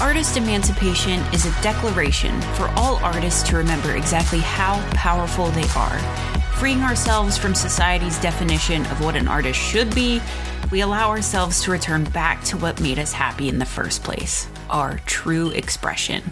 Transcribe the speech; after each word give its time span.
Artist 0.00 0.36
emancipation 0.36 1.20
is 1.32 1.46
a 1.46 1.62
declaration 1.62 2.38
for 2.52 2.68
all 2.76 2.96
artists 2.96 3.42
to 3.48 3.56
remember 3.56 3.96
exactly 3.96 4.40
how 4.40 4.78
powerful 4.90 5.46
they 5.52 5.66
are. 5.74 5.98
Freeing 6.58 6.82
ourselves 6.82 7.38
from 7.38 7.54
society's 7.54 8.18
definition 8.20 8.84
of 8.86 9.02
what 9.02 9.16
an 9.16 9.26
artist 9.26 9.58
should 9.58 9.94
be, 9.94 10.20
we 10.70 10.82
allow 10.82 11.08
ourselves 11.08 11.62
to 11.62 11.70
return 11.70 12.04
back 12.04 12.44
to 12.44 12.58
what 12.58 12.78
made 12.78 12.98
us 12.98 13.10
happy 13.10 13.48
in 13.48 13.58
the 13.58 13.64
first 13.64 14.04
place 14.04 14.46
our 14.68 14.98
true 15.06 15.48
expression. 15.50 16.22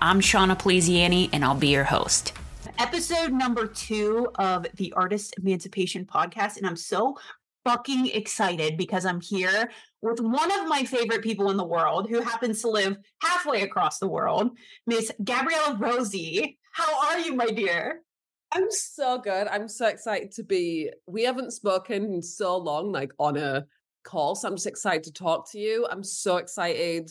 I'm 0.00 0.20
Shawna 0.20 0.58
Poliziani, 0.58 1.30
and 1.32 1.44
I'll 1.44 1.54
be 1.54 1.68
your 1.68 1.84
host. 1.84 2.32
Episode 2.80 3.32
number 3.32 3.68
two 3.68 4.28
of 4.40 4.66
the 4.74 4.92
Artist 4.94 5.36
Emancipation 5.38 6.04
Podcast, 6.04 6.56
and 6.56 6.66
I'm 6.66 6.76
so 6.76 7.16
fucking 7.64 8.08
excited 8.08 8.76
because 8.76 9.06
I'm 9.06 9.20
here 9.20 9.70
with 10.02 10.20
one 10.20 10.52
of 10.60 10.68
my 10.68 10.84
favorite 10.84 11.22
people 11.22 11.50
in 11.50 11.56
the 11.56 11.64
world 11.64 12.08
who 12.08 12.20
happens 12.20 12.60
to 12.62 12.68
live 12.68 12.96
halfway 13.22 13.62
across 13.62 13.98
the 13.98 14.08
world, 14.08 14.50
Miss 14.86 15.10
Gabriella 15.22 15.76
Rosie. 15.78 16.58
How 16.72 17.08
are 17.08 17.18
you, 17.18 17.34
my 17.34 17.46
dear? 17.46 18.02
I'm 18.52 18.70
so 18.70 19.18
good. 19.18 19.48
I'm 19.48 19.68
so 19.68 19.86
excited 19.86 20.30
to 20.32 20.44
be. 20.44 20.90
We 21.06 21.24
haven't 21.24 21.52
spoken 21.52 22.04
in 22.04 22.22
so 22.22 22.56
long, 22.56 22.92
like 22.92 23.12
on 23.18 23.36
a 23.36 23.64
call. 24.04 24.36
So 24.36 24.48
I'm 24.48 24.54
just 24.54 24.66
excited 24.66 25.04
to 25.04 25.12
talk 25.12 25.50
to 25.52 25.58
you. 25.58 25.86
I'm 25.90 26.04
so 26.04 26.36
excited 26.36 27.10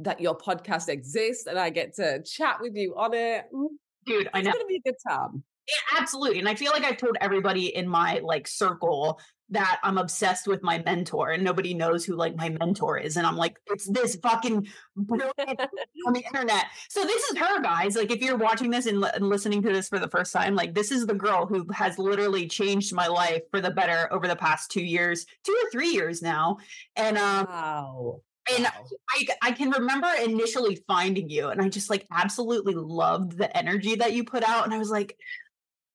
that 0.00 0.20
your 0.20 0.36
podcast 0.36 0.88
exists 0.88 1.46
and 1.46 1.58
I 1.58 1.70
get 1.70 1.94
to 1.94 2.22
chat 2.22 2.58
with 2.60 2.74
you 2.74 2.94
on 2.96 3.14
it. 3.14 3.44
Mm, 3.54 3.68
Dude, 4.06 4.28
I 4.34 4.42
know. 4.42 4.50
It's 4.50 4.58
gonna 4.58 4.66
be 4.66 4.76
a 4.84 4.90
good 4.90 4.96
time. 5.06 5.44
Yeah, 5.68 6.00
absolutely. 6.00 6.40
And 6.40 6.48
I 6.48 6.54
feel 6.54 6.72
like 6.72 6.84
I've 6.84 6.96
told 6.96 7.16
everybody 7.20 7.74
in 7.74 7.86
my 7.86 8.20
like 8.22 8.48
circle 8.48 9.20
that 9.50 9.80
I'm 9.82 9.98
obsessed 9.98 10.46
with 10.46 10.62
my 10.62 10.78
mentor 10.78 11.30
and 11.30 11.42
nobody 11.42 11.74
knows 11.74 12.04
who 12.04 12.14
like 12.14 12.36
my 12.36 12.50
mentor 12.50 12.98
is. 12.98 13.16
And 13.16 13.26
I'm 13.26 13.36
like, 13.36 13.58
it's 13.66 13.88
this 13.88 14.16
fucking 14.16 14.68
brilliant 14.96 15.32
on 16.06 16.12
the 16.12 16.24
internet. 16.24 16.66
So 16.88 17.02
this 17.02 17.22
is 17.24 17.38
her, 17.38 17.60
guys. 17.60 17.96
Like, 17.96 18.10
if 18.10 18.20
you're 18.20 18.36
watching 18.36 18.70
this 18.70 18.86
and, 18.86 19.04
and, 19.04 19.28
listening 19.28 19.62
to 19.62 19.72
this 19.72 19.88
for 19.88 19.98
the 19.98 20.08
first 20.08 20.32
time, 20.32 20.54
like, 20.54 20.74
this 20.74 20.90
is 20.90 21.06
the 21.06 21.14
girl 21.14 21.46
who 21.46 21.66
has 21.72 21.98
literally 21.98 22.46
changed 22.46 22.94
my 22.94 23.08
life 23.08 23.42
for 23.50 23.60
the 23.60 23.70
better 23.70 24.12
over 24.12 24.26
the 24.28 24.36
past 24.36 24.70
two 24.70 24.84
years, 24.84 25.26
two 25.44 25.56
or 25.62 25.70
three 25.70 25.90
years 25.90 26.22
now. 26.22 26.58
And, 26.96 27.18
um, 27.18 27.46
wow. 27.46 28.20
And 28.54 28.64
wow. 28.64 28.84
I, 29.10 29.26
I 29.42 29.52
can 29.52 29.70
remember 29.70 30.08
initially 30.24 30.82
finding 30.86 31.28
you, 31.28 31.48
and 31.48 31.60
I 31.60 31.68
just 31.68 31.90
like 31.90 32.06
absolutely 32.10 32.74
loved 32.74 33.36
the 33.36 33.54
energy 33.56 33.96
that 33.96 34.12
you 34.12 34.24
put 34.24 34.42
out. 34.42 34.64
And 34.64 34.74
I 34.74 34.78
was 34.78 34.90
like, 34.90 35.16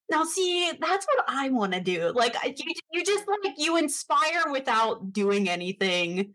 now, 0.10 0.24
see, 0.24 0.72
that's 0.80 1.06
what 1.06 1.26
I 1.28 1.50
want 1.50 1.74
to 1.74 1.80
do. 1.80 2.12
Like, 2.14 2.36
you, 2.46 2.74
you 2.92 3.04
just 3.04 3.26
like 3.44 3.56
you 3.58 3.78
inspire 3.78 4.52
without 4.52 5.14
doing 5.14 5.50
anything 5.50 6.34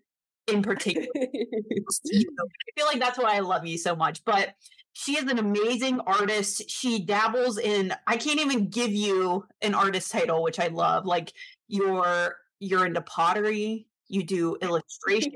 in 0.49 0.62
particular. 0.62 1.07
I 1.17 2.71
feel 2.77 2.87
like 2.87 2.99
that's 2.99 3.19
why 3.19 3.37
I 3.37 3.41
love 3.41 3.67
you 3.67 3.79
so 3.79 3.95
much. 3.95 4.25
But 4.25 4.55
she 4.93 5.17
is 5.17 5.31
an 5.31 5.39
amazing 5.39 6.01
artist. 6.01 6.69
She 6.69 7.05
dabbles 7.05 7.59
in. 7.59 7.95
I 8.07 8.17
can't 8.17 8.41
even 8.41 8.69
give 8.69 8.93
you 8.93 9.47
an 9.62 9.75
artist 9.75 10.11
title, 10.11 10.43
which 10.43 10.59
I 10.59 10.67
love. 10.69 11.07
Like 11.07 11.33
you're 11.69 12.37
you're 12.59 12.87
into 12.87 13.01
pottery. 13.03 13.87
You 14.09 14.25
do 14.25 14.57
illustration. 14.62 15.33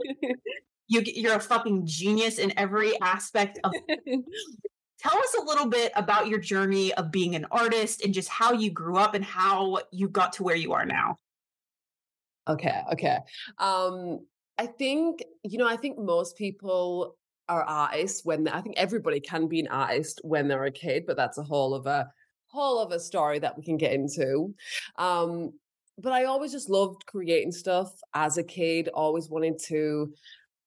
you 0.89 1.03
you're 1.05 1.37
a 1.37 1.41
fucking 1.41 1.87
genius 1.87 2.39
in 2.39 2.53
every 2.59 3.01
aspect 3.01 3.61
of 3.63 3.73
Tell 5.05 5.19
us 5.19 5.37
a 5.39 5.45
little 5.45 5.67
bit 5.67 5.93
about 5.97 6.29
your 6.29 6.39
journey 6.39 6.95
of 6.95 7.11
being 7.11 7.35
an 7.35 7.47
artist 7.51 8.03
and 8.03 8.15
just 8.15 8.31
how 8.31 8.53
you 8.53 8.71
grew 8.71 8.97
up 8.97 9.15
and 9.15 9.23
how 9.23 9.81
you 9.93 10.09
got 10.09 10.33
to 10.35 10.43
where 10.43 10.57
you 10.57 10.73
are 10.73 10.87
now. 10.87 11.19
Okay, 12.49 12.81
okay. 12.93 13.19
Um 13.59 14.21
I 14.57 14.67
think, 14.67 15.23
you 15.43 15.59
know, 15.59 15.67
I 15.67 15.77
think 15.77 15.99
most 15.99 16.39
people 16.39 17.17
are 17.51 17.63
artists 17.65 18.25
when 18.25 18.49
I 18.49 18.63
think 18.63 18.77
everybody 18.79 19.21
can 19.21 19.47
be 19.47 19.61
an 19.61 19.69
artist 19.69 20.21
when 20.25 20.49
they're 20.49 20.65
a 20.65 20.71
kid, 20.71 21.05
but 21.07 21.19
that's 21.19 21.37
a 21.37 21.43
whole 21.43 21.75
of 21.75 21.87
a 21.87 22.11
whole 22.47 22.79
of 22.79 22.93
a 22.93 23.01
story 23.01 23.39
that 23.41 23.59
we 23.59 23.63
can 23.63 23.77
get 23.77 23.93
into. 23.93 24.55
Um 24.97 25.53
but 25.99 26.13
I 26.13 26.25
always 26.25 26.51
just 26.51 26.71
loved 26.71 27.05
creating 27.05 27.53
stuff 27.53 27.93
as 28.15 28.39
a 28.39 28.43
kid, 28.43 28.89
always 28.89 29.29
wanted 29.29 29.59
to 29.67 30.15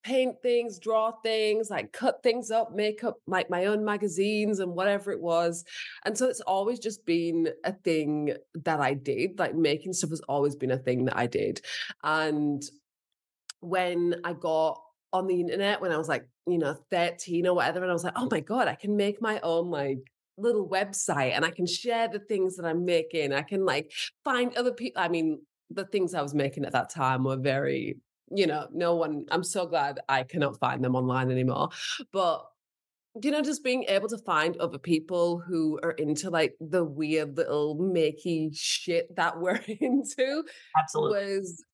paint 0.08 0.40
things, 0.42 0.78
draw 0.78 1.12
things, 1.22 1.68
like 1.68 1.92
cut 1.92 2.22
things 2.22 2.50
up, 2.50 2.74
make 2.74 3.04
up 3.04 3.18
like 3.26 3.50
my 3.50 3.66
own 3.66 3.84
magazines 3.84 4.58
and 4.58 4.72
whatever 4.72 5.12
it 5.12 5.20
was. 5.20 5.64
And 6.06 6.16
so 6.16 6.26
it's 6.26 6.40
always 6.40 6.78
just 6.78 7.04
been 7.04 7.50
a 7.62 7.72
thing 7.72 8.32
that 8.64 8.80
I 8.80 8.94
did. 8.94 9.38
Like 9.38 9.54
making 9.54 9.92
stuff 9.92 10.08
has 10.08 10.22
always 10.22 10.56
been 10.56 10.70
a 10.70 10.78
thing 10.78 11.04
that 11.04 11.16
I 11.18 11.26
did. 11.26 11.60
And 12.02 12.62
when 13.60 14.14
I 14.24 14.32
got 14.32 14.80
on 15.12 15.26
the 15.26 15.40
internet 15.40 15.80
when 15.80 15.92
I 15.92 15.98
was 15.98 16.08
like, 16.08 16.26
you 16.46 16.58
know, 16.58 16.74
13 16.90 17.46
or 17.46 17.54
whatever, 17.54 17.82
and 17.82 17.90
I 17.90 17.92
was 17.92 18.04
like, 18.04 18.16
oh 18.16 18.28
my 18.30 18.40
God, 18.40 18.66
I 18.66 18.76
can 18.76 18.96
make 18.96 19.20
my 19.20 19.40
own 19.40 19.70
like 19.70 19.98
little 20.38 20.66
website 20.66 21.32
and 21.34 21.44
I 21.44 21.50
can 21.50 21.66
share 21.66 22.08
the 22.08 22.18
things 22.18 22.56
that 22.56 22.64
I'm 22.64 22.86
making. 22.86 23.34
I 23.34 23.42
can 23.42 23.66
like 23.66 23.92
find 24.24 24.56
other 24.56 24.72
people. 24.72 25.02
I 25.02 25.08
mean, 25.08 25.40
the 25.70 25.84
things 25.84 26.14
I 26.14 26.22
was 26.22 26.34
making 26.34 26.64
at 26.64 26.72
that 26.72 26.88
time 26.88 27.24
were 27.24 27.36
very 27.36 27.98
you 28.30 28.46
know, 28.46 28.68
no 28.72 28.94
one, 28.94 29.26
I'm 29.30 29.44
so 29.44 29.66
glad 29.66 30.00
I 30.08 30.22
cannot 30.22 30.58
find 30.58 30.84
them 30.84 30.96
online 30.96 31.30
anymore. 31.30 31.70
But 32.12 32.44
you 33.22 33.30
know, 33.30 33.42
just 33.42 33.64
being 33.64 33.84
able 33.88 34.08
to 34.08 34.18
find 34.18 34.56
other 34.58 34.78
people 34.78 35.38
who 35.38 35.80
are 35.82 35.92
into 35.92 36.30
like 36.30 36.54
the 36.60 36.84
weird 36.84 37.36
little 37.36 37.76
makey 37.76 38.50
shit 38.54 39.14
that 39.16 39.40
we're 39.40 39.60
into 39.80 40.44
absolutely 40.78 41.38
was 41.38 41.64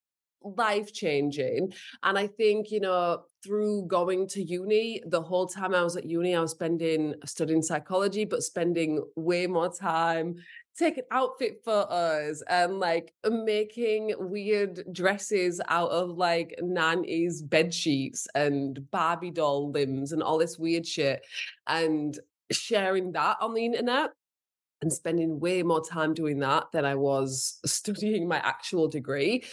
life 0.44 0.92
changing. 0.92 1.72
And 2.02 2.18
I 2.18 2.26
think, 2.26 2.70
you 2.70 2.80
know, 2.80 3.24
through 3.42 3.86
going 3.86 4.28
to 4.28 4.42
uni, 4.42 5.02
the 5.06 5.22
whole 5.22 5.46
time 5.46 5.74
I 5.74 5.82
was 5.82 5.96
at 5.96 6.04
uni, 6.04 6.34
I 6.34 6.40
was 6.40 6.52
spending 6.52 7.14
studying 7.24 7.62
psychology, 7.62 8.24
but 8.24 8.42
spending 8.42 9.02
way 9.16 9.46
more 9.46 9.72
time 9.72 10.36
taking 10.78 11.04
outfit 11.10 11.62
photos 11.64 12.42
and 12.48 12.80
like 12.80 13.12
making 13.24 14.12
weird 14.18 14.84
dresses 14.92 15.60
out 15.68 15.90
of 15.90 16.10
like 16.16 16.58
90s 16.60 17.48
bed 17.48 17.72
sheets 17.72 18.26
and 18.34 18.90
Barbie 18.90 19.30
doll 19.30 19.70
limbs 19.70 20.12
and 20.12 20.22
all 20.22 20.38
this 20.38 20.58
weird 20.58 20.86
shit 20.86 21.24
and 21.66 22.18
sharing 22.50 23.12
that 23.12 23.36
on 23.40 23.54
the 23.54 23.64
internet 23.64 24.10
and 24.82 24.92
spending 24.92 25.40
way 25.40 25.62
more 25.62 25.84
time 25.84 26.12
doing 26.12 26.40
that 26.40 26.64
than 26.72 26.84
I 26.84 26.94
was 26.94 27.58
studying 27.66 28.28
my 28.28 28.38
actual 28.38 28.88
degree. 28.88 29.44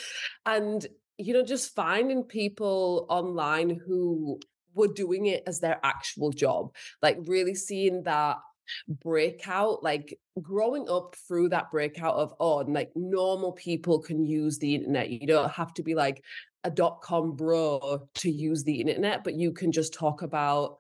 And, 0.46 0.86
you 1.18 1.34
know, 1.34 1.44
just 1.44 1.76
finding 1.76 2.24
people 2.24 3.06
online 3.10 3.80
who 3.86 4.40
were 4.74 4.88
doing 4.88 5.28
it 5.28 5.44
as 5.48 5.60
their 5.60 5.80
actual 5.84 6.32
job, 6.32 6.74
like 7.02 7.18
really 7.26 7.56
seeing 7.56 8.04
that 8.04 8.38
breakout 8.88 9.84
like 9.84 10.18
growing 10.42 10.90
up 10.90 11.16
through 11.28 11.50
that 11.50 11.72
breakout 11.72 12.16
of 12.16 12.34
oh 12.40 12.58
like 12.58 12.92
normal 12.96 13.52
people 13.52 14.00
can 14.00 14.26
use 14.26 14.58
the 14.58 14.76
internet. 14.76 15.10
You 15.10 15.28
don't 15.28 15.52
have 15.52 15.74
to 15.76 15.84
be 15.84 15.96
like 15.96 16.24
a 16.64 16.70
dot 16.70 17.02
com 17.02 17.36
bro 17.36 18.08
to 18.16 18.30
use 18.30 18.64
the 18.64 18.82
internet 18.82 19.24
but 19.24 19.34
you 19.34 19.52
can 19.52 19.72
just 19.72 19.94
talk 19.94 20.22
about 20.22 20.78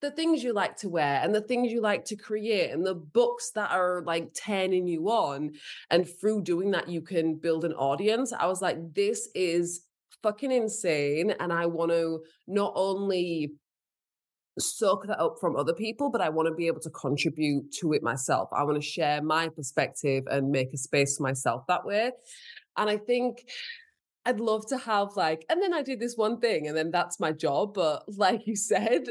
the 0.00 0.10
things 0.12 0.44
you 0.44 0.52
like 0.52 0.76
to 0.76 0.88
wear 0.88 1.20
and 1.22 1.34
the 1.34 1.40
things 1.40 1.72
you 1.72 1.80
like 1.80 2.04
to 2.04 2.16
create 2.16 2.70
and 2.70 2.86
the 2.86 2.94
books 2.94 3.50
that 3.50 3.70
are 3.70 4.02
like 4.06 4.32
turning 4.34 4.86
you 4.86 5.08
on. 5.08 5.52
And 5.90 6.08
through 6.08 6.42
doing 6.42 6.70
that 6.72 6.88
you 6.88 7.02
can 7.02 7.34
build 7.34 7.64
an 7.64 7.72
audience. 7.72 8.32
I 8.32 8.46
was 8.46 8.62
like 8.62 8.94
this 8.94 9.28
is 9.34 9.82
fucking 10.22 10.52
insane. 10.52 11.32
And 11.40 11.52
i 11.52 11.66
want 11.66 11.90
to 11.90 12.22
not 12.46 12.72
only 12.76 13.52
soak 14.60 15.06
that 15.06 15.20
up 15.20 15.36
from 15.40 15.56
other 15.56 15.72
people, 15.72 16.10
but 16.10 16.20
I 16.20 16.28
want 16.28 16.48
to 16.48 16.54
be 16.54 16.66
able 16.66 16.80
to 16.80 16.90
contribute 16.90 17.72
to 17.80 17.92
it 17.92 18.02
myself. 18.02 18.48
I 18.52 18.62
want 18.62 18.76
to 18.76 18.86
share 18.86 19.22
my 19.22 19.48
perspective 19.48 20.24
and 20.30 20.50
make 20.50 20.72
a 20.72 20.78
space 20.78 21.16
for 21.16 21.22
myself 21.22 21.66
that 21.68 21.84
way. 21.84 22.12
And 22.76 22.88
I 22.88 22.96
think 22.96 23.48
I'd 24.24 24.40
love 24.40 24.66
to 24.68 24.78
have 24.78 25.16
like, 25.16 25.44
and 25.48 25.62
then 25.62 25.72
I 25.72 25.82
do 25.82 25.96
this 25.96 26.16
one 26.16 26.40
thing 26.40 26.68
and 26.68 26.76
then 26.76 26.90
that's 26.90 27.18
my 27.18 27.32
job. 27.32 27.74
But 27.74 28.04
like 28.16 28.46
you 28.46 28.56
said, 28.56 29.04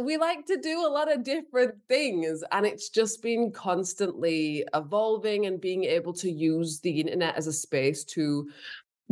we 0.00 0.16
like 0.16 0.46
to 0.46 0.56
do 0.56 0.86
a 0.86 0.88
lot 0.88 1.12
of 1.12 1.22
different 1.22 1.74
things 1.88 2.42
and 2.50 2.64
it's 2.64 2.88
just 2.88 3.22
been 3.22 3.50
constantly 3.50 4.64
evolving 4.74 5.46
and 5.46 5.60
being 5.60 5.84
able 5.84 6.14
to 6.14 6.30
use 6.30 6.80
the 6.80 7.00
internet 7.00 7.36
as 7.36 7.46
a 7.46 7.52
space 7.52 8.04
to 8.04 8.48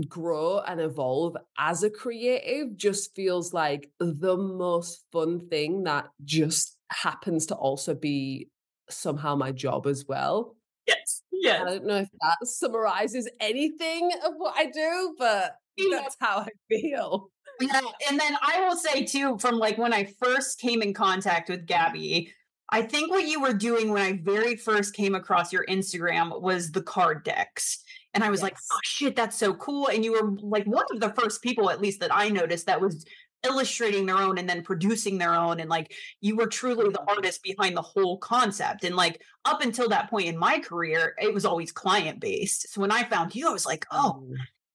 grow 0.08 0.60
and 0.60 0.80
evolve 0.80 1.36
as 1.58 1.82
a 1.82 1.90
creative 1.90 2.76
just 2.76 3.14
feels 3.14 3.52
like 3.52 3.90
the 3.98 4.36
most 4.36 5.04
fun 5.12 5.48
thing 5.48 5.84
that 5.84 6.06
just 6.24 6.76
happens 6.90 7.46
to 7.46 7.54
also 7.54 7.94
be 7.94 8.48
somehow 8.88 9.36
my 9.36 9.52
job 9.52 9.86
as 9.86 10.06
well. 10.06 10.56
Yes. 10.86 11.22
Yes. 11.32 11.62
I 11.62 11.64
don't 11.64 11.86
know 11.86 11.98
if 11.98 12.08
that 12.20 12.46
summarizes 12.46 13.28
anything 13.40 14.10
of 14.24 14.34
what 14.36 14.54
I 14.56 14.66
do, 14.66 15.14
but 15.18 15.56
yeah. 15.76 15.98
that's 15.98 16.16
how 16.20 16.38
I 16.38 16.48
feel. 16.68 17.30
Yeah. 17.60 17.80
And 18.08 18.18
then 18.18 18.36
I 18.40 18.60
will 18.60 18.76
say 18.76 19.04
too, 19.04 19.38
from 19.38 19.58
like 19.58 19.76
when 19.78 19.92
I 19.92 20.04
first 20.22 20.60
came 20.60 20.82
in 20.82 20.94
contact 20.94 21.48
with 21.48 21.66
Gabby, 21.66 22.32
I 22.70 22.82
think 22.82 23.10
what 23.10 23.26
you 23.26 23.40
were 23.40 23.52
doing 23.52 23.90
when 23.90 24.02
I 24.02 24.20
very 24.22 24.56
first 24.56 24.94
came 24.94 25.14
across 25.14 25.52
your 25.52 25.66
Instagram 25.66 26.40
was 26.40 26.70
the 26.70 26.82
card 26.82 27.24
decks. 27.24 27.82
And 28.14 28.24
I 28.24 28.30
was 28.30 28.40
yes. 28.40 28.44
like, 28.44 28.56
oh 28.72 28.78
shit, 28.82 29.14
that's 29.16 29.36
so 29.36 29.54
cool. 29.54 29.88
And 29.88 30.04
you 30.04 30.12
were 30.12 30.32
like 30.42 30.64
one 30.66 30.84
of 30.92 31.00
the 31.00 31.10
first 31.10 31.42
people, 31.42 31.70
at 31.70 31.80
least 31.80 32.00
that 32.00 32.14
I 32.14 32.28
noticed, 32.28 32.66
that 32.66 32.80
was 32.80 33.04
illustrating 33.42 34.04
their 34.04 34.18
own 34.18 34.36
and 34.36 34.46
then 34.48 34.62
producing 34.62 35.16
their 35.16 35.34
own 35.34 35.60
and 35.60 35.70
like 35.70 35.94
you 36.20 36.36
were 36.36 36.46
truly 36.46 36.84
the 36.90 36.98
Mm-hmm. 36.98 37.08
artist 37.08 37.42
behind 37.42 37.74
the 37.74 37.80
whole 37.80 38.18
concept 38.18 38.84
and 38.84 38.94
like 38.96 39.22
up 39.46 39.62
until 39.62 39.88
that 39.88 40.10
point 40.10 40.28
in 40.28 40.36
my 40.36 40.58
career 40.58 41.14
it 41.18 41.32
was 41.32 41.46
always 41.46 41.72
client 41.72 42.20
based 42.20 42.70
so 42.70 42.82
when 42.82 42.92
i 42.92 43.02
found 43.02 43.34
you 43.34 43.48
i 43.48 43.52
was 43.52 43.64
like 43.64 43.86
oh 43.92 44.22
Mm. 44.22 44.34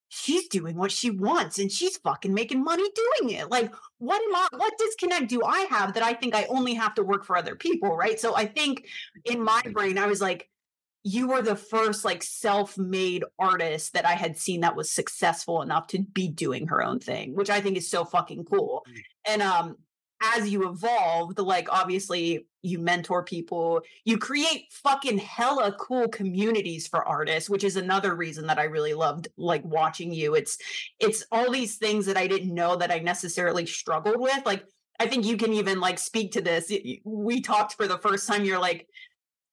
she's 0.09 0.47
doing 0.47 0.75
what 0.77 0.91
she 0.91 1.11
wants 1.11 1.59
and 1.59 1.71
she's 1.71 1.97
fucking 1.97 2.33
making 2.33 2.63
money 2.63 2.83
doing 3.19 3.35
it 3.35 3.51
like 3.51 3.71
what 3.99 4.19
am 4.23 4.35
i 4.35 4.47
what 4.57 4.73
disconnect 4.79 5.27
do 5.29 5.43
i 5.43 5.67
have 5.69 5.93
that 5.93 6.01
i 6.01 6.13
think 6.13 6.33
i 6.33 6.45
only 6.45 6.73
have 6.73 6.95
to 6.95 7.03
work 7.03 7.23
for 7.23 7.37
other 7.37 7.55
people 7.55 7.95
right 7.95 8.19
so 8.19 8.35
i 8.35 8.47
think 8.47 8.87
in 9.25 9.43
my 9.43 9.61
brain 9.73 9.99
i 9.99 10.07
was 10.07 10.21
like 10.21 10.49
you 11.07 11.27
were 11.27 11.43
the 11.43 11.55
first 11.55 12.03
like 12.03 12.23
self-made 12.23 13.23
artist 13.37 13.93
that 13.93 14.07
I 14.07 14.13
had 14.13 14.35
seen 14.37 14.61
that 14.61 14.75
was 14.75 14.91
successful 14.91 15.61
enough 15.61 15.85
to 15.89 15.99
be 15.99 16.27
doing 16.27 16.67
her 16.67 16.83
own 16.83 16.99
thing, 16.99 17.35
which 17.35 17.51
I 17.51 17.61
think 17.61 17.77
is 17.77 17.87
so 17.87 18.03
fucking 18.03 18.45
cool. 18.45 18.83
Mm. 18.89 19.01
And 19.27 19.41
um 19.43 19.75
as 20.35 20.49
you 20.49 20.67
evolved, 20.67 21.37
like 21.37 21.67
obviously 21.71 22.47
you 22.63 22.79
mentor 22.79 23.21
people, 23.21 23.81
you 24.03 24.17
create 24.17 24.71
fucking 24.71 25.19
hella 25.19 25.75
cool 25.79 26.07
communities 26.07 26.87
for 26.87 27.07
artists, 27.07 27.49
which 27.49 27.63
is 27.63 27.75
another 27.75 28.15
reason 28.15 28.47
that 28.47 28.57
I 28.57 28.63
really 28.63 28.95
loved 28.95 29.27
like 29.37 29.63
watching 29.63 30.11
you. 30.11 30.33
It's 30.33 30.57
it's 30.99 31.23
all 31.31 31.51
these 31.51 31.75
things 31.75 32.07
that 32.07 32.17
I 32.17 32.25
didn't 32.25 32.51
know 32.51 32.77
that 32.77 32.91
I 32.91 32.97
necessarily 32.97 33.67
struggled 33.67 34.19
with. 34.19 34.41
Like 34.43 34.65
I 34.99 35.05
think 35.05 35.25
you 35.25 35.37
can 35.37 35.53
even 35.53 35.79
like 35.79 35.99
speak 35.99 36.31
to 36.31 36.41
this. 36.41 36.71
We 37.03 37.41
talked 37.41 37.73
for 37.73 37.85
the 37.87 37.99
first 37.99 38.27
time. 38.27 38.43
You're 38.43 38.59
like, 38.59 38.87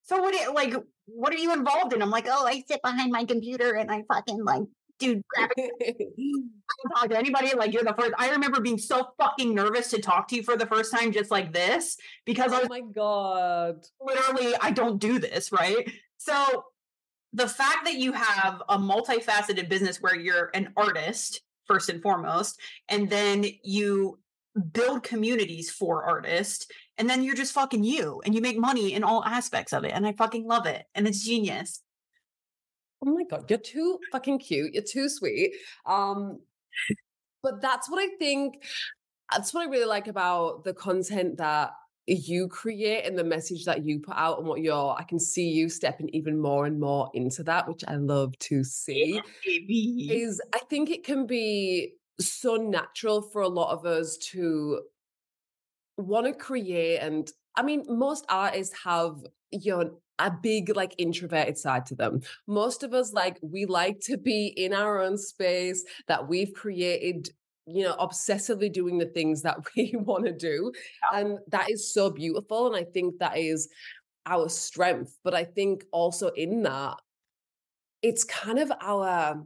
so 0.04 0.20
what? 0.20 0.32
do 0.32 0.38
you- 0.38 0.54
Like, 0.54 0.75
what 1.14 1.32
are 1.32 1.38
you 1.38 1.53
involved 1.53 1.93
in? 1.93 2.03
I'm 2.03 2.11
like, 2.11 2.26
oh, 2.29 2.47
I 2.47 2.62
sit 2.67 2.81
behind 2.82 3.12
my 3.12 3.25
computer 3.25 3.75
and 3.75 3.91
I 3.91 4.03
fucking 4.12 4.44
like 4.44 4.62
do 4.99 5.23
graphic. 5.35 5.70
I 5.81 6.05
don't 6.19 6.94
talk 6.97 7.11
to 7.11 7.19
anybody. 7.19 7.55
Like, 7.55 7.73
you're 7.73 7.85
the 7.85 7.94
first. 7.99 8.12
I 8.19 8.31
remember 8.31 8.61
being 8.61 8.79
so 8.79 9.09
fucking 9.19 9.55
nervous 9.55 9.91
to 9.91 10.00
talk 10.00 10.29
to 10.29 10.37
you 10.37 10.43
for 10.43 10.56
the 10.56 10.67
first 10.67 10.93
time, 10.93 11.12
just 11.12 11.31
like 11.31 11.53
this, 11.53 11.97
because 12.25 12.53
I 12.53 12.59
oh 12.59 12.61
was 12.61 12.69
my 12.69 12.81
god. 12.81 13.85
literally, 14.00 14.55
I 14.61 14.70
don't 14.70 14.99
do 14.99 15.19
this, 15.19 15.53
right? 15.53 15.91
So 16.19 16.64
the 17.32 17.49
fact 17.49 17.85
that 17.85 17.94
you 17.94 18.12
have 18.12 18.62
a 18.69 18.79
multifaceted 18.79 19.69
business 19.69 20.00
where 20.00 20.17
you're 20.17 20.50
an 20.55 20.73
artist 20.76 21.43
first 21.67 21.88
and 21.88 22.03
foremost, 22.03 22.61
and 22.88 23.09
then 23.09 23.44
you 23.64 24.19
build 24.73 25.03
communities 25.03 25.70
for 25.70 26.05
artists, 26.05 26.67
and 26.99 27.09
then 27.09 27.23
you're 27.23 27.35
just 27.35 27.53
fucking 27.53 27.85
you, 27.85 28.21
and 28.25 28.35
you 28.35 28.41
make 28.41 28.59
money 28.59 28.93
in 28.94 29.05
all 29.05 29.25
aspects 29.25 29.73
of 29.73 29.85
it, 29.85 29.93
and 29.93 30.06
I 30.06 30.12
fucking 30.12 30.47
love 30.47 30.67
it, 30.67 30.85
and 30.94 31.06
it's 31.06 31.25
genius. 31.25 31.83
Oh 33.05 33.11
my 33.11 33.25
god, 33.25 33.50
you're 33.50 33.59
too 33.59 33.99
fucking 34.12 34.39
cute. 34.39 34.75
You're 34.75 34.85
too 34.85 35.09
sweet. 35.09 35.55
Um, 35.87 36.41
but 37.43 37.61
that's 37.61 37.91
what 37.91 37.99
I 37.99 38.09
think. 38.19 38.62
That's 39.31 39.53
what 39.53 39.67
I 39.67 39.71
really 39.71 39.87
like 39.87 40.06
about 40.06 40.62
the 40.65 40.75
content 40.75 41.39
that 41.39 41.73
you 42.06 42.49
create 42.49 43.06
and 43.06 43.19
the 43.19 43.25
message 43.25 43.65
that 43.65 43.85
you 43.85 44.00
put 44.00 44.17
out 44.17 44.38
and 44.38 44.47
what 44.47 44.61
you're. 44.61 44.95
I 44.97 45.05
can 45.05 45.19
see 45.19 45.49
you 45.49 45.69
stepping 45.69 46.11
even 46.11 46.38
more 46.41 46.67
and 46.67 46.79
more 46.79 47.11
into 47.15 47.43
that, 47.45 47.67
which 47.67 47.83
I 47.88 47.97
love 47.97 48.38
to 48.41 48.62
see. 48.62 49.21
Baby. 49.45 50.09
Is 50.11 50.41
I 50.55 50.59
think 50.71 50.91
it 50.91 51.05
can 51.05 51.27
be 51.27 51.95
so 52.21 52.56
natural 52.56 53.23
for 53.23 53.43
a 53.43 53.49
lot 53.49 53.73
of 53.73 53.87
us 53.87 54.17
to 54.19 54.83
want 55.97 56.27
to 56.27 56.33
create 56.33 56.99
and 56.99 57.31
I 57.55 57.62
mean, 57.62 57.85
most 57.89 58.25
artists 58.29 58.75
have 58.85 59.17
you 59.50 59.77
know 59.77 59.91
a 60.19 60.31
big 60.31 60.75
like 60.77 60.94
introverted 60.99 61.59
side 61.59 61.87
to 61.87 61.94
them. 61.94 62.21
Most 62.47 62.83
of 62.83 62.94
us 62.94 63.12
like 63.12 63.39
we 63.43 63.67
like 63.67 64.00
to 64.00 64.17
be 64.17 64.47
in 64.49 64.73
our 64.73 65.00
own 65.00 65.19
space 65.19 65.85
that 66.06 66.29
we've 66.29 66.53
created, 66.55 67.31
you 67.67 67.85
know, 67.85 67.97
obsessively 67.97 68.73
doing 68.73 68.99
the 68.99 69.06
things 69.06 69.43
that 69.43 69.59
we 69.77 69.94
want 69.97 70.27
to 70.27 70.33
do. 70.33 70.73
And 71.12 71.39
that 71.49 71.71
is 71.71 71.93
so 71.93 72.11
beautiful. 72.11 72.67
And 72.67 72.77
I 72.77 72.85
think 72.85 73.19
that 73.19 73.37
is 73.37 73.69
our 74.27 74.49
strength. 74.49 75.19
But 75.25 75.35
I 75.35 75.45
think 75.45 75.85
also 75.93 76.29
in 76.29 76.62
that, 76.62 76.97
it's 78.03 78.25
kind 78.25 78.59
of 78.59 78.73
our 78.81 79.43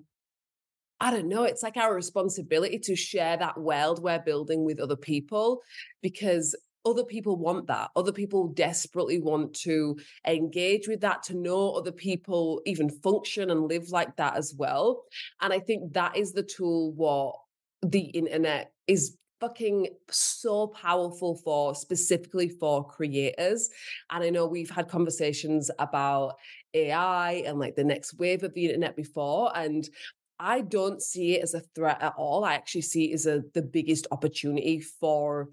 I 1.01 1.11
don't 1.11 1.29
know, 1.29 1.45
it's 1.45 1.63
like 1.63 1.77
our 1.77 1.95
responsibility 1.95 2.79
to 2.81 2.97
share 2.97 3.37
that 3.37 3.61
world 3.61 4.03
we're 4.03 4.19
building 4.19 4.65
with 4.65 4.81
other 4.81 4.97
people 4.97 5.63
because 6.03 6.55
other 6.87 7.05
people 7.05 7.37
want 7.37 7.67
that. 7.67 7.91
Other 7.97 8.13
people 8.13 8.49
desperately 8.49 9.19
want 9.19 9.53
to 9.55 9.99
engage 10.27 10.87
with 10.87 11.01
that, 11.01 11.23
to 11.25 11.37
know 11.37 11.73
other 11.73 11.93
people 11.93 12.63
even 12.65 12.89
function 12.89 13.51
and 13.51 13.69
live 13.69 13.91
like 13.91 14.17
that 14.17 14.37
as 14.37 14.55
well. 14.57 15.03
And 15.41 15.53
I 15.53 15.59
think 15.59 15.93
that 15.95 16.17
is 16.17 16.33
the 16.33 16.45
tool 16.45 16.93
what 16.93 17.35
the 17.83 18.01
internet 18.01 18.73
is 18.87 19.17
fucking 19.41 19.89
so 20.11 20.69
powerful 20.69 21.37
for 21.37 21.75
specifically 21.75 22.49
for 22.49 22.87
creators 22.87 23.69
and 24.11 24.25
i 24.25 24.31
know 24.31 24.47
we've 24.47 24.71
had 24.71 24.89
conversations 24.89 25.71
about 25.79 26.37
ai 26.73 27.43
and 27.47 27.59
like 27.59 27.75
the 27.75 27.85
next 27.85 28.15
wave 28.15 28.43
of 28.43 28.55
the 28.55 28.65
internet 28.65 28.97
before 28.97 29.53
and 29.55 29.91
I 30.39 30.61
don't 30.61 31.03
see 31.03 31.37
it 31.37 31.43
as 31.43 31.55
a 31.55 31.61
threat 31.61 32.03
at 32.03 32.15
all. 32.17 32.45
I 32.45 32.55
actually 32.55 32.83
see 32.83 33.11
it 33.11 33.15
as 33.15 33.27
a 33.27 33.43
the 33.55 33.63
biggest 33.63 34.07
opportunity 34.11 34.81
for 34.81 35.49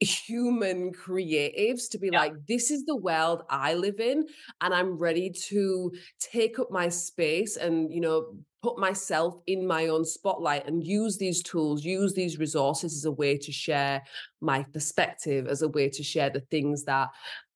human 0.00 0.92
creatives 0.92 1.90
to 1.90 1.98
be 1.98 2.10
Yeah. 2.10 2.20
like, 2.20 2.46
this 2.46 2.70
is 2.70 2.84
the 2.86 2.96
world 2.96 3.42
I 3.50 3.74
live 3.74 4.00
in, 4.00 4.26
and 4.62 4.72
I'm 4.72 4.96
ready 4.96 5.30
to 5.48 5.92
take 6.18 6.58
up 6.58 6.70
my 6.70 6.88
space 6.88 7.56
and, 7.58 7.92
you 7.92 8.00
know, 8.00 8.38
put 8.62 8.78
myself 8.78 9.42
in 9.46 9.66
my 9.66 9.88
own 9.88 10.04
spotlight 10.06 10.66
and 10.66 10.86
use 10.86 11.18
these 11.18 11.42
tools, 11.42 11.84
use 11.84 12.14
these 12.14 12.38
resources 12.38 12.94
as 12.96 13.04
a 13.04 13.12
way 13.12 13.36
to 13.38 13.52
share 13.52 14.02
my 14.40 14.62
perspective, 14.62 15.46
as 15.46 15.60
a 15.62 15.68
way 15.68 15.88
to 15.90 16.02
share 16.02 16.30
the 16.30 16.40
things 16.40 16.84
that 16.84 17.08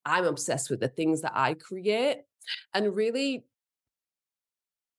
I'm 0.04 0.24
obsessed 0.26 0.68
with, 0.68 0.80
the 0.80 0.88
things 0.88 1.22
that 1.22 1.32
I 1.34 1.54
create. 1.54 2.22
And 2.74 2.94
really 2.94 3.46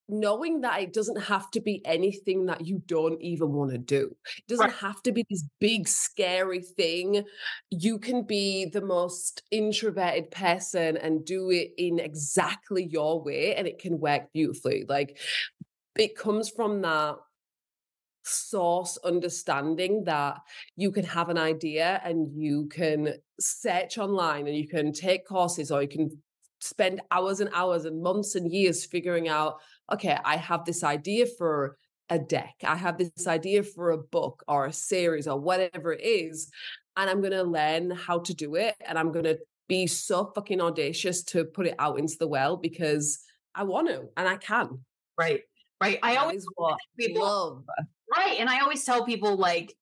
knowing 0.08 0.62
that 0.62 0.82
it 0.82 0.94
doesn't 0.94 1.22
have 1.24 1.50
to 1.52 1.60
be 1.60 1.82
anything 1.86 2.46
that 2.46 2.66
you 2.66 2.82
don't 2.86 3.22
even 3.22 3.54
want 3.54 3.72
to 3.72 3.78
do. 3.78 4.16
It 4.38 4.48
doesn't 4.48 4.68
Right. 4.68 4.74
have 4.74 5.02
to 5.04 5.12
be 5.12 5.26
this 5.30 5.44
big, 5.60 5.88
scary 5.88 6.62
thing. 6.62 7.26
You 7.72 7.98
can 8.00 8.24
be 8.24 8.66
the 8.66 8.82
most 8.82 9.42
introverted 9.52 10.32
person 10.32 10.98
and 10.98 11.26
do 11.26 11.50
it 11.50 11.72
in 11.78 12.00
exactly 12.00 12.86
your 12.86 13.22
way, 13.24 13.56
and 13.56 13.68
it 13.68 13.80
can 13.80 14.00
work 14.00 14.32
beautifully. 14.34 14.86
Like 14.88 15.18
it 15.98 16.16
comes 16.16 16.50
from 16.50 16.82
that 16.84 17.18
source 18.24 18.98
understanding 19.04 20.04
that 20.06 20.40
you 20.76 20.92
can 20.92 21.06
have 21.06 21.30
an 21.30 21.38
idea 21.38 22.02
and 22.04 22.34
you 22.36 22.66
can 22.68 23.14
search 23.40 23.98
online 24.00 24.48
and 24.48 24.58
you 24.58 24.68
can 24.68 24.92
take 24.92 25.28
courses 25.28 25.72
or 25.72 25.82
you 25.84 25.88
can 25.88 26.10
spend 26.66 27.02
hours 27.12 27.40
and 27.40 27.50
hours 27.54 27.86
and 27.86 28.02
months 28.02 28.36
and 28.36 28.52
years 28.52 28.86
figuring 28.86 29.28
out 29.28 29.58
okay 29.92 30.18
i 30.26 30.36
have 30.36 30.66
this 30.66 30.84
idea 30.84 31.26
for 31.38 31.78
a 32.10 32.20
deck 32.20 32.56
i 32.64 32.76
have 32.76 32.98
this 32.98 33.28
idea 33.28 33.64
for 33.64 33.92
a 33.92 33.98
book 33.98 34.44
or 34.48 34.66
a 34.66 34.74
series 34.74 35.28
or 35.28 35.40
whatever 35.40 35.94
it 35.94 36.04
is 36.04 36.50
and 36.98 37.10
i'm 37.10 37.22
going 37.22 37.32
to 37.32 37.44
learn 37.44 37.92
how 37.92 38.20
to 38.20 38.34
do 38.34 38.56
it 38.56 38.76
and 38.86 38.98
i'm 38.98 39.12
going 39.12 39.26
to 39.26 39.38
be 39.68 39.88
so 39.88 40.32
fucking 40.36 40.62
audacious 40.62 41.24
to 41.24 41.44
put 41.44 41.66
it 41.66 41.76
out 41.80 41.98
into 41.98 42.16
the 42.20 42.28
world 42.28 42.62
because 42.62 43.20
i 43.56 43.64
want 43.64 43.88
to 43.88 44.04
and 44.18 44.28
i 44.28 44.36
can 44.36 44.80
Right. 45.18 45.42
Right. 45.82 46.00
I 46.04 46.14
That 46.14 46.22
always 46.22 46.46
what 46.56 46.78
people 46.98 47.24
love 47.24 47.64
Right. 48.16 48.40
And 48.40 48.50
I 48.50 48.60
always 48.60 48.84
tell 48.84 49.04
people 49.04 49.36
like 49.36 49.74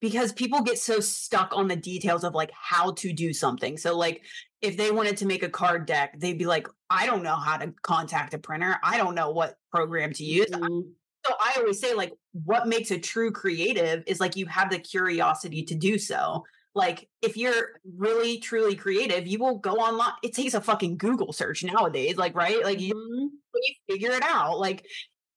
because 0.00 0.32
people 0.32 0.62
get 0.62 0.78
so 0.78 1.00
stuck 1.00 1.54
on 1.56 1.68
the 1.68 1.76
details 1.76 2.24
of 2.24 2.34
like 2.34 2.50
how 2.52 2.92
to 2.92 3.12
do 3.12 3.32
something. 3.32 3.76
So 3.78 3.96
like 3.96 4.22
if 4.62 4.76
they 4.76 4.90
wanted 4.90 5.16
to 5.18 5.26
make 5.26 5.42
a 5.42 5.48
card 5.48 5.86
deck, 5.86 6.18
they'd 6.18 6.38
be 6.38 6.46
like, 6.46 6.66
I 6.90 7.06
don't 7.06 7.22
know 7.22 7.36
how 7.36 7.56
to 7.56 7.72
contact 7.82 8.34
a 8.34 8.38
printer. 8.38 8.76
I 8.82 8.96
don't 8.98 9.14
know 9.14 9.30
what 9.30 9.56
program 9.72 10.12
to 10.14 10.24
use. 10.24 10.50
Mhm. 10.50 10.92
So 11.26 11.34
I 11.40 11.54
always 11.58 11.80
say 11.80 11.94
like 11.94 12.12
what 12.32 12.68
makes 12.68 12.90
a 12.90 12.98
true 12.98 13.32
creative 13.32 14.04
is 14.06 14.20
like 14.20 14.36
you 14.36 14.46
have 14.46 14.70
the 14.70 14.78
curiosity 14.78 15.64
to 15.64 15.74
do 15.74 15.98
so. 15.98 16.44
Like 16.74 17.08
if 17.22 17.36
you're 17.36 17.80
really 17.96 18.38
truly 18.38 18.76
creative, 18.76 19.26
you 19.26 19.38
will 19.38 19.58
go 19.58 19.74
online. 19.76 20.12
It 20.22 20.34
takes 20.34 20.54
a 20.54 20.60
fucking 20.60 20.98
Google 20.98 21.32
search 21.32 21.64
nowadays, 21.64 22.16
like 22.16 22.34
right? 22.36 22.62
Like 22.62 22.80
you 22.80 22.94
Mhm. 22.94 23.28
you 23.54 23.74
figure 23.88 24.10
it 24.12 24.22
out 24.22 24.58
like 24.58 24.84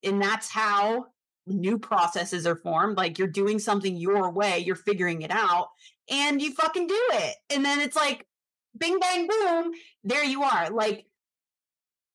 and 0.04 0.22
that's 0.22 0.50
how 0.50 1.06
new 1.50 1.77
processes 1.77 2.46
are 2.48 2.56
formed 2.56 2.98
like 2.98 3.18
you're 3.18 3.27
doing 3.27 3.60
something 3.60 3.96
your 3.96 4.32
way 4.32 4.60
you're 4.60 4.75
figuring 4.75 5.22
it 5.22 5.32
out 5.32 5.70
and 6.10 6.41
you 6.41 6.53
fucking 6.53 6.88
do 6.88 7.01
it. 7.13 7.36
And 7.50 7.63
then 7.63 7.79
it's 7.79 7.96
like 7.96 8.25
bing 8.77 9.00
bang 9.00 9.27
boom 9.27 9.72
there 10.03 10.24
you 10.24 10.44
are. 10.44 10.70
Like 10.70 11.06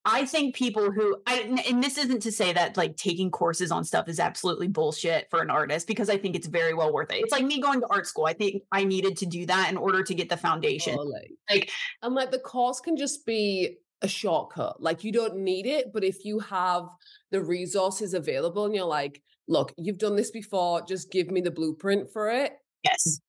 i 0.07 0.25
think 0.27 0.55
people 0.55 0.91
who 0.91 1.17
i 1.27 1.63
and 1.67 1.83
this 1.83 1.97
isn't 1.97 2.21
to 2.21 2.31
say 2.31 2.53
that 2.53 2.77
like 2.77 2.95
taking 2.95 3.31
courses 3.31 3.71
on 3.71 3.83
stuff 3.83 4.07
is 4.07 4.21
absolutely 4.21 4.69
bullshit 4.69 5.27
for 5.31 5.41
an 5.41 5.49
artist 5.49 5.87
because 5.87 6.11
i 6.11 6.19
think 6.19 6.37
it's 6.37 6.47
very 6.47 6.75
well 6.75 6.93
worth 6.93 7.11
it. 7.11 7.23
It's 7.23 7.33
like 7.33 7.45
me 7.45 7.59
going 7.59 7.81
to 7.81 7.87
art 7.89 8.07
school. 8.07 8.27
I 8.27 8.35
think 8.35 8.63
i 8.71 8.85
needed 8.85 9.17
to 9.19 9.27
do 9.27 9.47
that 9.47 9.71
in 9.71 9.79
order 9.79 10.03
to 10.03 10.15
get 10.15 10.29
the 10.29 10.37
foundation. 10.37 10.97
Totally. 10.97 11.31
like 11.51 11.71
And 12.03 12.15
like 12.15 12.31
the 12.31 12.39
course 12.39 12.81
can 12.81 12.97
just 12.97 13.25
be 13.25 13.79
a 14.05 14.09
shortcut. 14.09 14.81
Like 14.81 15.03
you 15.03 15.13
don't 15.13 15.39
need 15.39 15.67
it, 15.67 15.93
but 15.93 16.05
if 16.05 16.25
you 16.25 16.39
have 16.39 16.85
the 17.31 17.43
resources 17.43 18.15
available 18.15 18.67
and 18.67 18.75
you're 18.75 18.85
like, 18.85 19.23
look, 19.49 19.73
you've 19.77 19.99
done 19.99 20.17
this 20.17 20.31
before, 20.31 20.83
just 20.87 21.11
give 21.11 21.31
me 21.31 21.41
the 21.41 21.51
blueprint 21.51 22.13
for 22.13 22.31
it. 22.31 22.53
Yes. 22.85 23.21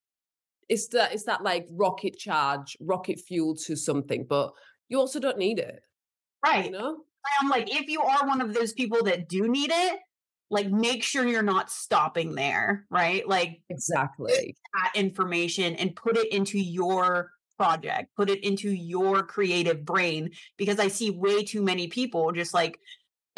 It's 0.68 0.88
that 0.90 1.14
it's 1.14 1.24
that 1.26 1.44
like 1.44 1.68
rocket 1.72 2.18
charge, 2.18 2.76
rocket 2.80 3.20
fuel 3.20 3.56
to 3.66 3.76
something, 3.76 4.26
but 4.28 4.52
you 4.90 5.00
also 5.00 5.20
don't 5.20 5.38
need 5.38 5.60
it. 5.60 5.80
Right. 6.46 6.66
You 6.66 6.72
know? 6.72 6.98
I'm 7.42 7.50
like, 7.50 7.74
if 7.74 7.88
you 7.90 8.02
are 8.02 8.28
one 8.28 8.42
of 8.42 8.54
those 8.54 8.74
people 8.74 9.04
that 9.04 9.28
do 9.28 9.48
need 9.48 9.72
it, 9.74 10.00
like 10.52 10.70
make 10.70 11.04
sure 11.04 11.26
you're 11.26 11.42
not 11.42 11.72
stopping 11.72 12.36
there, 12.36 12.86
right? 12.92 13.28
Like 13.28 13.62
exactly 13.70 14.56
that 14.74 14.92
information 14.96 15.76
and 15.76 15.96
put 15.96 16.18
it 16.18 16.32
into 16.32 16.60
your 16.60 17.32
project, 17.58 18.16
put 18.16 18.30
it 18.30 18.44
into 18.44 18.70
your 18.70 19.24
creative 19.24 19.86
brain 19.86 20.32
because 20.58 20.80
I 20.80 20.88
see 20.88 21.10
way 21.12 21.44
too 21.44 21.62
many 21.62 21.88
people 21.88 22.32
just 22.32 22.54
like 22.54 22.80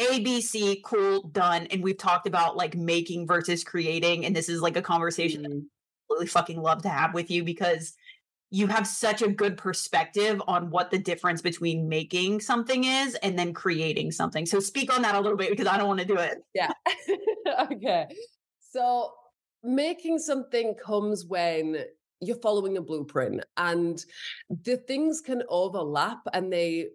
ABC, 0.00 0.82
cool, 0.84 1.28
done. 1.28 1.66
And 1.66 1.82
we've 1.82 1.98
talked 1.98 2.26
about 2.26 2.56
like 2.56 2.76
making 2.76 3.26
versus 3.26 3.64
creating. 3.64 4.26
And 4.26 4.34
this 4.34 4.48
is 4.48 4.60
like 4.60 4.76
a 4.76 4.82
conversation 4.82 5.40
mm. 5.40 5.44
that 5.44 5.52
I 5.52 5.60
really 6.10 6.26
fucking 6.26 6.60
love 6.60 6.82
to 6.82 6.88
have 6.88 7.14
with 7.14 7.30
you 7.30 7.42
because 7.42 7.94
you 8.50 8.66
have 8.66 8.86
such 8.86 9.20
a 9.20 9.28
good 9.28 9.56
perspective 9.56 10.40
on 10.46 10.70
what 10.70 10.90
the 10.90 10.98
difference 10.98 11.42
between 11.42 11.88
making 11.88 12.40
something 12.40 12.84
is 12.84 13.14
and 13.16 13.38
then 13.38 13.52
creating 13.52 14.10
something. 14.10 14.46
So 14.46 14.58
speak 14.58 14.94
on 14.94 15.02
that 15.02 15.14
a 15.14 15.20
little 15.20 15.36
bit 15.36 15.50
because 15.50 15.66
I 15.66 15.76
don't 15.76 15.88
want 15.88 16.00
to 16.00 16.06
do 16.06 16.16
it. 16.16 16.38
Yeah. 16.54 16.72
okay. 17.72 18.06
So 18.60 19.12
making 19.62 20.18
something 20.18 20.74
comes 20.74 21.26
when 21.26 21.84
you're 22.20 22.40
following 22.40 22.76
a 22.76 22.82
blueprint 22.82 23.44
and 23.56 24.04
the 24.48 24.76
things 24.76 25.20
can 25.20 25.42
overlap 25.48 26.18
and 26.32 26.52
they 26.52 26.88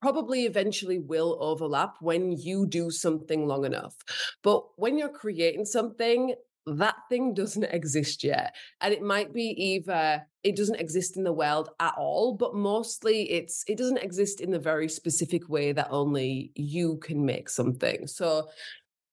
probably 0.00 0.46
eventually 0.46 0.98
will 0.98 1.38
overlap 1.40 1.94
when 2.00 2.32
you 2.32 2.66
do 2.66 2.90
something 2.90 3.46
long 3.46 3.64
enough. 3.64 3.94
But 4.42 4.64
when 4.76 4.98
you're 4.98 5.08
creating 5.08 5.64
something, 5.64 6.34
that 6.66 6.96
thing 7.08 7.34
doesn't 7.34 7.64
exist 7.70 8.24
yet. 8.24 8.54
And 8.80 8.92
it 8.92 9.02
might 9.02 9.32
be 9.32 9.44
either 9.56 10.26
it 10.42 10.56
doesn't 10.56 10.80
exist 10.80 11.16
in 11.16 11.22
the 11.22 11.32
world 11.32 11.68
at 11.78 11.94
all, 11.96 12.34
but 12.34 12.54
mostly 12.54 13.30
it's 13.30 13.64
it 13.68 13.78
doesn't 13.78 13.98
exist 13.98 14.40
in 14.40 14.50
the 14.50 14.58
very 14.58 14.88
specific 14.88 15.48
way 15.48 15.72
that 15.72 15.88
only 15.90 16.50
you 16.56 16.96
can 16.98 17.24
make 17.24 17.48
something. 17.48 18.06
So 18.08 18.48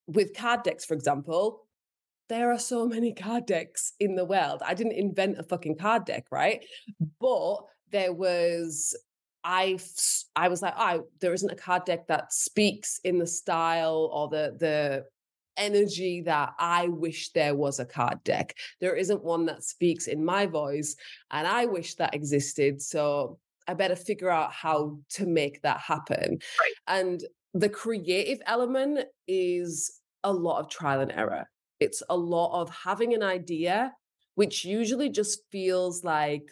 with 0.08 0.36
card 0.36 0.64
decks, 0.64 0.86
for 0.86 0.96
example, 0.96 1.68
there 2.30 2.52
are 2.52 2.60
so 2.60 2.88
many 2.88 3.14
card 3.14 3.46
decks 3.48 3.94
in 4.00 4.16
the 4.16 4.26
world. 4.26 4.62
I 4.66 4.76
didn't 4.76 4.94
invent 4.94 5.40
a 5.40 5.44
fucking 5.44 5.78
card 5.78 6.06
deck, 6.06 6.28
right? 6.32 6.64
But 7.20 7.58
there 7.92 8.14
was 8.14 8.96
I 9.44 9.80
I 10.36 10.48
was 10.48 10.62
like, 10.62 10.76
oh, 10.78 11.08
there 11.22 11.34
isn't 11.34 11.52
a 11.52 11.56
card 11.56 11.86
deck 11.86 12.08
that 12.08 12.32
speaks 12.32 13.00
in 13.04 13.18
the 13.18 13.28
style 13.28 14.10
or 14.14 14.30
the 14.30 14.56
the 14.60 15.06
energy 15.58 16.22
that 16.22 16.54
I 16.58 16.88
wish 16.88 17.32
there 17.32 17.56
was 17.56 17.80
a 17.80 17.86
card 17.86 18.24
deck. 18.24 18.56
There 18.80 18.96
isn't 18.96 19.24
one 19.24 19.46
that 19.48 19.64
speaks 19.64 20.08
in 20.08 20.24
my 20.24 20.46
voice, 20.46 20.96
and 21.32 21.48
I 21.48 21.66
wish 21.66 21.96
that 21.96 22.14
existed. 22.14 22.82
So 22.82 23.40
I 23.68 23.74
better 23.74 23.96
figure 23.96 24.30
out 24.30 24.52
how 24.52 25.00
to 25.12 25.26
make 25.26 25.62
that 25.64 25.80
happen. 25.80 26.40
Right. 26.60 26.74
And 26.88 27.24
the 27.54 27.70
creative 27.70 28.42
element 28.46 29.08
is 29.28 30.00
a 30.24 30.32
lot 30.32 30.60
of 30.60 30.70
trial 30.70 31.02
and 31.02 31.12
error. 31.12 31.48
It's 31.80 32.04
a 32.10 32.18
lot 32.18 32.60
of 32.62 32.70
having 32.70 33.14
an 33.14 33.24
idea, 33.24 33.94
which 34.36 34.66
usually 34.66 35.10
just 35.10 35.42
feels 35.52 36.04
like 36.04 36.50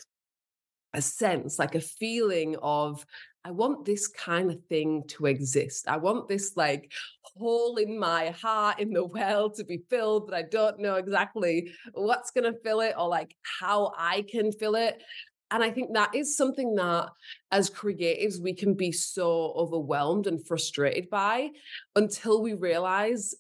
a 0.94 1.02
sense, 1.02 1.60
like 1.60 1.76
a 1.76 1.82
feeling 1.82 2.56
of, 2.62 3.06
I 3.44 3.52
want 3.52 3.86
this 3.86 4.08
kind 4.08 4.52
of 4.52 4.64
thing 4.66 5.04
to 5.10 5.28
exist. 5.28 5.88
I 5.88 5.98
want 5.98 6.28
this 6.28 6.54
like 6.56 6.92
hole 7.24 7.78
in 7.78 7.98
my 7.98 8.32
heart 8.32 8.80
in 8.80 8.92
the 8.92 9.06
well 9.06 9.50
to 9.52 9.64
be 9.64 9.84
filled, 9.90 10.28
but 10.28 10.36
I 10.36 10.42
don't 10.42 10.80
know 10.80 10.96
exactly 10.96 11.72
what's 11.94 12.32
going 12.32 12.52
to 12.52 12.60
fill 12.60 12.82
it 12.82 12.96
or 12.98 13.08
like 13.08 13.36
how 13.60 13.94
I 13.98 14.24
can 14.24 14.52
fill 14.52 14.76
it. 14.76 15.02
And 15.50 15.64
I 15.64 15.70
think 15.72 15.94
that 15.94 16.14
is 16.14 16.36
something 16.36 16.76
that 16.76 17.10
as 17.52 17.70
creatives, 17.70 18.42
we 18.42 18.54
can 18.54 18.74
be 18.74 18.92
so 18.92 19.54
overwhelmed 19.56 20.28
and 20.28 20.46
frustrated 20.46 21.10
by 21.10 21.52
until 21.96 22.42
we 22.42 22.54
realize 22.54 23.34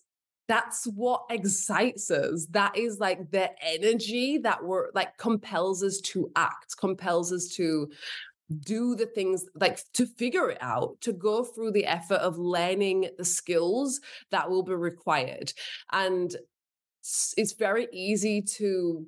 that's 0.48 0.86
what 0.86 1.26
excites 1.30 2.10
us. 2.10 2.48
That 2.52 2.78
is 2.78 3.00
like 3.00 3.32
the 3.32 3.52
energy 3.62 4.38
that 4.40 4.64
we're 4.64 4.88
like 4.94 5.18
compels 5.18 5.84
us 5.84 6.00
to 6.02 6.32
act, 6.36 6.78
compels 6.78 7.32
us 7.32 7.48
to 7.56 7.90
do 8.62 8.96
the 8.96 9.06
things 9.08 9.46
like 9.56 9.80
to 9.94 10.06
figure 10.06 10.50
it 10.50 10.58
out, 10.62 11.02
to 11.02 11.12
go 11.12 11.44
through 11.44 11.72
the 11.72 11.86
effort 11.86 12.20
of 12.20 12.38
learning 12.38 13.10
the 13.18 13.26
skills 13.26 14.00
that 14.32 14.50
will 14.50 14.64
be 14.64 14.74
required. 14.74 15.52
And 15.92 16.34
it's 17.02 17.54
very 17.54 17.88
easy 17.92 18.42
to 18.42 19.06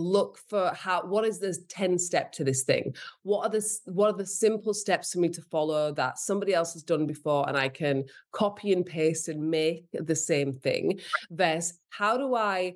look 0.00 0.38
for 0.48 0.72
how 0.74 1.02
what 1.06 1.24
is 1.24 1.38
the 1.38 1.56
10 1.68 1.98
step 1.98 2.32
to 2.32 2.44
this 2.44 2.64
thing? 2.64 2.94
What 3.22 3.46
are 3.46 3.50
the 3.50 3.64
what 3.86 4.14
are 4.14 4.16
the 4.16 4.26
simple 4.26 4.74
steps 4.74 5.12
for 5.12 5.18
me 5.18 5.28
to 5.30 5.42
follow 5.42 5.92
that 5.92 6.18
somebody 6.18 6.54
else 6.54 6.72
has 6.72 6.82
done 6.82 7.06
before 7.06 7.48
and 7.48 7.56
i 7.56 7.68
can 7.68 8.04
copy 8.32 8.72
and 8.72 8.84
paste 8.84 9.28
and 9.28 9.50
make 9.50 9.86
the 9.92 10.16
same 10.16 10.52
thing? 10.52 11.00
Versus 11.30 11.78
how 11.90 12.16
do 12.16 12.34
i 12.34 12.74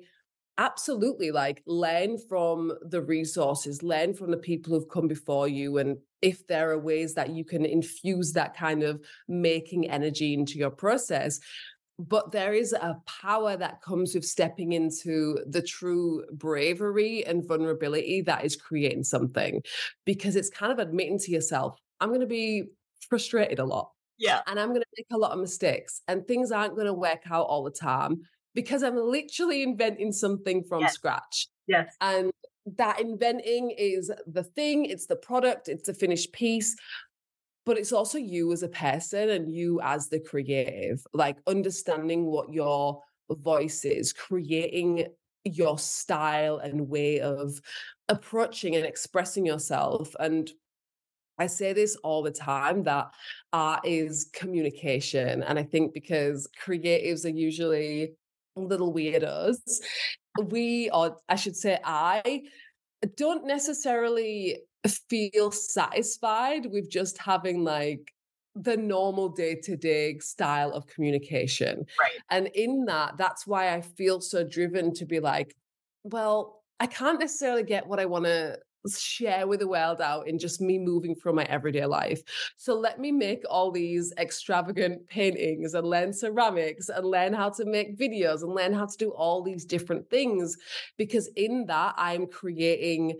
absolutely 0.57 1.31
like 1.31 1.61
learn 1.65 2.17
from 2.17 2.71
the 2.83 3.01
resources 3.01 3.83
learn 3.83 4.13
from 4.13 4.31
the 4.31 4.37
people 4.37 4.73
who've 4.73 4.89
come 4.89 5.07
before 5.07 5.49
you 5.49 5.79
and 5.79 5.97
if 6.21 6.47
there 6.47 6.71
are 6.71 6.79
ways 6.79 7.13
that 7.13 7.29
you 7.29 7.43
can 7.43 7.65
infuse 7.65 8.31
that 8.31 8.55
kind 8.55 8.81
of 8.81 9.01
making 9.27 9.89
energy 9.89 10.33
into 10.33 10.57
your 10.57 10.69
process 10.69 11.39
but 11.97 12.31
there 12.31 12.53
is 12.53 12.73
a 12.73 12.97
power 13.21 13.55
that 13.55 13.81
comes 13.81 14.15
with 14.15 14.25
stepping 14.25 14.73
into 14.73 15.39
the 15.47 15.61
true 15.61 16.23
bravery 16.33 17.25
and 17.25 17.47
vulnerability 17.47 18.21
that 18.21 18.43
is 18.43 18.55
creating 18.55 19.03
something 19.03 19.61
because 20.05 20.35
it's 20.35 20.49
kind 20.49 20.71
of 20.71 20.79
admitting 20.79 21.19
to 21.19 21.31
yourself 21.31 21.77
i'm 22.01 22.09
going 22.09 22.21
to 22.21 22.27
be 22.27 22.63
frustrated 23.07 23.59
a 23.59 23.65
lot 23.65 23.91
yeah. 24.17 24.41
and 24.47 24.59
i'm 24.59 24.69
going 24.69 24.81
to 24.81 24.87
make 24.97 25.07
a 25.13 25.17
lot 25.17 25.31
of 25.31 25.39
mistakes 25.39 26.01
and 26.07 26.27
things 26.27 26.51
aren't 26.51 26.75
going 26.75 26.87
to 26.87 26.93
work 26.93 27.21
out 27.29 27.45
all 27.45 27.63
the 27.63 27.71
time 27.71 28.21
because 28.53 28.83
i'm 28.83 28.97
literally 28.97 29.63
inventing 29.63 30.11
something 30.11 30.63
from 30.63 30.81
yes. 30.81 30.93
scratch. 30.93 31.47
Yes. 31.67 31.95
And 32.01 32.31
that 32.77 32.99
inventing 32.99 33.73
is 33.77 34.11
the 34.25 34.43
thing 34.43 34.85
it's 34.85 35.05
the 35.05 35.15
product 35.15 35.67
it's 35.67 35.85
the 35.85 35.93
finished 35.93 36.33
piece 36.33 36.75
but 37.65 37.77
it's 37.77 37.91
also 37.91 38.17
you 38.17 38.51
as 38.53 38.63
a 38.63 38.69
person 38.69 39.29
and 39.29 39.51
you 39.51 39.79
as 39.81 40.07
the 40.07 40.19
creative, 40.19 41.03
like 41.13 41.37
understanding 41.47 42.25
what 42.25 42.53
your 42.53 43.01
voice 43.29 43.85
is, 43.85 44.13
creating 44.13 45.07
your 45.43 45.77
style 45.79 46.57
and 46.57 46.89
way 46.89 47.19
of 47.19 47.59
approaching 48.07 48.75
and 48.75 48.85
expressing 48.85 49.45
yourself. 49.45 50.15
And 50.19 50.49
I 51.37 51.47
say 51.47 51.73
this 51.73 51.95
all 51.97 52.23
the 52.23 52.31
time 52.31 52.83
that 52.83 53.07
art 53.51 53.85
is 53.85 54.29
communication. 54.33 55.43
And 55.43 55.59
I 55.59 55.63
think 55.63 55.93
because 55.93 56.47
creatives 56.63 57.25
are 57.25 57.35
usually 57.35 58.13
a 58.55 58.61
little 58.61 58.93
weirdos, 58.93 59.57
we, 60.45 60.89
or 60.91 61.17
I 61.27 61.35
should 61.35 61.55
say, 61.55 61.79
I 61.83 62.43
don't 63.17 63.45
necessarily 63.45 64.59
feel 64.87 65.51
satisfied 65.51 66.65
with 66.67 66.89
just 66.89 67.17
having 67.17 67.63
like 67.63 68.11
the 68.55 68.77
normal 68.77 69.29
day 69.29 69.55
to 69.55 69.75
day 69.75 70.17
style 70.19 70.71
of 70.71 70.87
communication. 70.87 71.85
Right. 71.99 72.19
And 72.29 72.47
in 72.55 72.85
that, 72.85 73.17
that's 73.17 73.45
why 73.45 73.73
I 73.73 73.81
feel 73.81 74.21
so 74.21 74.43
driven 74.43 74.93
to 74.95 75.05
be 75.05 75.19
like, 75.19 75.55
well, 76.03 76.63
I 76.79 76.87
can't 76.87 77.19
necessarily 77.19 77.63
get 77.63 77.87
what 77.87 77.99
I 77.99 78.05
want 78.05 78.25
to 78.25 78.57
share 78.93 79.47
with 79.47 79.59
the 79.59 79.67
world 79.67 79.99
out 79.99 80.27
in 80.27 80.37
just 80.37 80.61
me 80.61 80.77
moving 80.77 81.15
through 81.15 81.33
my 81.33 81.43
everyday 81.45 81.85
life. 81.85 82.21
So 82.57 82.75
let 82.75 82.99
me 82.99 83.11
make 83.11 83.43
all 83.49 83.71
these 83.71 84.13
extravagant 84.19 85.07
paintings 85.07 85.73
and 85.73 85.87
learn 85.87 86.13
ceramics 86.13 86.89
and 86.89 87.05
learn 87.05 87.33
how 87.33 87.49
to 87.51 87.65
make 87.65 87.97
videos 87.97 88.43
and 88.43 88.53
learn 88.53 88.73
how 88.73 88.85
to 88.85 88.97
do 88.97 89.09
all 89.09 89.41
these 89.41 89.65
different 89.65 90.09
things 90.09 90.57
because 90.97 91.27
in 91.35 91.65
that 91.65 91.95
I'm 91.97 92.27
creating 92.27 93.19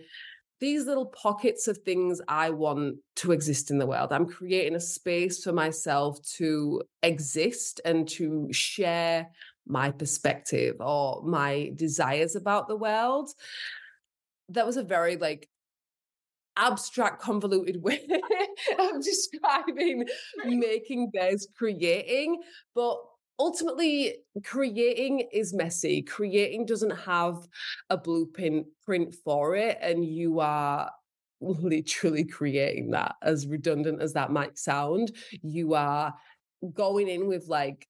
these 0.60 0.86
little 0.86 1.06
pockets 1.06 1.68
of 1.68 1.78
things 1.78 2.20
I 2.28 2.50
want 2.50 2.96
to 3.16 3.32
exist 3.32 3.70
in 3.70 3.78
the 3.78 3.86
world. 3.86 4.12
I'm 4.12 4.26
creating 4.26 4.74
a 4.74 4.80
space 4.80 5.42
for 5.42 5.52
myself 5.52 6.20
to 6.36 6.82
exist 7.02 7.80
and 7.84 8.08
to 8.10 8.48
share 8.52 9.28
my 9.66 9.90
perspective 9.90 10.76
or 10.80 11.22
my 11.24 11.72
desires 11.74 12.36
about 12.36 12.68
the 12.68 12.76
world. 12.76 13.30
That 14.48 14.66
was 14.66 14.76
a 14.76 14.84
very 14.84 15.16
like 15.16 15.48
abstract, 16.56 17.20
convoluted 17.20 17.76
way 17.82 18.06
of 18.78 19.02
describing 19.02 20.06
making 20.44 21.10
bears 21.10 21.46
creating. 21.56 22.40
But 22.74 22.96
ultimately 23.38 24.16
creating 24.44 25.28
is 25.32 25.52
messy 25.52 26.02
creating 26.02 26.64
doesn't 26.64 26.90
have 26.90 27.36
a 27.90 27.96
blueprint 27.96 28.66
print 28.84 29.14
for 29.24 29.54
it 29.54 29.78
and 29.82 30.04
you 30.04 30.40
are 30.40 30.90
literally 31.40 32.24
creating 32.24 32.90
that 32.90 33.14
as 33.22 33.46
redundant 33.46 34.00
as 34.00 34.14
that 34.14 34.30
might 34.30 34.58
sound. 34.58 35.12
You 35.42 35.74
are 35.74 36.14
going 36.72 37.08
in 37.08 37.26
with 37.28 37.46
like 37.48 37.86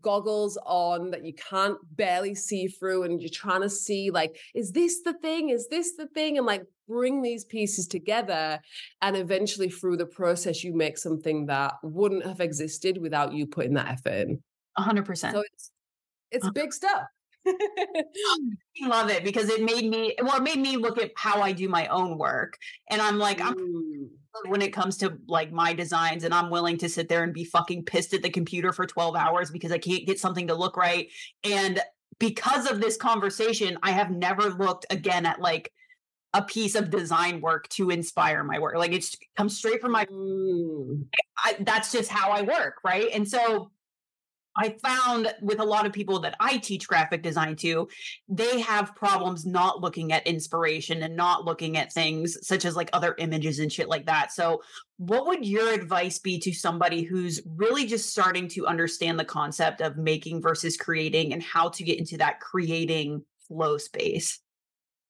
goggles 0.00 0.56
on 0.64 1.10
that 1.10 1.24
you 1.24 1.34
can't 1.34 1.76
barely 1.94 2.34
see 2.34 2.68
through 2.68 3.02
and 3.02 3.20
you're 3.20 3.28
trying 3.28 3.60
to 3.60 3.68
see 3.68 4.10
like 4.10 4.38
is 4.54 4.72
this 4.72 5.02
the 5.02 5.12
thing? 5.14 5.50
Is 5.50 5.68
this 5.68 5.96
the 5.96 6.06
thing? 6.08 6.38
and 6.38 6.46
like 6.46 6.62
bring 6.88 7.22
these 7.22 7.44
pieces 7.44 7.86
together 7.86 8.60
and 9.02 9.16
eventually 9.16 9.68
through 9.68 9.96
the 9.96 10.06
process 10.06 10.62
you 10.62 10.74
make 10.74 10.96
something 10.96 11.46
that 11.46 11.74
wouldn't 11.82 12.24
have 12.24 12.40
existed 12.40 12.98
without 12.98 13.32
you 13.32 13.46
putting 13.46 13.74
that 13.74 13.88
effort 13.88 14.28
in 14.28 14.42
100% 14.78 15.32
so 15.32 15.42
it's 15.52 15.70
it's 16.30 16.50
big 16.50 16.72
stuff 16.72 17.04
I 17.46 18.86
love 18.86 19.10
it 19.10 19.22
because 19.22 19.48
it 19.50 19.62
made 19.62 19.88
me 19.88 20.14
well, 20.22 20.36
it 20.36 20.42
made 20.42 20.58
me 20.58 20.76
look 20.76 20.98
at 20.98 21.12
how 21.16 21.42
I 21.42 21.52
do 21.52 21.68
my 21.68 21.86
own 21.88 22.16
work. 22.18 22.58
And 22.90 23.00
I'm 23.02 23.18
like, 23.18 23.40
I'm 23.40 23.54
Mm. 23.54 24.08
when 24.50 24.62
it 24.62 24.72
comes 24.72 24.96
to 24.98 25.16
like 25.28 25.52
my 25.52 25.74
designs, 25.74 26.24
and 26.24 26.34
I'm 26.34 26.50
willing 26.50 26.76
to 26.78 26.88
sit 26.88 27.08
there 27.08 27.22
and 27.22 27.32
be 27.32 27.44
fucking 27.44 27.84
pissed 27.84 28.14
at 28.14 28.22
the 28.22 28.30
computer 28.30 28.72
for 28.72 28.86
12 28.86 29.14
hours 29.14 29.50
because 29.50 29.70
I 29.72 29.78
can't 29.78 30.06
get 30.06 30.18
something 30.18 30.48
to 30.48 30.54
look 30.54 30.76
right. 30.76 31.08
And 31.44 31.80
because 32.18 32.68
of 32.70 32.80
this 32.80 32.96
conversation, 32.96 33.78
I 33.82 33.92
have 33.92 34.10
never 34.10 34.50
looked 34.50 34.86
again 34.90 35.26
at 35.26 35.40
like 35.40 35.70
a 36.32 36.42
piece 36.42 36.74
of 36.74 36.90
design 36.90 37.40
work 37.40 37.68
to 37.68 37.90
inspire 37.90 38.42
my 38.42 38.58
work. 38.58 38.74
Like 38.76 38.92
it's 38.92 39.16
comes 39.36 39.56
straight 39.56 39.80
from 39.80 39.92
my 39.92 40.04
Mm. 40.06 41.06
I, 41.38 41.56
that's 41.60 41.92
just 41.92 42.10
how 42.10 42.30
I 42.30 42.42
work, 42.42 42.78
right? 42.84 43.08
And 43.12 43.28
so 43.28 43.70
I 44.56 44.76
found 44.82 45.32
with 45.40 45.58
a 45.58 45.64
lot 45.64 45.86
of 45.86 45.92
people 45.92 46.20
that 46.20 46.36
I 46.38 46.58
teach 46.58 46.86
graphic 46.86 47.22
design 47.22 47.56
to, 47.56 47.88
they 48.28 48.60
have 48.60 48.94
problems 48.94 49.44
not 49.44 49.80
looking 49.80 50.12
at 50.12 50.26
inspiration 50.26 51.02
and 51.02 51.16
not 51.16 51.44
looking 51.44 51.76
at 51.76 51.92
things 51.92 52.38
such 52.46 52.64
as 52.64 52.76
like 52.76 52.90
other 52.92 53.14
images 53.18 53.58
and 53.58 53.72
shit 53.72 53.88
like 53.88 54.06
that. 54.06 54.32
So, 54.32 54.62
what 54.98 55.26
would 55.26 55.44
your 55.44 55.72
advice 55.72 56.20
be 56.20 56.38
to 56.38 56.52
somebody 56.52 57.02
who's 57.02 57.40
really 57.56 57.84
just 57.84 58.10
starting 58.10 58.46
to 58.48 58.66
understand 58.66 59.18
the 59.18 59.24
concept 59.24 59.80
of 59.80 59.96
making 59.96 60.40
versus 60.40 60.76
creating 60.76 61.32
and 61.32 61.42
how 61.42 61.68
to 61.70 61.82
get 61.82 61.98
into 61.98 62.16
that 62.18 62.38
creating 62.38 63.24
flow 63.48 63.76
space? 63.76 64.40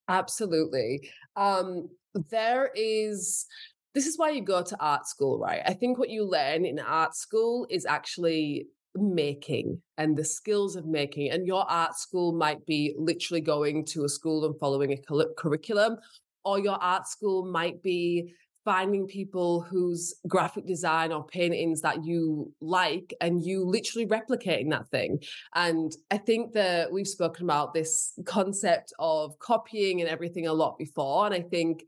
Absolutely. 0.08 1.10
Um, 1.36 1.90
there 2.30 2.70
is, 2.74 3.46
this 3.94 4.06
is 4.06 4.18
why 4.18 4.30
you 4.30 4.42
go 4.42 4.62
to 4.62 4.76
art 4.80 5.06
school, 5.06 5.38
right? 5.38 5.62
I 5.66 5.74
think 5.74 5.98
what 5.98 6.10
you 6.10 6.24
learn 6.24 6.64
in 6.64 6.78
art 6.78 7.14
school 7.14 7.66
is 7.68 7.84
actually 7.84 8.68
making 8.94 9.80
and 9.98 10.16
the 10.16 10.24
skills 10.24 10.76
of 10.76 10.86
making. 10.86 11.30
And 11.30 11.46
your 11.46 11.68
art 11.70 11.96
school 11.96 12.32
might 12.32 12.64
be 12.66 12.94
literally 12.96 13.40
going 13.40 13.84
to 13.86 14.04
a 14.04 14.08
school 14.08 14.44
and 14.44 14.58
following 14.58 14.92
a 14.92 15.24
curriculum, 15.36 15.96
or 16.44 16.58
your 16.58 16.82
art 16.82 17.08
school 17.08 17.44
might 17.44 17.82
be 17.82 18.34
finding 18.64 19.06
people 19.06 19.60
whose 19.60 20.14
graphic 20.26 20.66
design 20.66 21.12
or 21.12 21.26
paintings 21.26 21.82
that 21.82 22.02
you 22.02 22.50
like 22.62 23.12
and 23.20 23.44
you 23.44 23.62
literally 23.62 24.06
replicating 24.06 24.70
that 24.70 24.88
thing. 24.88 25.18
And 25.54 25.92
I 26.10 26.16
think 26.16 26.54
that 26.54 26.90
we've 26.90 27.06
spoken 27.06 27.44
about 27.44 27.74
this 27.74 28.18
concept 28.24 28.94
of 28.98 29.38
copying 29.38 30.00
and 30.00 30.08
everything 30.08 30.46
a 30.46 30.52
lot 30.52 30.78
before. 30.78 31.26
And 31.26 31.34
I 31.34 31.42
think 31.42 31.84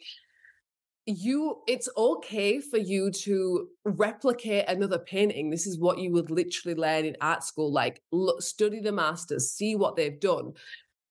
you 1.07 1.63
it's 1.69 1.89
okay 1.97 2.61
for 2.61 2.79
you 2.79 3.13
to 3.13 3.69
replicate 3.85 4.69
another 4.69 4.99
painting. 4.99 5.51
This 5.51 5.67
is 5.67 5.79
what 5.79 5.99
you 5.99 6.11
would 6.13 6.31
literally 6.31 6.77
learn 6.77 7.05
in 7.05 7.17
art 7.21 7.45
school 7.45 7.73
like 7.73 8.03
look, 8.11 8.43
study 8.43 8.81
the 8.81 8.93
masters 8.93 9.53
see 9.53 9.77
what 9.77 9.95
they've 9.95 10.19
done. 10.19 10.55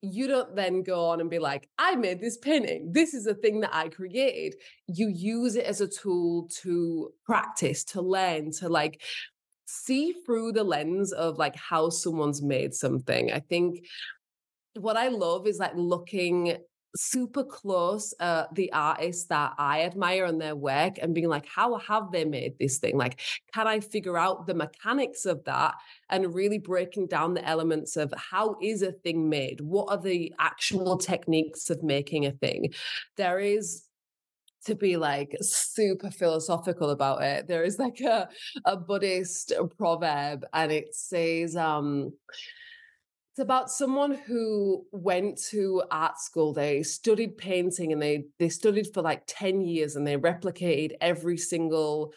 You 0.02 0.28
don't 0.28 0.54
then 0.54 0.82
go 0.82 1.06
on 1.06 1.20
and 1.20 1.30
be 1.30 1.38
like 1.38 1.68
i 1.78 1.94
made 1.94 2.20
this 2.20 2.36
painting. 2.36 2.92
This 2.92 3.14
is 3.14 3.26
a 3.26 3.34
thing 3.34 3.60
that 3.60 3.74
i 3.74 3.88
created. 3.88 4.56
You 4.86 5.08
use 5.08 5.56
it 5.56 5.64
as 5.64 5.80
a 5.80 5.88
tool 5.88 6.48
to 6.62 7.12
practice 7.24 7.82
to 7.84 8.02
learn 8.02 8.52
to 8.52 8.68
like 8.68 9.02
see 9.64 10.12
through 10.24 10.52
the 10.52 10.62
lens 10.62 11.12
of 11.12 11.38
like 11.38 11.56
how 11.56 11.88
someone's 11.88 12.42
made 12.42 12.74
something. 12.74 13.32
I 13.32 13.40
think 13.40 13.86
what 14.78 14.96
i 14.98 15.08
love 15.08 15.46
is 15.46 15.58
like 15.58 15.72
looking 15.74 16.58
super 16.94 17.44
close 17.44 18.14
uh 18.20 18.44
the 18.52 18.72
artists 18.72 19.24
that 19.24 19.52
I 19.58 19.82
admire 19.82 20.24
and 20.24 20.40
their 20.40 20.56
work 20.56 20.98
and 21.00 21.14
being 21.14 21.28
like 21.28 21.46
how 21.46 21.76
have 21.76 22.10
they 22.12 22.24
made 22.24 22.58
this 22.58 22.78
thing? 22.78 22.96
Like 22.96 23.20
can 23.52 23.66
I 23.66 23.80
figure 23.80 24.16
out 24.16 24.46
the 24.46 24.54
mechanics 24.54 25.26
of 25.26 25.44
that 25.44 25.74
and 26.10 26.34
really 26.34 26.58
breaking 26.58 27.08
down 27.08 27.34
the 27.34 27.46
elements 27.46 27.96
of 27.96 28.12
how 28.16 28.56
is 28.62 28.82
a 28.82 28.92
thing 28.92 29.28
made? 29.28 29.60
What 29.60 29.88
are 29.90 30.00
the 30.00 30.32
actual 30.38 30.96
techniques 30.96 31.70
of 31.70 31.82
making 31.82 32.26
a 32.26 32.32
thing? 32.32 32.72
There 33.16 33.40
is 33.40 33.82
to 34.66 34.74
be 34.74 34.96
like 34.96 35.36
super 35.40 36.10
philosophical 36.10 36.90
about 36.90 37.22
it. 37.22 37.46
There 37.46 37.64
is 37.64 37.78
like 37.78 38.00
a 38.00 38.28
a 38.64 38.76
buddhist 38.76 39.52
proverb 39.78 40.44
and 40.52 40.72
it 40.72 40.94
says 40.94 41.56
um 41.56 42.12
it's 43.36 43.42
about 43.42 43.70
someone 43.70 44.14
who 44.14 44.86
went 44.92 45.36
to 45.50 45.82
art 45.90 46.18
school. 46.18 46.54
They 46.54 46.82
studied 46.82 47.36
painting 47.36 47.92
and 47.92 48.00
they 48.00 48.24
they 48.38 48.48
studied 48.48 48.86
for 48.94 49.02
like 49.02 49.24
10 49.26 49.60
years 49.60 49.94
and 49.94 50.06
they 50.06 50.16
replicated 50.16 50.92
every 51.02 51.36
single 51.36 52.14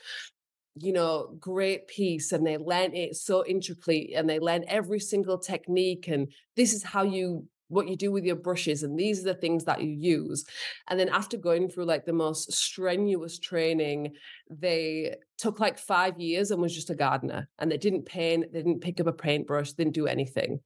you 0.75 0.93
know 0.93 1.36
great 1.38 1.89
piece 1.89 2.32
and 2.32 2.47
they 2.47 2.58
learned 2.58 2.95
it 2.95 3.17
so 3.17 3.45
intricately 3.45 4.13
and 4.15 4.29
they 4.29 4.39
learned 4.39 4.63
every 4.69 4.99
single 5.01 5.38
technique 5.38 6.08
and 6.08 6.32
this 6.55 6.71
is 6.71 6.84
how 6.84 7.03
you 7.03 7.45
what 7.67 7.89
you 7.89 7.97
do 7.97 8.13
with 8.13 8.23
your 8.23 8.38
brushes 8.38 8.84
and 8.84 8.97
these 8.97 9.19
are 9.19 9.34
the 9.34 9.41
things 9.41 9.65
that 9.65 9.82
you 9.82 9.91
use 9.91 10.45
and 10.88 10.97
then 10.97 11.10
after 11.10 11.36
going 11.36 11.67
through 11.67 11.86
like 11.86 12.05
the 12.05 12.13
most 12.13 12.49
strenuous 12.53 13.39
training 13.39 14.13
they 14.49 15.13
took 15.38 15.60
like 15.60 15.77
5 15.77 16.17
years 16.17 16.49
and 16.49 16.62
was 16.62 16.73
just 16.73 16.89
a 16.89 16.95
gardener 16.95 17.49
and 17.60 17.69
they 17.69 17.77
didn't 17.77 18.05
paint 18.05 18.53
they 18.53 18.60
didn't 18.60 18.79
pick 18.79 19.01
up 19.01 19.08
a 19.08 19.12
paintbrush 19.12 19.73
didn't 19.73 19.93
do 19.93 20.08
anything 20.08 20.62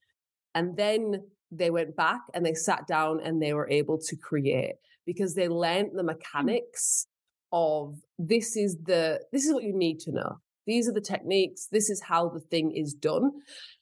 and 0.56 0.76
then 0.78 1.24
they 1.52 1.70
went 1.70 1.96
back 1.96 2.22
and 2.34 2.46
they 2.46 2.54
sat 2.54 2.88
down 2.88 3.20
and 3.24 3.42
they 3.42 3.54
were 3.54 3.70
able 3.70 3.98
to 3.98 4.16
create 4.16 4.76
because 5.06 5.36
they 5.36 5.48
learned 5.48 5.92
the 5.94 6.04
mm. 6.04 6.08
mechanics 6.08 7.08
of 7.52 8.00
this 8.18 8.58
is 8.58 8.78
the 8.84 9.22
this 9.32 9.46
is 9.46 9.54
what 9.54 9.63
you 9.63 9.74
need 9.74 10.00
to 10.00 10.12
know. 10.12 10.39
These 10.66 10.88
are 10.88 10.94
the 10.94 11.02
techniques. 11.02 11.68
This 11.72 11.89
is 11.89 12.02
how 12.02 12.30
the 12.30 12.39
thing 12.39 12.72
is 12.72 12.94
done. 12.94 13.32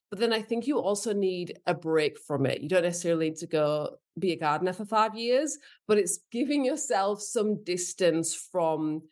But 0.10 0.20
then 0.20 0.34
I 0.34 0.42
think 0.42 0.68
you 0.68 0.78
also 0.78 1.14
need 1.14 1.58
a 1.68 1.74
break 1.74 2.20
from 2.20 2.46
it. 2.46 2.62
You 2.62 2.68
don't 2.68 2.84
necessarily 2.84 3.30
need 3.30 3.38
to 3.38 3.48
go 3.48 3.96
be 4.20 4.34
a 4.34 4.36
gardener 4.36 4.74
for 4.74 4.84
five 4.84 5.16
years, 5.16 5.58
but 5.88 5.98
it's 5.98 6.20
giving 6.32 6.66
yourself 6.66 7.22
some 7.22 7.64
distance 7.64 8.36
from 8.36 9.04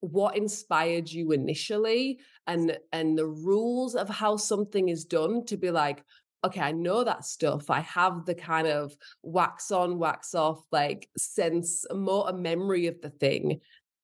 what 0.00 0.36
inspired 0.36 1.10
you 1.10 1.32
initially 1.32 2.18
and 2.46 2.76
and 2.92 3.18
the 3.18 3.26
rules 3.26 3.94
of 3.94 4.08
how 4.08 4.36
something 4.36 4.88
is 4.88 5.04
done 5.04 5.44
to 5.46 5.56
be 5.56 5.70
like 5.70 6.04
okay, 6.44 6.60
I 6.60 6.72
know 6.72 7.04
that 7.04 7.24
stuff. 7.24 7.70
I 7.70 7.80
have 7.80 8.24
the 8.24 8.34
kind 8.34 8.66
of 8.66 8.96
wax 9.22 9.70
on, 9.70 9.98
wax 9.98 10.34
off, 10.34 10.62
like 10.70 11.08
sense, 11.16 11.84
more 11.92 12.28
a 12.28 12.32
memory 12.32 12.86
of 12.86 13.00
the 13.00 13.10
thing. 13.10 13.60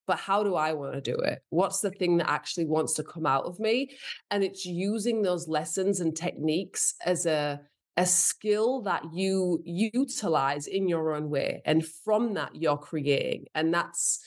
But 0.06 0.18
how 0.18 0.42
do 0.42 0.54
I 0.54 0.74
want 0.74 0.94
to 0.94 1.00
do 1.00 1.16
it? 1.16 1.40
What's 1.48 1.80
the 1.80 1.90
thing 1.90 2.18
that 2.18 2.28
actually 2.28 2.66
wants 2.66 2.94
to 2.94 3.02
come 3.02 3.24
out 3.24 3.44
of 3.44 3.58
me? 3.58 3.96
And 4.30 4.44
it's 4.44 4.66
using 4.66 5.22
those 5.22 5.48
lessons 5.48 6.00
and 6.00 6.14
techniques 6.14 6.94
as 7.04 7.26
a 7.26 7.60
a 7.96 8.04
skill 8.04 8.82
that 8.82 9.02
you 9.12 9.62
utilize 9.64 10.66
in 10.66 10.88
your 10.88 11.14
own 11.14 11.30
way. 11.30 11.62
And 11.64 11.86
from 11.86 12.34
that, 12.34 12.54
you're 12.54 12.76
creating. 12.76 13.46
And 13.54 13.72
that's 13.72 14.20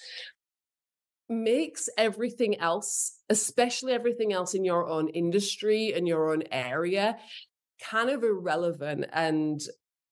makes 1.29 1.89
everything 1.97 2.57
else, 2.59 3.19
especially 3.29 3.91
everything 3.91 4.31
else 4.31 4.53
in 4.53 4.63
your 4.63 4.87
own 4.87 5.09
industry 5.09 5.93
and 5.93 6.07
your 6.07 6.31
own 6.31 6.43
area, 6.51 7.17
kind 7.81 8.09
of 8.09 8.23
irrelevant. 8.23 9.05
And 9.13 9.61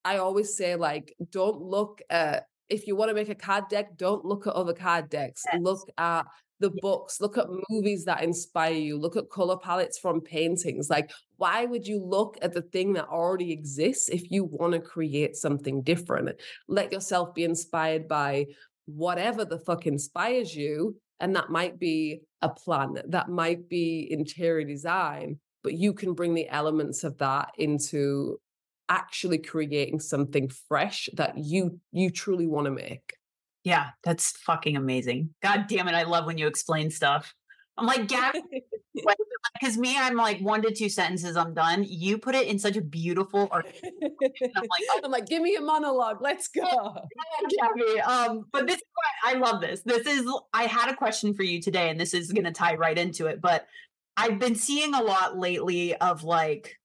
I 0.03 0.17
always 0.17 0.55
say, 0.55 0.75
like, 0.75 1.15
don't 1.31 1.61
look 1.61 2.01
at, 2.09 2.45
if 2.69 2.87
you 2.87 2.95
want 2.95 3.09
to 3.09 3.15
make 3.15 3.29
a 3.29 3.35
card 3.35 3.65
deck, 3.69 3.97
don't 3.97 4.25
look 4.25 4.47
at 4.47 4.53
other 4.53 4.73
card 4.73 5.09
decks. 5.09 5.43
Yes. 5.51 5.61
Look 5.61 5.89
at 5.97 6.25
the 6.61 6.71
books, 6.81 7.19
look 7.19 7.37
at 7.37 7.47
movies 7.69 8.05
that 8.05 8.23
inspire 8.23 8.73
you, 8.73 8.97
look 8.97 9.17
at 9.17 9.29
color 9.29 9.57
palettes 9.57 9.99
from 9.99 10.21
paintings. 10.21 10.89
Like, 10.89 11.11
why 11.35 11.65
would 11.65 11.85
you 11.85 12.01
look 12.01 12.37
at 12.41 12.53
the 12.53 12.61
thing 12.61 12.93
that 12.93 13.09
already 13.09 13.51
exists 13.51 14.07
if 14.07 14.31
you 14.31 14.45
want 14.45 14.71
to 14.71 14.79
create 14.79 15.35
something 15.35 15.81
different? 15.81 16.29
Let 16.69 16.93
yourself 16.93 17.35
be 17.35 17.43
inspired 17.43 18.07
by 18.07 18.45
whatever 18.85 19.43
the 19.43 19.59
fuck 19.59 19.85
inspires 19.85 20.55
you. 20.55 20.95
And 21.19 21.35
that 21.35 21.49
might 21.49 21.77
be 21.79 22.21
a 22.41 22.49
plan, 22.49 22.95
that 23.07 23.29
might 23.29 23.67
be 23.69 24.07
interior 24.09 24.65
design, 24.65 25.39
but 25.65 25.73
you 25.73 25.93
can 25.93 26.13
bring 26.13 26.35
the 26.35 26.47
elements 26.47 27.03
of 27.03 27.17
that 27.17 27.49
into 27.57 28.39
actually 28.87 29.39
creating 29.39 29.99
something 29.99 30.47
fresh 30.47 31.09
that 31.13 31.35
you 31.39 31.79
you 31.91 32.11
truly 32.11 32.45
want 32.45 32.65
to 32.65 32.71
make. 32.71 33.15
Yeah, 33.63 33.89
that's 34.03 34.37
fucking 34.37 34.77
amazing. 34.77 35.31
God 35.41 35.65
damn 35.67 35.87
it. 35.87 35.95
I 35.95 36.03
love 36.03 36.27
when 36.27 36.37
you 36.37 36.45
explain 36.45 36.91
stuff. 36.91 37.33
I'm 37.77 37.87
like, 37.87 38.07
Gabby, 38.07 38.43
because 39.59 39.75
me, 39.75 39.97
I'm 39.97 40.15
like 40.15 40.39
one 40.39 40.61
to 40.61 40.71
two 40.71 40.87
sentences, 40.87 41.35
I'm 41.35 41.55
done. 41.55 41.83
You 41.83 42.19
put 42.19 42.35
it 42.35 42.47
in 42.47 42.59
such 42.59 42.77
a 42.77 42.81
beautiful. 42.81 43.49
I'm 43.51 43.63
like, 44.23 44.83
oh, 44.91 45.01
I'm 45.03 45.11
like, 45.11 45.25
give 45.25 45.41
me 45.41 45.55
a 45.55 45.61
monologue. 45.61 46.21
Let's 46.21 46.47
go. 46.47 46.95
Gabby. 47.59 48.01
Um, 48.01 48.45
but 48.53 48.67
this 48.67 48.77
is 48.77 48.83
what 48.93 49.35
I 49.35 49.39
love 49.39 49.61
this. 49.61 49.81
This 49.81 50.05
is 50.05 50.31
I 50.53 50.65
had 50.65 50.89
a 50.89 50.95
question 50.95 51.33
for 51.33 51.41
you 51.41 51.59
today, 51.59 51.89
and 51.89 51.99
this 51.99 52.13
is 52.13 52.31
gonna 52.31 52.53
tie 52.53 52.75
right 52.75 52.97
into 52.97 53.25
it. 53.25 53.41
But 53.41 53.65
I've 54.17 54.39
been 54.39 54.55
seeing 54.55 54.93
a 54.93 55.03
lot 55.03 55.37
lately 55.37 55.95
of 55.95 56.23
like 56.23 56.77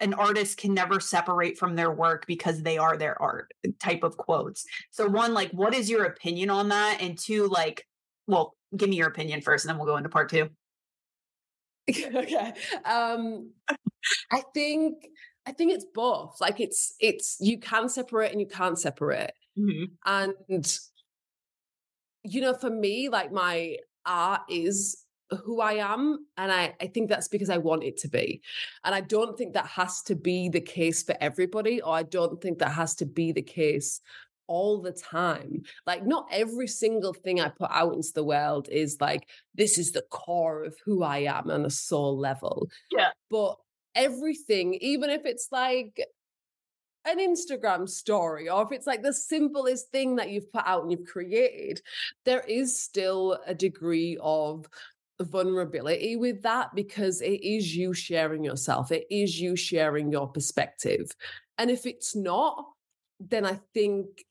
an 0.00 0.14
artist 0.14 0.58
can 0.58 0.74
never 0.74 1.00
separate 1.00 1.58
from 1.58 1.76
their 1.76 1.90
work 1.90 2.26
because 2.26 2.62
they 2.62 2.76
are 2.76 2.96
their 2.96 3.20
art 3.22 3.52
type 3.80 4.02
of 4.02 4.16
quotes. 4.16 4.64
So 4.90 5.06
one, 5.06 5.32
like, 5.32 5.50
what 5.52 5.74
is 5.74 5.88
your 5.88 6.04
opinion 6.04 6.50
on 6.50 6.68
that? 6.70 6.98
And 7.00 7.16
two, 7.16 7.46
like, 7.46 7.86
well, 8.26 8.54
give 8.76 8.88
me 8.88 8.96
your 8.96 9.08
opinion 9.08 9.40
first, 9.40 9.64
and 9.64 9.70
then 9.70 9.78
we'll 9.78 9.86
go 9.86 9.96
into 9.96 10.08
part 10.08 10.28
two. 10.28 10.50
okay. 12.14 12.52
Um, 12.84 13.52
I 14.30 14.42
think 14.54 15.06
I 15.46 15.52
think 15.52 15.72
it's 15.72 15.86
both. 15.92 16.36
Like 16.40 16.60
it's 16.60 16.94
it's 17.00 17.36
you 17.40 17.58
can 17.58 17.88
separate 17.88 18.32
and 18.32 18.40
you 18.40 18.46
can't 18.46 18.78
separate. 18.78 19.32
Mm-hmm. 19.58 19.84
And 20.06 20.78
you 22.24 22.40
know, 22.40 22.54
for 22.54 22.70
me, 22.70 23.08
like 23.08 23.32
my 23.32 23.76
art 24.06 24.42
is 24.48 25.01
who 25.36 25.60
I 25.60 25.74
am. 25.74 26.26
And 26.36 26.52
I, 26.52 26.74
I 26.80 26.86
think 26.88 27.08
that's 27.08 27.28
because 27.28 27.50
I 27.50 27.58
want 27.58 27.84
it 27.84 27.96
to 27.98 28.08
be. 28.08 28.42
And 28.84 28.94
I 28.94 29.00
don't 29.00 29.36
think 29.36 29.54
that 29.54 29.66
has 29.66 30.02
to 30.02 30.14
be 30.14 30.48
the 30.48 30.60
case 30.60 31.02
for 31.02 31.16
everybody, 31.20 31.80
or 31.80 31.94
I 31.94 32.02
don't 32.02 32.40
think 32.40 32.58
that 32.58 32.72
has 32.72 32.94
to 32.96 33.06
be 33.06 33.32
the 33.32 33.42
case 33.42 34.00
all 34.46 34.82
the 34.82 34.92
time. 34.92 35.62
Like, 35.86 36.04
not 36.04 36.28
every 36.30 36.66
single 36.66 37.14
thing 37.14 37.40
I 37.40 37.48
put 37.48 37.70
out 37.70 37.94
into 37.94 38.12
the 38.14 38.24
world 38.24 38.68
is 38.70 38.98
like, 39.00 39.28
this 39.54 39.78
is 39.78 39.92
the 39.92 40.04
core 40.10 40.64
of 40.64 40.76
who 40.84 41.02
I 41.02 41.18
am 41.18 41.50
on 41.50 41.64
a 41.64 41.70
soul 41.70 42.18
level. 42.18 42.68
Yeah. 42.90 43.10
But 43.30 43.56
everything, 43.94 44.74
even 44.74 45.10
if 45.10 45.24
it's 45.24 45.48
like 45.52 46.04
an 47.04 47.18
Instagram 47.18 47.88
story 47.88 48.48
or 48.48 48.62
if 48.62 48.72
it's 48.72 48.86
like 48.86 49.02
the 49.02 49.12
simplest 49.12 49.90
thing 49.90 50.16
that 50.16 50.30
you've 50.30 50.52
put 50.52 50.62
out 50.66 50.82
and 50.82 50.90
you've 50.90 51.06
created, 51.06 51.80
there 52.24 52.42
is 52.42 52.80
still 52.80 53.40
a 53.46 53.54
degree 53.54 54.18
of 54.20 54.66
vulnerability 55.24 56.16
with 56.16 56.42
that 56.42 56.74
because 56.74 57.20
it 57.20 57.42
is 57.42 57.74
you 57.74 57.94
sharing 57.94 58.44
yourself, 58.44 58.92
it 58.92 59.06
is 59.10 59.40
you 59.40 59.56
sharing 59.56 60.10
your 60.10 60.28
perspective. 60.28 61.10
And 61.58 61.70
if 61.70 61.86
it's 61.86 62.16
not, 62.16 62.64
then 63.20 63.46
I 63.46 63.60
think 63.74 64.24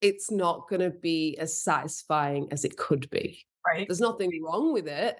it's 0.00 0.30
not 0.30 0.68
going 0.68 0.80
to 0.80 0.90
be 0.90 1.36
as 1.38 1.60
satisfying 1.60 2.48
as 2.52 2.64
it 2.64 2.76
could 2.76 3.08
be. 3.10 3.44
Right. 3.66 3.86
There's 3.88 4.00
nothing 4.00 4.30
wrong 4.44 4.72
with 4.72 4.86
it, 4.86 5.18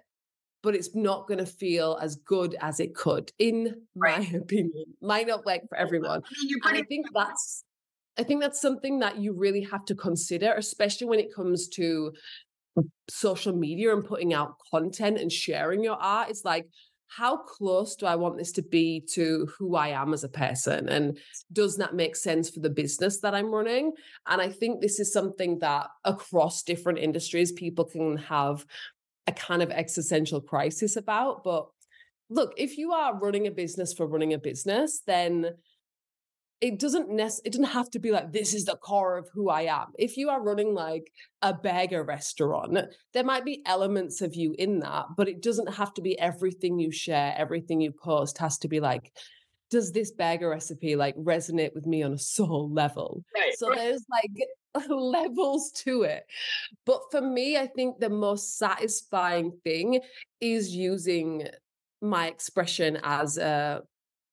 but 0.63 0.75
it's 0.75 0.95
not 0.95 1.27
going 1.27 1.39
to 1.39 1.47
feel 1.47 1.99
as 2.01 2.17
good 2.17 2.57
as 2.61 2.81
it 2.81 2.95
could, 2.95 3.33
in 3.39 3.83
right. 3.95 4.19
my 4.19 4.39
opinion. 4.39 4.85
Might 5.01 5.27
not 5.27 5.45
work 5.45 5.63
for 5.69 5.77
everyone. 5.77 6.23
I, 6.65 6.73
mean, 6.73 6.83
I 6.83 6.87
think 6.87 7.07
that's 7.15 7.65
I 8.19 8.23
think 8.23 8.41
that's 8.41 8.61
something 8.61 8.99
that 9.01 9.19
you 9.19 9.33
really 9.35 9.63
have 9.63 9.85
to 9.87 9.95
consider, 9.95 10.55
especially 10.55 11.07
when 11.07 11.19
it 11.19 11.35
comes 11.35 11.69
to 11.69 12.13
social 13.09 13.55
media 13.55 13.95
and 13.95 14.05
putting 14.05 14.35
out 14.35 14.55
content 14.71 15.19
and 15.19 15.31
sharing 15.31 15.83
your 15.83 15.97
art. 15.97 16.31
It's 16.31 16.45
like, 16.45 16.67
how 17.09 17.37
close 17.37 17.95
do 17.97 18.07
I 18.07 18.17
want 18.17 18.37
this 18.37 18.53
to 18.53 18.63
be 18.63 19.01
to 19.13 19.49
who 19.57 19.77
I 19.77 19.89
am 19.89 20.13
as 20.13 20.25
a 20.25 20.29
person? 20.29 20.89
And 20.89 21.19
does 21.53 21.77
that 21.77 21.95
make 21.95 22.17
sense 22.17 22.51
for 22.51 22.61
the 22.61 22.71
business 22.71 23.21
that 23.21 23.35
I'm 23.35 23.53
running? 23.53 23.93
And 24.27 24.43
I 24.43 24.49
think 24.49 24.81
this 24.81 24.99
is 24.99 25.13
something 25.13 25.61
that 25.61 25.89
across 26.05 26.63
different 26.63 26.99
industries, 26.99 27.53
people 27.53 27.85
can 27.85 28.17
have 28.17 28.67
a 29.27 29.33
kind 29.33 29.63
of 29.63 29.71
existential 29.71 30.41
crisis 30.41 30.97
about. 30.97 31.45
But 31.45 31.69
look, 32.29 32.55
if 32.57 32.77
you 32.77 32.93
are 32.93 33.19
running 33.19 33.47
a 33.47 33.53
business 33.53 33.93
for 33.93 34.07
running 34.07 34.35
a 34.35 34.39
business, 34.39 35.03
then 35.07 35.53
it 36.61 36.79
doesn't 36.79 37.11
nec- 37.11 37.45
it 37.45 37.53
doesn't 37.53 37.65
have 37.65 37.91
to 37.91 37.99
be 37.99 38.11
like 38.11 38.33
this 38.33 38.55
is 38.55 38.65
the 38.65 38.77
core 38.77 39.19
of 39.19 39.29
who 39.33 39.51
I 39.51 39.63
am. 39.63 39.89
If 39.99 40.17
you 40.17 40.31
are 40.31 40.43
running 40.43 40.75
like 40.75 41.13
a 41.43 41.53
burger 41.53 42.03
restaurant, 42.03 42.79
there 43.13 43.25
might 43.25 43.45
be 43.45 43.63
elements 43.67 44.23
of 44.23 44.35
you 44.35 44.55
in 44.59 44.81
that, 44.81 45.07
but 45.17 45.29
it 45.29 45.43
doesn't 45.43 45.75
have 45.75 45.93
to 45.95 46.03
be 46.03 46.19
everything 46.19 46.79
you 46.79 46.91
share, 46.91 47.35
everything 47.37 47.81
you 47.81 47.93
post 47.93 48.39
has 48.39 48.59
to 48.59 48.69
be 48.69 48.81
like 48.81 49.13
does 49.71 49.93
this 49.93 50.13
burger 50.13 50.49
recipe 50.49 50.97
like 50.97 51.17
resonate 51.17 51.75
with 51.75 51.87
me 51.87 52.03
on 52.03 52.13
a 52.13 52.19
soul 52.19 52.71
level? 52.73 53.25
Right. 53.35 53.53
So 53.59 53.71
there's 53.75 54.05
like 54.11 54.89
levels 54.89 55.73
to 55.85 56.03
it. 56.03 56.25
But 56.85 57.01
for 57.11 57.21
me, 57.21 57.57
I 57.57 57.67
think 57.67 57.99
the 57.99 58.11
most 58.11 58.59
satisfying 58.59 59.59
thing 59.65 60.01
is 60.41 60.75
using 60.75 61.49
my 62.01 62.29
expression 62.29 62.99
as 63.03 63.39
a 63.39 63.83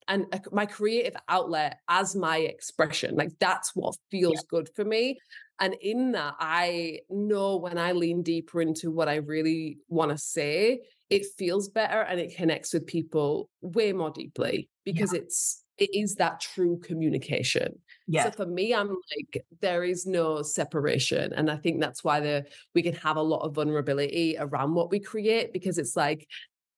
and 0.08 0.26
my 0.52 0.66
creative 0.66 1.16
outlet 1.30 1.80
as 1.88 2.16
my 2.16 2.38
expression. 2.38 3.16
Like 3.16 3.32
that's 3.40 3.72
what 3.76 3.96
feels 4.12 4.36
yeah. 4.36 4.48
good 4.50 4.70
for 4.76 4.86
me. 4.86 5.20
And 5.60 5.76
in 5.82 6.12
that, 6.14 6.36
I 6.40 7.00
know 7.10 7.58
when 7.58 7.78
I 7.78 7.92
lean 7.92 8.24
deeper 8.24 8.62
into 8.62 8.92
what 8.92 9.08
I 9.08 9.16
really 9.16 9.78
want 9.88 10.12
to 10.12 10.18
say, 10.18 10.82
it 11.10 11.26
feels 11.38 11.70
better 11.70 12.02
and 12.02 12.20
it 12.20 12.36
connects 12.36 12.74
with 12.74 12.88
people 12.88 13.50
way 13.62 13.94
more 13.94 14.10
deeply 14.10 14.70
because 14.84 15.14
yeah. 15.14 15.22
it's 15.22 15.64
it 15.78 15.90
is 15.94 16.16
that 16.16 16.40
true 16.40 16.80
communication. 16.80 17.80
Yeah. 18.08 18.26
So 18.26 18.32
for 18.32 18.46
me, 18.46 18.74
I'm 18.74 18.90
like, 18.90 19.44
there 19.62 19.84
is 19.84 20.06
no 20.06 20.44
separation. 20.44 21.34
And 21.34 21.50
I 21.50 21.58
think 21.58 21.82
that's 21.82 22.04
why 22.04 22.20
the 22.20 22.46
we 22.76 22.84
can 22.84 22.94
have 22.96 23.18
a 23.18 23.22
lot 23.22 23.40
of 23.40 23.56
vulnerability 23.56 24.36
around 24.38 24.76
what 24.76 24.92
we 24.92 25.00
create 25.00 25.52
because 25.52 25.78
it's 25.78 25.96
like, 25.96 26.28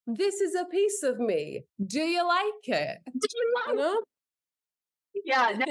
this 0.08 0.42
is 0.42 0.56
a 0.56 0.66
piece 0.66 1.04
of 1.04 1.20
me. 1.20 1.64
Do 1.86 2.00
you 2.00 2.26
like 2.28 2.68
it? 2.68 2.98
Do 3.06 3.28
you 3.34 3.54
like 3.68 3.88
it? 3.88 4.04
Yeah. 5.26 5.66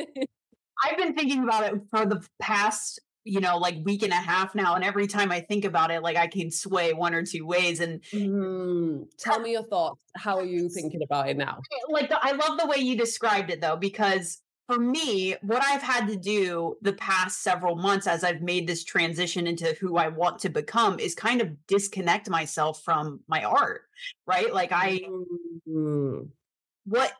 I've 0.84 0.96
been 0.96 1.14
thinking 1.14 1.42
about 1.42 1.72
it 1.72 1.80
for 1.90 2.04
the 2.06 2.26
past 2.40 3.00
you 3.24 3.40
know 3.40 3.56
like 3.56 3.76
week 3.84 4.02
and 4.02 4.12
a 4.12 4.16
half 4.16 4.54
now 4.54 4.74
and 4.74 4.84
every 4.84 5.06
time 5.06 5.32
i 5.32 5.40
think 5.40 5.64
about 5.64 5.90
it 5.90 6.02
like 6.02 6.16
i 6.16 6.26
can 6.26 6.50
sway 6.50 6.92
one 6.92 7.14
or 7.14 7.24
two 7.24 7.46
ways 7.46 7.80
and 7.80 8.02
mm, 8.12 9.02
tell 9.18 9.40
me 9.40 9.52
your 9.52 9.64
thoughts 9.64 10.02
how 10.14 10.36
are 10.36 10.44
you 10.44 10.68
thinking 10.68 11.02
about 11.02 11.28
it 11.28 11.36
now 11.36 11.58
like 11.88 12.10
the, 12.10 12.18
i 12.22 12.32
love 12.32 12.58
the 12.58 12.66
way 12.66 12.76
you 12.76 12.96
described 12.96 13.50
it 13.50 13.60
though 13.62 13.76
because 13.76 14.42
for 14.66 14.78
me 14.78 15.34
what 15.42 15.62
i've 15.62 15.82
had 15.82 16.06
to 16.06 16.16
do 16.16 16.76
the 16.82 16.92
past 16.94 17.42
several 17.42 17.76
months 17.76 18.06
as 18.06 18.24
i've 18.24 18.40
made 18.40 18.66
this 18.66 18.84
transition 18.84 19.46
into 19.46 19.76
who 19.80 19.96
i 19.96 20.08
want 20.08 20.38
to 20.38 20.48
become 20.48 20.98
is 20.98 21.14
kind 21.14 21.40
of 21.40 21.66
disconnect 21.66 22.28
myself 22.30 22.82
from 22.82 23.20
my 23.28 23.44
art 23.44 23.82
right 24.26 24.52
like 24.52 24.72
i 24.72 25.00
mm. 25.68 26.28
what 26.84 27.12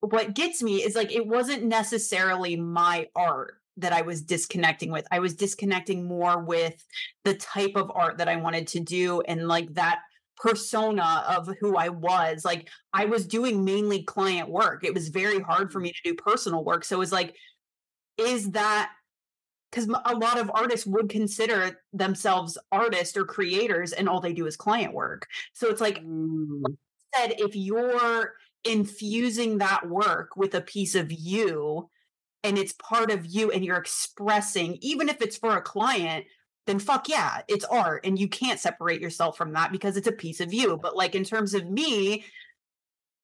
what 0.00 0.34
gets 0.34 0.62
me 0.62 0.82
is 0.82 0.94
like 0.94 1.12
it 1.12 1.26
wasn't 1.26 1.62
necessarily 1.62 2.56
my 2.56 3.06
art 3.14 3.56
that 3.76 3.92
I 3.92 4.02
was 4.02 4.22
disconnecting 4.22 4.90
with. 4.90 5.06
I 5.10 5.20
was 5.20 5.34
disconnecting 5.34 6.06
more 6.06 6.38
with 6.38 6.84
the 7.24 7.34
type 7.34 7.76
of 7.76 7.90
art 7.94 8.18
that 8.18 8.28
I 8.28 8.36
wanted 8.36 8.66
to 8.68 8.80
do 8.80 9.20
and 9.22 9.48
like 9.48 9.74
that 9.74 10.00
persona 10.40 11.24
of 11.28 11.48
who 11.60 11.76
I 11.76 11.90
was. 11.90 12.44
Like 12.44 12.68
I 12.92 13.04
was 13.04 13.26
doing 13.26 13.64
mainly 13.64 14.02
client 14.02 14.48
work. 14.48 14.84
It 14.84 14.94
was 14.94 15.08
very 15.08 15.40
hard 15.40 15.70
for 15.70 15.80
me 15.80 15.92
to 15.92 16.00
do 16.02 16.14
personal 16.14 16.64
work. 16.64 16.84
So 16.84 16.96
it 16.96 16.98
was 16.98 17.12
like, 17.12 17.36
is 18.16 18.50
that 18.52 18.90
because 19.70 19.86
a 20.04 20.16
lot 20.16 20.38
of 20.38 20.50
artists 20.52 20.86
would 20.86 21.08
consider 21.08 21.80
themselves 21.92 22.58
artists 22.72 23.16
or 23.16 23.24
creators 23.24 23.92
and 23.92 24.08
all 24.08 24.20
they 24.20 24.32
do 24.32 24.46
is 24.46 24.56
client 24.56 24.92
work. 24.92 25.28
So 25.52 25.68
it's 25.68 25.80
like, 25.80 26.02
mm. 26.02 26.62
said, 27.14 27.34
if 27.38 27.54
you're 27.54 28.32
infusing 28.64 29.58
that 29.58 29.88
work 29.88 30.36
with 30.36 30.54
a 30.54 30.60
piece 30.60 30.94
of 30.94 31.12
you, 31.12 31.88
and 32.42 32.56
it's 32.56 32.72
part 32.72 33.10
of 33.10 33.26
you 33.26 33.50
and 33.50 33.64
you're 33.64 33.76
expressing, 33.76 34.78
even 34.80 35.08
if 35.08 35.20
it's 35.20 35.36
for 35.36 35.56
a 35.56 35.62
client, 35.62 36.24
then 36.66 36.78
fuck 36.78 37.08
yeah, 37.08 37.42
it's 37.48 37.64
art 37.64 38.04
and 38.04 38.18
you 38.18 38.28
can't 38.28 38.60
separate 38.60 39.00
yourself 39.00 39.36
from 39.36 39.52
that 39.54 39.72
because 39.72 39.96
it's 39.96 40.06
a 40.06 40.12
piece 40.12 40.40
of 40.40 40.52
you. 40.52 40.76
But 40.76 40.96
like 40.96 41.14
in 41.14 41.24
terms 41.24 41.54
of 41.54 41.68
me, 41.68 42.24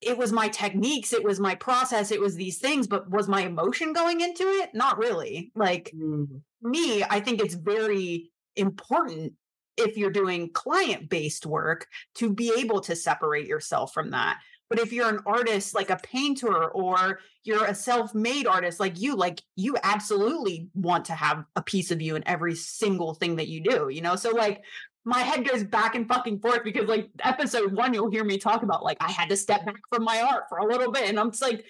it 0.01 0.17
was 0.17 0.31
my 0.31 0.47
techniques, 0.47 1.13
it 1.13 1.23
was 1.23 1.39
my 1.39 1.55
process, 1.55 2.11
it 2.11 2.21
was 2.21 2.35
these 2.35 2.59
things, 2.59 2.87
but 2.87 3.09
was 3.09 3.27
my 3.27 3.41
emotion 3.41 3.93
going 3.93 4.21
into 4.21 4.43
it? 4.43 4.69
Not 4.73 4.97
really. 4.97 5.51
Like 5.55 5.91
mm. 5.95 6.41
me, 6.61 7.03
I 7.03 7.19
think 7.19 7.41
it's 7.41 7.55
very 7.55 8.31
important 8.55 9.33
if 9.77 9.97
you're 9.97 10.11
doing 10.11 10.51
client 10.53 11.09
based 11.09 11.45
work 11.45 11.87
to 12.15 12.33
be 12.33 12.51
able 12.57 12.81
to 12.81 12.95
separate 12.95 13.47
yourself 13.47 13.93
from 13.93 14.11
that 14.11 14.39
but 14.69 14.79
if 14.79 14.91
you're 14.91 15.09
an 15.09 15.19
artist 15.25 15.73
like 15.73 15.89
a 15.89 15.97
painter 15.97 16.65
or 16.65 17.19
you're 17.43 17.65
a 17.65 17.75
self-made 17.75 18.47
artist 18.47 18.79
like 18.79 18.99
you, 18.99 19.15
like 19.15 19.41
you 19.55 19.77
absolutely 19.83 20.69
want 20.73 21.05
to 21.05 21.13
have 21.13 21.45
a 21.55 21.61
piece 21.61 21.91
of 21.91 22.01
you 22.01 22.15
in 22.15 22.23
every 22.27 22.55
single 22.55 23.13
thing 23.13 23.37
that 23.37 23.47
you 23.47 23.61
do, 23.61 23.89
you 23.89 24.01
know? 24.01 24.15
So 24.15 24.31
like 24.31 24.63
my 25.05 25.19
head 25.19 25.47
goes 25.47 25.63
back 25.63 25.95
and 25.95 26.07
fucking 26.07 26.39
forth 26.39 26.63
because 26.63 26.87
like 26.87 27.09
episode 27.23 27.73
one, 27.73 27.93
you'll 27.93 28.11
hear 28.11 28.25
me 28.25 28.37
talk 28.37 28.63
about 28.63 28.83
like 28.83 28.97
I 28.99 29.11
had 29.11 29.29
to 29.29 29.37
step 29.37 29.65
back 29.65 29.79
from 29.89 30.03
my 30.03 30.21
art 30.21 30.43
for 30.49 30.57
a 30.57 30.67
little 30.67 30.91
bit. 30.91 31.07
And 31.09 31.19
I'm 31.19 31.31
just 31.31 31.41
like, 31.41 31.63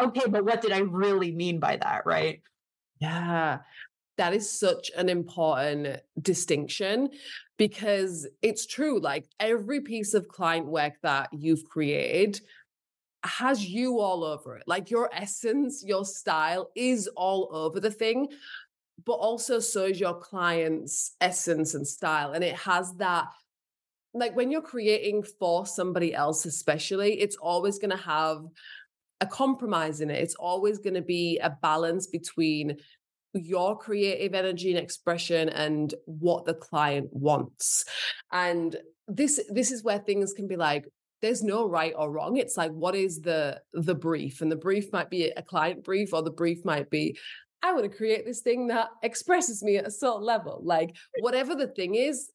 okay, 0.00 0.28
but 0.28 0.44
what 0.44 0.62
did 0.62 0.72
I 0.72 0.80
really 0.80 1.30
mean 1.30 1.60
by 1.60 1.76
that? 1.76 2.06
Right. 2.06 2.42
Yeah 2.98 3.58
that 4.22 4.32
is 4.32 4.48
such 4.48 4.88
an 4.96 5.08
important 5.08 5.98
distinction 6.20 7.10
because 7.58 8.24
it's 8.40 8.66
true. 8.66 9.00
Like 9.00 9.26
every 9.40 9.80
piece 9.80 10.14
of 10.14 10.28
client 10.28 10.66
work 10.68 10.92
that 11.02 11.30
you've 11.32 11.64
created 11.64 12.40
has 13.24 13.66
you 13.66 13.98
all 13.98 14.22
over 14.22 14.58
it. 14.58 14.62
Like 14.68 14.92
your 14.92 15.10
essence, 15.12 15.82
your 15.84 16.04
style 16.04 16.70
is 16.76 17.08
all 17.16 17.48
over 17.50 17.80
the 17.80 17.90
thing, 17.90 18.28
but 19.04 19.14
also 19.14 19.58
so 19.58 19.86
is 19.86 19.98
your 19.98 20.20
client's 20.20 21.16
essence 21.20 21.74
and 21.74 21.84
style. 21.84 22.30
And 22.30 22.44
it 22.44 22.54
has 22.54 22.94
that 22.98 23.26
like 24.14 24.36
when 24.36 24.52
you're 24.52 24.62
creating 24.62 25.24
for 25.24 25.66
somebody 25.66 26.14
else, 26.14 26.44
especially, 26.44 27.14
it's 27.14 27.36
always 27.36 27.80
going 27.80 27.90
to 27.90 27.96
have 27.96 28.44
a 29.20 29.26
compromise 29.26 30.00
in 30.00 30.10
it. 30.10 30.22
It's 30.22 30.36
always 30.36 30.78
going 30.78 30.94
to 30.94 31.02
be 31.02 31.40
a 31.40 31.50
balance 31.50 32.06
between 32.06 32.76
your 33.34 33.78
creative 33.78 34.34
energy 34.34 34.70
and 34.70 34.78
expression 34.78 35.48
and 35.48 35.94
what 36.04 36.44
the 36.44 36.54
client 36.54 37.08
wants. 37.12 37.84
And 38.30 38.76
this 39.08 39.40
this 39.50 39.70
is 39.70 39.82
where 39.82 39.98
things 39.98 40.32
can 40.32 40.48
be 40.48 40.56
like 40.56 40.86
there's 41.20 41.42
no 41.42 41.68
right 41.68 41.94
or 41.96 42.10
wrong. 42.10 42.36
It's 42.36 42.56
like 42.56 42.72
what 42.72 42.94
is 42.94 43.20
the 43.20 43.60
the 43.72 43.94
brief? 43.94 44.40
And 44.40 44.50
the 44.50 44.56
brief 44.56 44.92
might 44.92 45.10
be 45.10 45.32
a 45.36 45.42
client 45.42 45.84
brief 45.84 46.12
or 46.12 46.22
the 46.22 46.30
brief 46.30 46.64
might 46.64 46.90
be 46.90 47.16
i 47.64 47.72
want 47.72 47.84
to 47.84 47.96
create 47.96 48.26
this 48.26 48.40
thing 48.40 48.66
that 48.66 48.88
expresses 49.04 49.62
me 49.62 49.76
at 49.76 49.86
a 49.86 49.90
certain 49.90 50.22
level. 50.22 50.60
Like 50.64 50.90
eh 50.90 51.20
whatever 51.20 51.54
the 51.54 51.68
thing 51.68 51.94
is 51.94 52.30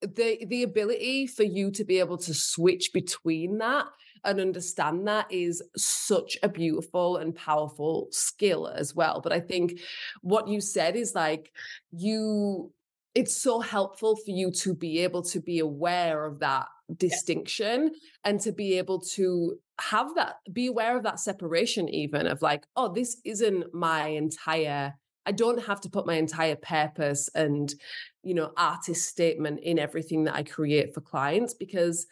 the 0.00 0.44
the 0.46 0.62
ability 0.62 1.26
for 1.26 1.42
you 1.42 1.70
to 1.72 1.84
be 1.84 1.98
able 1.98 2.18
to 2.18 2.34
switch 2.34 2.90
between 2.92 3.58
that 3.58 3.86
and 4.24 4.40
understand 4.40 5.06
that 5.06 5.26
is 5.30 5.62
such 5.76 6.36
a 6.42 6.48
beautiful 6.48 7.16
and 7.16 7.34
powerful 7.34 8.08
skill 8.10 8.68
as 8.68 8.94
well 8.94 9.20
but 9.20 9.32
i 9.32 9.40
think 9.40 9.80
what 10.22 10.48
you 10.48 10.60
said 10.60 10.96
is 10.96 11.14
like 11.14 11.52
you 11.90 12.72
it's 13.14 13.36
so 13.36 13.60
helpful 13.60 14.16
for 14.16 14.30
you 14.30 14.50
to 14.50 14.74
be 14.74 15.00
able 15.00 15.22
to 15.22 15.40
be 15.40 15.58
aware 15.58 16.24
of 16.24 16.38
that 16.38 16.66
distinction 16.96 17.90
yeah. 17.92 18.30
and 18.30 18.40
to 18.40 18.52
be 18.52 18.78
able 18.78 19.00
to 19.00 19.58
have 19.80 20.14
that 20.14 20.36
be 20.52 20.66
aware 20.66 20.96
of 20.96 21.02
that 21.02 21.20
separation 21.20 21.88
even 21.88 22.26
of 22.26 22.42
like 22.42 22.64
oh 22.76 22.92
this 22.92 23.20
isn't 23.24 23.72
my 23.74 24.08
entire 24.08 24.94
I 25.28 25.32
don't 25.32 25.62
have 25.66 25.82
to 25.82 25.90
put 25.90 26.06
my 26.06 26.14
entire 26.14 26.56
purpose 26.56 27.28
and, 27.34 27.74
you 28.22 28.32
know, 28.32 28.50
artist 28.56 29.10
statement 29.10 29.60
in 29.60 29.78
everything 29.78 30.24
that 30.24 30.34
I 30.34 30.42
create 30.42 30.94
for 30.94 31.02
clients 31.02 31.52
because 31.52 32.06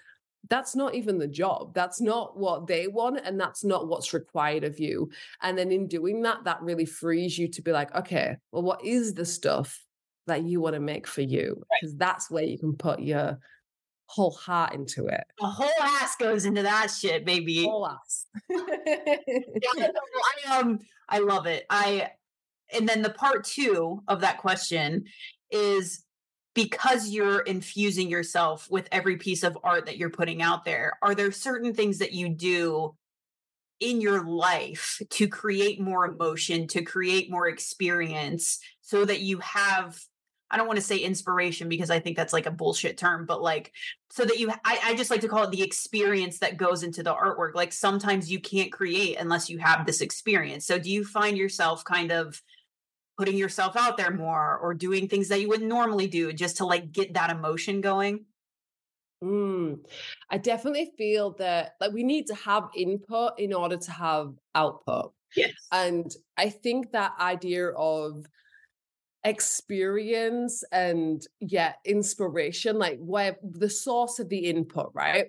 that's 0.48 0.76
not 0.76 0.94
even 0.94 1.18
the 1.18 1.26
job. 1.26 1.74
That's 1.74 2.00
not 2.00 2.36
what 2.36 2.66
they 2.66 2.88
want. 2.88 3.20
And 3.24 3.38
that's 3.40 3.64
not 3.64 3.88
what's 3.88 4.12
required 4.12 4.64
of 4.64 4.78
you. 4.78 5.10
And 5.42 5.56
then 5.56 5.72
in 5.72 5.88
doing 5.88 6.22
that, 6.22 6.44
that 6.44 6.62
really 6.62 6.86
frees 6.86 7.38
you 7.38 7.48
to 7.48 7.62
be 7.62 7.72
like, 7.72 7.94
okay, 7.94 8.36
well, 8.52 8.62
what 8.62 8.84
is 8.84 9.14
the 9.14 9.24
stuff 9.24 9.84
that 10.26 10.42
you 10.42 10.60
want 10.60 10.74
to 10.74 10.80
make 10.80 11.06
for 11.06 11.22
you? 11.22 11.62
Because 11.80 11.94
right. 11.94 11.98
that's 11.98 12.30
where 12.30 12.44
you 12.44 12.58
can 12.58 12.74
put 12.74 13.00
your 13.00 13.38
whole 14.06 14.32
heart 14.32 14.74
into 14.74 15.06
it. 15.06 15.24
A 15.40 15.46
whole 15.46 15.68
ass 15.82 16.16
goes 16.16 16.44
into 16.44 16.62
that 16.62 16.90
shit, 16.90 17.24
baby. 17.24 17.64
Whole 17.64 17.86
ass. 17.86 18.26
yeah, 18.48 19.88
I 20.46 20.58
um 20.58 20.80
I 21.08 21.18
love 21.18 21.46
it. 21.46 21.66
I 21.70 22.10
and 22.72 22.88
then 22.88 23.02
the 23.02 23.10
part 23.10 23.44
two 23.44 24.02
of 24.08 24.20
that 24.20 24.38
question 24.38 25.04
is 25.50 26.04
because 26.56 27.10
you're 27.10 27.40
infusing 27.40 28.08
yourself 28.08 28.66
with 28.70 28.88
every 28.90 29.18
piece 29.18 29.42
of 29.42 29.58
art 29.62 29.84
that 29.84 29.98
you're 29.98 30.10
putting 30.10 30.40
out 30.40 30.64
there 30.64 30.94
are 31.02 31.14
there 31.14 31.30
certain 31.30 31.74
things 31.74 31.98
that 31.98 32.12
you 32.12 32.30
do 32.30 32.96
in 33.78 34.00
your 34.00 34.26
life 34.26 35.02
to 35.10 35.28
create 35.28 35.78
more 35.78 36.06
emotion 36.06 36.66
to 36.66 36.80
create 36.80 37.30
more 37.30 37.46
experience 37.46 38.58
so 38.80 39.04
that 39.04 39.20
you 39.20 39.38
have 39.38 40.00
I 40.50 40.56
don't 40.56 40.68
want 40.68 40.78
to 40.78 40.84
say 40.84 40.98
inspiration 40.98 41.68
because 41.68 41.90
I 41.90 41.98
think 41.98 42.16
that's 42.16 42.32
like 42.32 42.46
a 42.46 42.52
bullshit 42.52 42.96
term, 42.96 43.26
but 43.26 43.42
like 43.42 43.72
so 44.10 44.24
that 44.24 44.38
you 44.38 44.50
I, 44.64 44.78
I 44.84 44.94
just 44.94 45.10
like 45.10 45.20
to 45.22 45.28
call 45.28 45.42
it 45.42 45.50
the 45.50 45.62
experience 45.62 46.38
that 46.38 46.56
goes 46.56 46.84
into 46.84 47.02
the 47.02 47.12
artwork. 47.12 47.54
Like 47.54 47.72
sometimes 47.72 48.30
you 48.30 48.38
can't 48.38 48.72
create 48.72 49.16
unless 49.18 49.50
you 49.50 49.58
have 49.58 49.84
this 49.84 50.00
experience. 50.00 50.64
So 50.64 50.78
do 50.78 50.88
you 50.88 51.04
find 51.04 51.36
yourself 51.36 51.84
kind 51.84 52.12
of 52.12 52.40
putting 53.18 53.36
yourself 53.36 53.76
out 53.76 53.96
there 53.96 54.10
more 54.10 54.58
or 54.58 54.74
doing 54.74 55.08
things 55.08 55.28
that 55.28 55.40
you 55.40 55.48
wouldn't 55.48 55.68
normally 55.68 56.06
do 56.06 56.32
just 56.32 56.58
to 56.58 56.66
like 56.66 56.92
get 56.92 57.14
that 57.14 57.30
emotion 57.30 57.80
going? 57.80 58.26
Mm, 59.24 59.78
I 60.28 60.38
definitely 60.38 60.92
feel 60.98 61.32
that 61.38 61.72
like 61.80 61.92
we 61.92 62.02
need 62.02 62.26
to 62.26 62.34
have 62.34 62.68
input 62.76 63.38
in 63.38 63.54
order 63.54 63.76
to 63.76 63.90
have 63.90 64.34
output. 64.54 65.12
Yes. 65.34 65.52
And 65.72 66.10
I 66.36 66.50
think 66.50 66.92
that 66.92 67.12
idea 67.18 67.70
of 67.70 68.26
experience 69.24 70.62
and 70.70 71.26
yeah, 71.40 71.72
inspiration, 71.84 72.78
like 72.78 72.98
where 73.00 73.36
the 73.42 73.70
source 73.70 74.18
of 74.18 74.28
the 74.28 74.38
input, 74.38 74.90
right? 74.94 75.26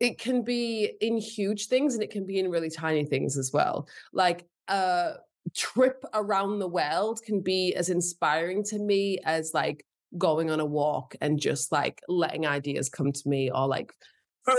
It 0.00 0.18
can 0.18 0.42
be 0.42 0.92
in 1.00 1.16
huge 1.18 1.66
things 1.66 1.94
and 1.94 2.02
it 2.02 2.10
can 2.10 2.26
be 2.26 2.38
in 2.38 2.50
really 2.50 2.70
tiny 2.70 3.04
things 3.04 3.38
as 3.38 3.52
well. 3.52 3.88
Like 4.12 4.46
uh 4.68 5.14
trip 5.54 6.04
around 6.14 6.58
the 6.58 6.68
world 6.68 7.20
can 7.24 7.40
be 7.40 7.74
as 7.74 7.88
inspiring 7.88 8.64
to 8.64 8.78
me 8.78 9.18
as 9.24 9.52
like 9.54 9.84
going 10.18 10.50
on 10.50 10.60
a 10.60 10.64
walk 10.64 11.14
and 11.20 11.40
just 11.40 11.70
like 11.70 12.02
letting 12.08 12.46
ideas 12.46 12.88
come 12.88 13.12
to 13.12 13.28
me 13.28 13.50
or 13.50 13.66
like 13.66 13.92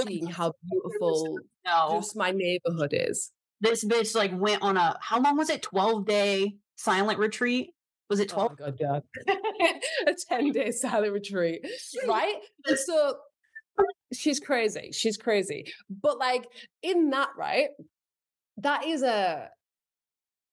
seeing 0.03 0.27
how 0.27 0.53
beautiful 0.69 1.39
no. 1.65 1.89
just 1.99 2.15
my 2.15 2.31
neighborhood 2.31 2.91
is. 2.93 3.31
This 3.59 3.83
bitch 3.85 4.15
like 4.15 4.31
went 4.33 4.61
on 4.61 4.77
a 4.77 4.97
how 5.01 5.19
long 5.19 5.37
was 5.37 5.49
it? 5.49 5.61
12 5.61 6.05
day 6.05 6.55
silent 6.77 7.19
retreat. 7.19 7.69
Was 8.09 8.19
it 8.19 8.29
12? 8.29 8.51
Oh 8.51 8.71
god, 8.71 9.03
yeah. 9.27 9.33
a 10.07 10.13
10 10.29 10.51
day 10.51 10.71
silent 10.71 11.13
retreat. 11.13 11.65
Right? 12.07 12.35
And 12.65 12.77
so 12.77 13.17
she's 14.13 14.39
crazy. 14.39 14.91
She's 14.93 15.17
crazy. 15.17 15.71
But 15.89 16.17
like 16.17 16.45
in 16.81 17.09
that, 17.11 17.29
right? 17.37 17.69
That 18.57 18.85
is 18.85 19.01
a 19.03 19.49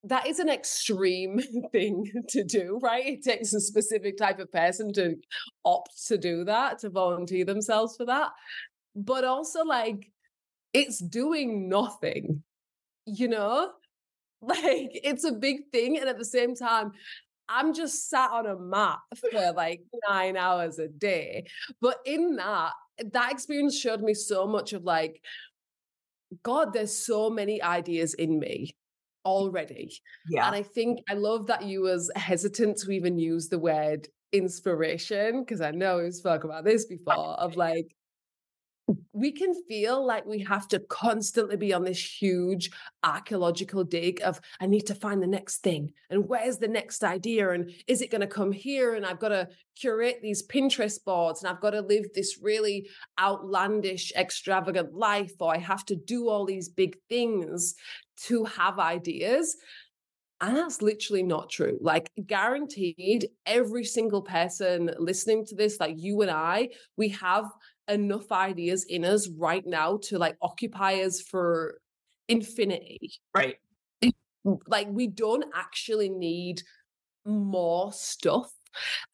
that 0.09 0.27
is 0.27 0.39
an 0.39 0.49
extreme 0.49 1.41
thing 1.73 2.11
to 2.31 2.45
do, 2.45 2.79
right? 2.83 3.07
It 3.07 3.23
takes 3.23 3.53
a 3.53 3.61
specific 3.61 4.17
type 4.17 4.39
of 4.39 4.51
person 4.51 4.93
to 4.95 5.17
opt 5.65 6.07
to 6.09 6.19
do 6.19 6.45
that, 6.45 6.81
to 6.81 6.91
volunteer 6.91 7.45
themselves 7.45 7.97
for 7.97 8.07
that. 8.07 8.31
But 8.95 9.25
also, 9.25 9.65
like, 9.65 10.11
it's 10.73 10.99
doing 10.99 11.69
nothing, 11.69 12.43
you 13.07 13.29
know? 13.29 13.71
Like, 14.41 14.91
it's 14.93 15.25
a 15.25 15.33
big 15.33 15.73
thing. 15.73 15.99
And 15.99 16.09
at 16.09 16.17
the 16.17 16.25
same 16.25 16.55
time, 16.55 16.93
I'm 17.49 17.75
just 17.75 18.09
sat 18.09 18.31
on 18.31 18.47
a 18.47 18.57
mat 18.57 19.01
for 19.33 19.53
like 19.53 19.81
nine 20.09 20.37
hours 20.37 20.79
a 20.79 20.87
day. 20.87 21.49
But 21.81 21.97
in 22.07 22.37
that, 22.37 22.71
that 23.13 23.33
experience 23.33 23.77
showed 23.77 24.01
me 24.01 24.15
so 24.15 24.47
much 24.47 24.73
of 24.75 24.85
like, 24.85 25.21
God, 26.45 26.73
there's 26.73 26.95
so 26.95 27.31
many 27.31 27.61
ideas 27.61 28.15
in 28.15 28.39
me 28.39 28.77
already. 29.25 29.93
Yeah. 30.29 30.47
And 30.47 30.57
I 30.57 30.63
think 30.63 31.01
I 31.09 31.15
love 31.15 31.47
that 31.47 31.65
you 31.65 31.83
was 31.83 32.11
hesitant 32.17 32.79
to 32.79 32.91
even 32.91 33.19
use 33.19 33.49
the 33.49 33.59
word 33.59 34.09
inspiration 34.33 35.41
because 35.41 35.61
I 35.61 35.71
know 35.71 35.99
we've 35.99 36.15
spoken 36.15 36.51
about 36.51 36.65
this 36.65 36.85
before 36.85 37.35
of 37.41 37.57
like 37.57 37.95
we 39.13 39.33
can 39.33 39.55
feel 39.69 40.05
like 40.07 40.25
we 40.25 40.39
have 40.41 40.67
to 40.69 40.79
constantly 40.79 41.57
be 41.57 41.73
on 41.73 41.85
this 41.85 42.21
huge 42.21 42.71
archaeological 43.03 43.85
dig 43.85 44.21
of 44.23 44.41
I 44.61 44.67
need 44.67 44.87
to 44.87 44.95
find 44.95 45.23
the 45.23 45.27
next 45.27 45.59
thing 45.59 45.93
and 46.11 46.29
where's 46.29 46.59
the 46.59 46.69
next 46.69 47.05
idea 47.05 47.51
and 47.51 47.71
is 47.87 48.01
it 48.01 48.11
going 48.11 48.21
to 48.23 48.27
come 48.27 48.53
here 48.53 48.95
and 48.95 49.05
I've 49.05 49.19
got 49.19 49.29
to 49.29 49.49
curate 49.77 50.21
these 50.23 50.47
Pinterest 50.47 51.03
boards 51.05 51.43
and 51.43 51.51
I've 51.51 51.61
got 51.61 51.71
to 51.71 51.81
live 51.81 52.07
this 52.15 52.39
really 52.43 52.89
outlandish 53.21 54.13
extravagant 54.17 54.95
life 54.95 55.33
or 55.41 55.55
I 55.55 55.59
have 55.59 55.85
to 55.87 55.97
do 55.97 56.29
all 56.29 56.47
these 56.47 56.69
big 56.69 56.97
things 57.09 57.75
to 58.27 58.45
have 58.45 58.79
ideas 58.79 59.57
and 60.41 60.57
that's 60.57 60.83
literally 60.83 61.25
not 61.25 61.51
true. 61.51 61.79
Like, 61.81 62.11
guaranteed, 62.27 63.29
every 63.45 63.85
single 63.85 64.23
person 64.23 64.91
listening 64.99 65.45
to 65.47 65.57
this, 65.57 65.81
like 65.81 65.97
you 65.99 66.23
and 66.23 66.31
I, 66.31 66.69
we 66.97 67.09
have 67.09 67.51
enough 67.89 68.31
ideas 68.31 68.85
in 68.85 69.05
us 69.05 69.29
right 69.29 69.67
now 69.67 69.99
to 70.05 70.19
like 70.19 70.37
occupy 70.41 71.01
us 71.03 71.21
for 71.21 71.81
infinity. 72.29 73.15
Right. 73.35 73.57
Like 74.67 74.87
we 74.91 75.09
don't 75.09 75.45
actually 75.55 76.09
need 76.09 76.63
more 77.27 77.93
stuff. 77.93 78.53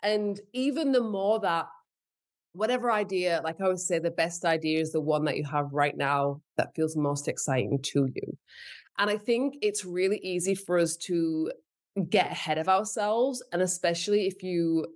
And 0.03 0.39
even 0.53 0.93
the 0.93 1.01
more 1.01 1.41
that 1.41 1.67
whatever 2.53 2.93
idea, 2.93 3.41
like 3.43 3.61
I 3.61 3.65
always 3.65 3.87
say, 3.87 3.99
the 3.99 4.11
best 4.11 4.45
idea 4.45 4.81
is 4.81 4.93
the 4.93 5.01
one 5.01 5.25
that 5.25 5.37
you 5.37 5.45
have 5.45 5.73
right 5.73 5.97
now 5.97 6.43
that 6.57 6.75
feels 6.77 6.97
most 6.97 7.29
exciting 7.29 7.81
to 7.83 8.09
you. 8.15 8.39
And 8.99 9.11
I 9.11 9.17
think 9.17 9.57
it's 9.63 9.85
really 9.85 10.19
easy 10.19 10.55
for 10.55 10.79
us 10.79 10.97
to 10.99 11.51
get 12.09 12.31
ahead 12.31 12.59
of 12.59 12.69
ourselves. 12.69 13.43
And 13.53 13.63
especially 13.63 14.27
if 14.27 14.43
you 14.43 14.87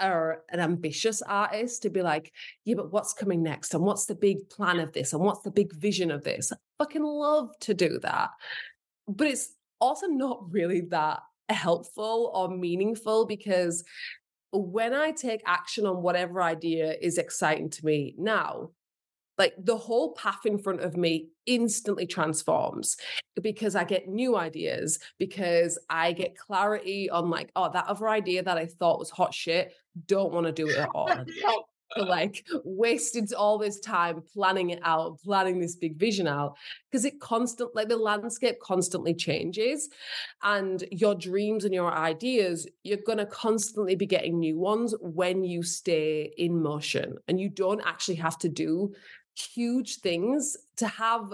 are 0.00 0.42
an 0.50 0.60
ambitious 0.60 1.22
artist 1.22 1.82
to 1.82 1.90
be 1.90 2.02
like, 2.02 2.32
yeah, 2.64 2.76
but 2.76 2.92
what's 2.92 3.12
coming 3.12 3.42
next? 3.42 3.74
And 3.74 3.82
what's 3.82 4.06
the 4.06 4.14
big 4.14 4.48
plan 4.48 4.78
of 4.78 4.92
this? 4.92 5.12
And 5.12 5.22
what's 5.22 5.42
the 5.42 5.50
big 5.50 5.72
vision 5.74 6.10
of 6.10 6.24
this? 6.24 6.52
I 6.52 6.56
fucking 6.78 7.02
love 7.02 7.50
to 7.60 7.74
do 7.74 7.98
that. 8.02 8.30
But 9.08 9.26
it's 9.26 9.52
also 9.80 10.06
not 10.06 10.52
really 10.52 10.82
that 10.90 11.20
helpful 11.48 12.30
or 12.34 12.48
meaningful 12.48 13.26
because 13.26 13.84
when 14.52 14.94
I 14.94 15.12
take 15.12 15.42
action 15.46 15.86
on 15.86 16.02
whatever 16.02 16.42
idea 16.42 16.94
is 17.00 17.18
exciting 17.18 17.70
to 17.70 17.84
me 17.84 18.14
now, 18.18 18.70
like 19.38 19.54
the 19.58 19.76
whole 19.76 20.12
path 20.14 20.44
in 20.44 20.58
front 20.58 20.80
of 20.80 20.96
me 20.96 21.28
instantly 21.46 22.06
transforms 22.06 22.96
because 23.40 23.76
I 23.76 23.84
get 23.84 24.08
new 24.08 24.36
ideas, 24.36 24.98
because 25.18 25.78
I 25.88 26.12
get 26.12 26.36
clarity 26.36 27.08
on 27.08 27.30
like, 27.30 27.50
oh, 27.54 27.70
that 27.72 27.86
other 27.86 28.08
idea 28.08 28.42
that 28.42 28.58
I 28.58 28.66
thought 28.66 28.98
was 28.98 29.10
hot 29.10 29.32
shit, 29.32 29.72
don't 30.06 30.32
want 30.32 30.46
to 30.46 30.52
do 30.52 30.68
it 30.68 30.78
at 30.78 30.90
all. 30.94 31.08
like 31.96 32.44
wasted 32.64 33.32
all 33.32 33.58
this 33.58 33.80
time 33.80 34.22
planning 34.34 34.70
it 34.70 34.80
out, 34.82 35.18
planning 35.20 35.58
this 35.58 35.76
big 35.76 35.96
vision 35.96 36.26
out, 36.26 36.56
because 36.90 37.04
it 37.04 37.20
constant 37.20 37.74
like 37.74 37.88
the 37.88 37.96
landscape 37.96 38.58
constantly 38.60 39.14
changes, 39.14 39.88
and 40.42 40.84
your 40.90 41.14
dreams 41.14 41.64
and 41.64 41.72
your 41.72 41.92
ideas, 41.92 42.66
you're 42.82 42.98
gonna 43.06 43.26
constantly 43.26 43.94
be 43.94 44.06
getting 44.06 44.38
new 44.38 44.58
ones 44.58 44.94
when 45.00 45.44
you 45.44 45.62
stay 45.62 46.32
in 46.36 46.60
motion, 46.62 47.16
and 47.26 47.40
you 47.40 47.48
don't 47.48 47.80
actually 47.84 48.16
have 48.16 48.38
to 48.38 48.48
do 48.48 48.92
huge 49.40 49.96
things 49.96 50.56
to 50.76 50.88
have 50.88 51.32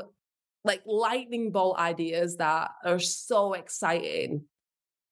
like 0.64 0.82
lightning 0.86 1.50
bolt 1.50 1.78
ideas 1.78 2.36
that 2.36 2.70
are 2.84 2.98
so 2.98 3.52
exciting. 3.52 4.44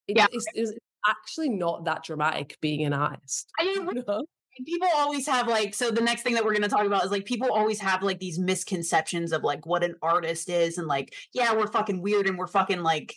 It, 0.09 0.17
yeah. 0.17 0.27
it's, 0.33 0.47
it's, 0.55 0.73
actually 1.09 1.49
not 1.49 1.85
that 1.85 2.05
dramatic 2.05 2.57
being 2.61 2.85
an 2.85 2.93
artist. 2.93 3.51
I 3.59 3.65
mean, 3.65 3.89
you 3.95 4.05
know? 4.07 4.25
people 4.67 4.89
always 4.95 5.27
have 5.27 5.49
like 5.49 5.75
so 5.75 5.91
the 5.91 6.01
next 6.01 6.23
thing 6.23 6.35
that 6.35 6.45
we're 6.45 6.53
going 6.53 6.63
to 6.63 6.69
talk 6.69 6.85
about 6.85 7.05
is 7.05 7.11
like 7.11 7.25
people 7.25 7.51
always 7.51 7.81
have 7.81 8.03
like 8.03 8.19
these 8.19 8.39
misconceptions 8.39 9.33
of 9.33 9.43
like 9.43 9.65
what 9.67 9.83
an 9.83 9.95
artist 10.03 10.51
is 10.51 10.79
and 10.79 10.87
like 10.87 11.15
yeah 11.33 11.55
we're 11.55 11.67
fucking 11.67 12.03
weird 12.03 12.27
and 12.27 12.37
we're 12.37 12.47
fucking 12.47 12.83
like 12.83 13.17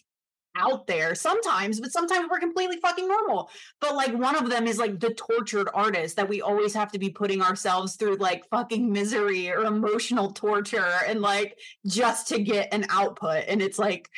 out 0.55 0.87
there 0.87 1.15
sometimes 1.15 1.79
but 1.79 1.91
sometimes 1.91 2.27
we're 2.29 2.39
completely 2.39 2.77
fucking 2.81 3.07
normal 3.07 3.49
but 3.81 3.95
like 3.95 4.13
one 4.13 4.35
of 4.35 4.49
them 4.49 4.67
is 4.67 4.77
like 4.77 4.99
the 4.99 5.13
tortured 5.13 5.69
artist 5.73 6.15
that 6.15 6.29
we 6.29 6.41
always 6.41 6.73
have 6.73 6.91
to 6.91 6.99
be 6.99 7.09
putting 7.09 7.41
ourselves 7.41 7.95
through 7.95 8.15
like 8.15 8.47
fucking 8.49 8.91
misery 8.91 9.49
or 9.51 9.65
emotional 9.65 10.31
torture 10.31 10.99
and 11.07 11.21
like 11.21 11.57
just 11.85 12.27
to 12.27 12.41
get 12.41 12.73
an 12.73 12.85
output 12.89 13.43
and 13.47 13.61
it's 13.61 13.79
like 13.79 14.09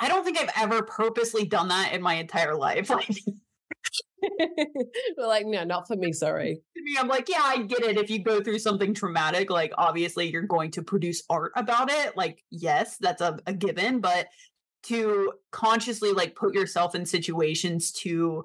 i 0.00 0.08
don't 0.08 0.24
think 0.24 0.38
i've 0.40 0.52
ever 0.56 0.82
purposely 0.82 1.44
done 1.44 1.68
that 1.68 1.92
in 1.92 2.02
my 2.02 2.14
entire 2.14 2.56
life 2.56 2.90
like 2.90 3.08
We're 5.16 5.26
like, 5.26 5.46
no, 5.46 5.64
not 5.64 5.86
for 5.86 5.96
me. 5.96 6.12
Sorry. 6.12 6.60
I'm 6.98 7.08
like, 7.08 7.28
yeah, 7.28 7.42
I 7.42 7.62
get 7.62 7.80
it. 7.80 7.98
If 7.98 8.10
you 8.10 8.22
go 8.22 8.42
through 8.42 8.58
something 8.58 8.94
traumatic, 8.94 9.50
like 9.50 9.72
obviously 9.76 10.30
you're 10.30 10.42
going 10.42 10.70
to 10.72 10.82
produce 10.82 11.22
art 11.28 11.52
about 11.56 11.90
it. 11.90 12.16
Like, 12.16 12.42
yes, 12.50 12.96
that's 12.98 13.22
a, 13.22 13.38
a 13.46 13.52
given, 13.52 14.00
but 14.00 14.26
to 14.88 15.32
consciously 15.50 16.12
like 16.12 16.34
put 16.34 16.54
yourself 16.54 16.94
in 16.94 17.06
situations 17.06 17.92
to 17.92 18.44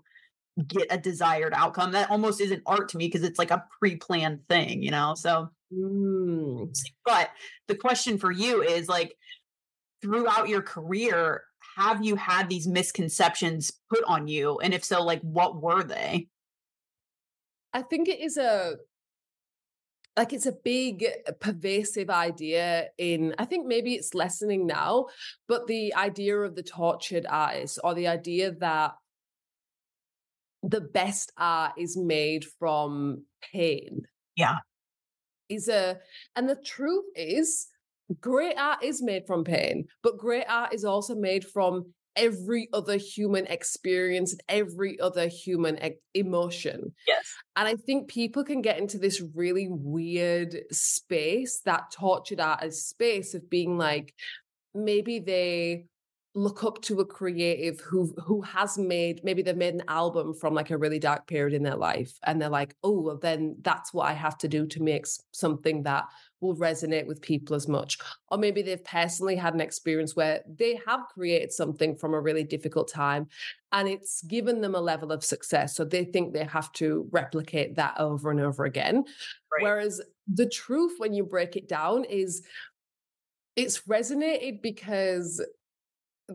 get 0.68 0.88
a 0.90 0.98
desired 0.98 1.54
outcome, 1.56 1.92
that 1.92 2.10
almost 2.10 2.42
isn't 2.42 2.64
art 2.66 2.90
to 2.90 2.98
me 2.98 3.08
because 3.08 3.24
it's 3.24 3.40
like 3.40 3.52
a 3.52 3.64
pre-planned 3.80 4.48
thing, 4.48 4.84
you 4.84 4.92
know? 4.92 5.14
So, 5.16 5.50
mm. 5.74 6.70
but 7.06 7.30
the 7.68 7.76
question 7.76 8.18
for 8.18 8.32
you 8.32 8.62
is 8.62 8.88
like, 8.90 9.16
throughout 10.02 10.50
your 10.50 10.62
career, 10.62 11.44
have 11.78 12.04
you 12.04 12.16
had 12.16 12.50
these 12.50 12.68
misconceptions 12.68 13.72
put 13.90 14.04
on 14.06 14.28
you? 14.28 14.60
And 14.60 14.74
if 14.74 14.84
so, 14.84 15.04
like 15.04 15.22
what 15.22 15.62
were 15.62 15.84
they? 15.84 16.28
I 17.74 17.82
think 17.84 18.10
it 18.10 18.20
is 18.20 18.38
a 18.38 18.76
like 20.17 20.34
it's 20.34 20.45
a 20.45 20.52
big 20.52 21.06
uh, 21.28 21.32
pervasive 21.39 22.10
idea 22.10 22.88
in 22.97 23.34
i 23.38 23.45
think 23.45 23.65
maybe 23.65 23.93
it's 23.93 24.13
lessening 24.13 24.67
now 24.67 25.06
but 25.47 25.67
the 25.67 25.93
idea 25.95 26.38
of 26.38 26.56
the 26.56 26.63
tortured 26.63 27.26
artist 27.30 27.80
or 27.84 27.93
the 27.93 28.08
idea 28.08 28.52
that 28.52 28.93
the 30.63 30.82
best 30.82 31.32
art 31.38 31.74
is 31.78 31.97
made 31.97 32.45
from 32.60 33.24
pain. 33.52 34.06
Yeah. 34.36 34.58
Is 35.50 35.67
a 35.67 36.00
and 36.36 36.47
the 36.47 36.56
truth 36.56 37.06
is 37.15 37.67
great 38.19 38.58
art 38.58 38.84
is 38.84 39.02
made 39.02 39.26
from 39.28 39.43
pain, 39.43 39.88
but 40.02 40.17
great 40.17 40.45
art 40.47 40.74
is 40.74 40.86
also 40.86 41.15
made 41.15 41.45
from 41.45 41.93
every 42.15 42.67
other 42.74 42.97
human 42.97 43.45
experience 43.47 44.32
and 44.32 44.43
every 44.50 45.00
other 45.00 45.28
human 45.28 45.84
e- 45.84 45.95
emotion. 46.13 46.93
Yes. 47.08 47.26
And 47.56 47.67
I 47.67 47.76
think 47.76 48.10
people 48.10 48.43
can 48.43 48.62
get 48.62 48.78
into 48.78 48.97
this 48.97 49.21
really 49.36 49.67
weird 49.69 50.58
space, 50.71 51.62
that 51.65 51.91
tortured 51.91 52.39
art 52.39 52.63
as 52.63 52.86
space 52.86 53.34
of 53.34 53.50
being 53.50 53.78
like, 53.78 54.13
maybe 54.74 55.19
they 55.19 55.86
look 56.34 56.63
up 56.63 56.82
to 56.82 57.00
a 57.02 57.06
creative 57.06 57.82
who 57.82 58.13
who 58.26 58.41
has 58.41 58.78
made 58.78 59.21
maybe 59.21 59.41
they've 59.41 59.58
made 59.58 59.74
an 59.74 59.84
album 59.89 60.34
from 60.34 60.54
like 60.54 60.69
a 60.69 60.78
really 60.78 61.00
dark 61.00 61.28
period 61.28 61.54
in 61.54 61.62
their 61.62 61.76
life 61.76 62.17
and 62.24 62.41
they're 62.41 62.47
like 62.47 62.74
oh 62.84 63.02
well 63.02 63.17
then 63.17 63.58
that's 63.62 63.93
what 63.93 64.08
i 64.08 64.13
have 64.13 64.38
to 64.38 64.47
do 64.47 64.65
to 64.65 64.82
make 64.82 65.06
something 65.34 65.84
that 65.84 66.06
will 66.42 66.56
resonate 66.56 67.06
with 67.06 67.22
people 67.22 67.56
as 67.56 67.68
much 67.68 67.98
or 68.30 68.38
maybe 68.38 68.62
they've 68.62 68.84
personally 68.84 69.36
had 69.36 69.54
an 69.54 69.62
experience 69.62 70.16
where 70.16 70.42
they 70.48 70.80
have 70.86 71.02
created 71.14 71.52
something 71.52 71.96
from 71.96 72.14
a 72.14 72.20
really 72.20 72.44
difficult 72.44 72.90
time 72.90 73.28
and 73.72 73.88
it's 73.88 74.22
given 74.24 74.60
them 74.60 74.76
a 74.76 74.82
level 74.82 75.12
of 75.12 75.24
success 75.24 75.76
so 75.76 75.86
they 75.86 76.04
think 76.04 76.34
they 76.34 76.44
have 76.44 76.72
to 76.74 77.08
replicate 77.12 77.76
that 77.76 77.98
over 78.00 78.32
and 78.32 78.40
over 78.40 78.66
again 78.66 78.98
right. 79.52 79.64
whereas 79.64 80.02
the 80.34 80.50
truth 80.50 80.94
when 80.98 81.14
you 81.14 81.24
break 81.24 81.56
it 81.56 81.70
down 81.70 82.04
is 82.06 82.42
it's 83.56 83.82
resonated 83.82 84.62
because 84.62 85.42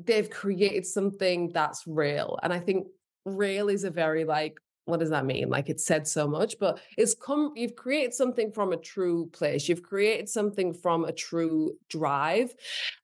they've 0.05 0.31
created 0.31 0.87
something 0.87 1.51
that's 1.53 1.87
real. 1.87 2.39
And 2.43 2.53
I 2.53 2.59
think 2.59 2.87
real 3.25 3.69
is 3.69 3.85
a 3.85 3.91
very 3.91 4.25
like, 4.25 4.59
what 4.87 5.01
does 5.01 5.11
that 5.11 5.27
mean? 5.27 5.49
Like 5.49 5.69
it 5.69 5.81
said 5.81 6.07
so 6.07 6.27
much, 6.27 6.59
but 6.59 6.81
it's 6.97 7.15
come, 7.15 7.53
you've 7.57 7.77
created 7.77 8.15
something 8.15 8.53
from 8.53 8.73
a 8.73 8.77
true 8.77 9.29
place. 9.33 9.69
You've 9.69 9.83
created 9.83 10.29
something 10.29 10.73
from 10.73 11.05
a 11.05 11.13
true 11.13 11.73
drive. 11.89 12.55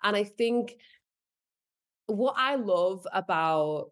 And 0.02 0.16
I 0.16 0.24
think 0.24 0.76
what 2.06 2.36
I 2.38 2.54
love 2.54 3.06
about 3.12 3.90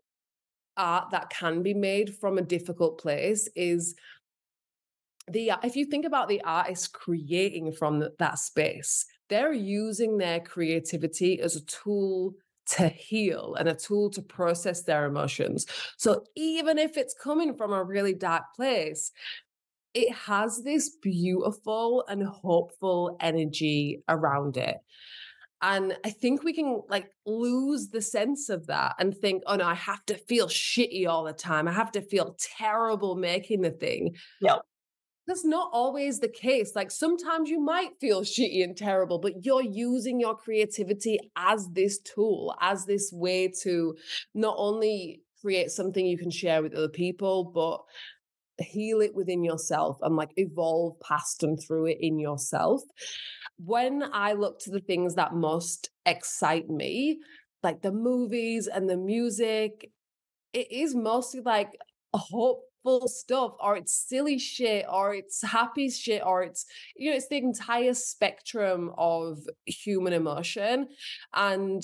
art 0.76 1.11
that 1.11 1.31
can 1.31 1.62
be 1.62 1.74
made 1.74 2.14
from 2.14 2.38
a 2.38 2.42
difficult 2.42 3.00
place 3.00 3.48
is 3.57 3.96
the 5.29 5.53
if 5.62 5.76
you 5.76 5.85
think 5.85 6.07
about 6.07 6.29
the 6.29 6.40
artist 6.42 6.92
creating 6.92 7.72
from 7.72 8.05
that 8.18 8.38
space 8.38 9.05
they're 9.29 9.53
using 9.53 10.16
their 10.16 10.40
creativity 10.40 11.40
as 11.40 11.57
a 11.57 11.61
tool 11.66 12.35
to 12.70 12.88
heal 12.88 13.56
and 13.59 13.68
a 13.68 13.74
tool 13.74 14.11
to 14.11 14.22
process 14.22 14.83
their 14.83 15.06
emotions. 15.06 15.66
So 15.96 16.24
even 16.37 16.78
if 16.78 16.96
it's 16.96 17.14
coming 17.14 17.54
from 17.54 17.72
a 17.72 17.83
really 17.83 18.14
dark 18.14 18.44
place, 18.54 19.12
it 19.94 20.12
has 20.12 20.62
this 20.62 20.96
beautiful 21.02 22.04
and 22.09 22.22
hopeful 22.22 23.16
energy 23.20 24.02
around 24.09 24.56
it. 24.56 24.76
And 25.62 25.96
I 26.04 26.11
think 26.11 26.42
we 26.42 26.54
can 26.54 26.80
like 26.88 27.11
lose 27.26 27.88
the 27.88 28.00
sense 28.00 28.48
of 28.48 28.66
that 28.68 28.94
and 28.98 29.14
think, 29.14 29.42
oh 29.46 29.56
no, 29.56 29.66
I 29.66 29.74
have 29.74 30.04
to 30.06 30.14
feel 30.14 30.46
shitty 30.46 31.06
all 31.06 31.24
the 31.24 31.35
time. 31.35 31.68
I 31.68 31.72
have 31.72 31.92
to 31.92 32.00
feel 32.00 32.37
terrible 32.38 33.16
making 33.16 33.61
the 33.61 33.70
thing. 33.70 34.16
Yep 34.40 34.62
that's 35.30 35.44
not 35.44 35.70
always 35.72 36.18
the 36.18 36.28
case. 36.28 36.74
Like 36.74 36.90
sometimes 36.90 37.48
you 37.48 37.60
might 37.60 37.90
feel 38.00 38.22
shitty 38.22 38.64
and 38.64 38.76
terrible, 38.76 39.20
but 39.20 39.44
you're 39.44 39.62
using 39.62 40.18
your 40.18 40.36
creativity 40.36 41.20
as 41.36 41.68
this 41.72 42.00
tool, 42.00 42.56
as 42.60 42.84
this 42.84 43.12
way 43.12 43.46
to 43.62 43.94
not 44.34 44.56
only 44.58 45.22
create 45.40 45.70
something 45.70 46.04
you 46.04 46.18
can 46.18 46.32
share 46.32 46.62
with 46.62 46.74
other 46.74 46.88
people, 46.88 47.44
but 47.44 48.64
heal 48.66 49.00
it 49.00 49.14
within 49.14 49.44
yourself 49.44 49.98
and 50.02 50.16
like 50.16 50.30
evolve 50.36 50.98
past 50.98 51.44
and 51.44 51.60
through 51.64 51.86
it 51.86 51.98
in 52.00 52.18
yourself. 52.18 52.82
When 53.56 54.02
I 54.12 54.32
look 54.32 54.58
to 54.62 54.70
the 54.70 54.80
things 54.80 55.14
that 55.14 55.32
most 55.32 55.90
excite 56.06 56.68
me, 56.68 57.20
like 57.62 57.82
the 57.82 57.92
movies 57.92 58.66
and 58.66 58.90
the 58.90 58.96
music, 58.96 59.92
it 60.52 60.72
is 60.72 60.96
mostly 60.96 61.40
like 61.40 61.70
hope 62.12 62.62
full 62.82 63.08
stuff 63.08 63.52
or 63.60 63.76
it's 63.76 63.92
silly 64.08 64.38
shit 64.38 64.84
or 64.90 65.14
it's 65.14 65.42
happy 65.42 65.90
shit 65.90 66.22
or 66.24 66.42
it's 66.42 66.66
you 66.96 67.10
know 67.10 67.16
it's 67.16 67.28
the 67.28 67.36
entire 67.36 67.94
spectrum 67.94 68.92
of 68.96 69.38
human 69.66 70.12
emotion 70.12 70.88
and 71.34 71.82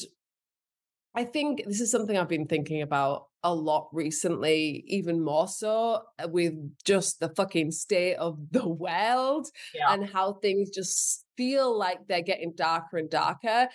I 1.16 1.24
think 1.24 1.64
this 1.66 1.80
is 1.80 1.90
something 1.90 2.18
I've 2.18 2.28
been 2.28 2.46
thinking 2.46 2.82
about 2.82 3.28
a 3.42 3.54
lot 3.54 3.88
recently, 3.92 4.84
even 4.86 5.24
more 5.24 5.48
so 5.48 6.02
uh, 6.22 6.28
with 6.28 6.52
just 6.84 7.20
the 7.20 7.30
fucking 7.30 7.70
state 7.70 8.16
of 8.16 8.38
the 8.50 8.68
world 8.68 9.48
yeah. 9.74 9.92
and 9.92 10.08
how 10.08 10.34
things 10.34 10.68
just 10.68 11.24
feel 11.36 11.76
like 11.76 12.06
they're 12.06 12.20
getting 12.20 12.52
darker 12.54 12.98
and 12.98 13.08
darker. 13.08 13.68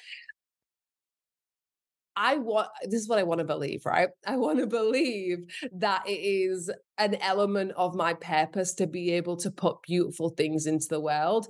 I 2.16 2.36
want 2.36 2.68
this 2.84 3.02
is 3.02 3.08
what 3.08 3.20
I 3.20 3.24
want 3.24 3.40
to 3.40 3.46
believe, 3.46 3.86
right? 3.86 4.10
I 4.26 4.38
want 4.38 4.60
to 4.60 4.68
believe 4.68 5.46
that 5.74 6.04
it 6.08 6.20
is 6.20 6.70
an 6.98 7.16
element 7.16 7.72
of 7.78 7.96
my 7.96 8.14
purpose 8.14 8.74
to 8.76 8.88
be 8.88 9.12
able 9.12 9.38
to 9.38 9.52
put 9.52 9.82
beautiful 9.84 10.30
things 10.30 10.66
into 10.66 10.88
the 10.90 11.00
world, 11.00 11.48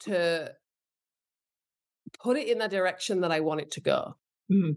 to 0.00 0.52
put 2.20 2.36
it 2.36 2.48
in 2.48 2.58
the 2.58 2.68
direction 2.68 3.20
that 3.22 3.32
I 3.32 3.40
want 3.40 3.60
it 3.60 3.70
to 3.72 3.80
go. 3.80 4.16
Mm. 4.50 4.76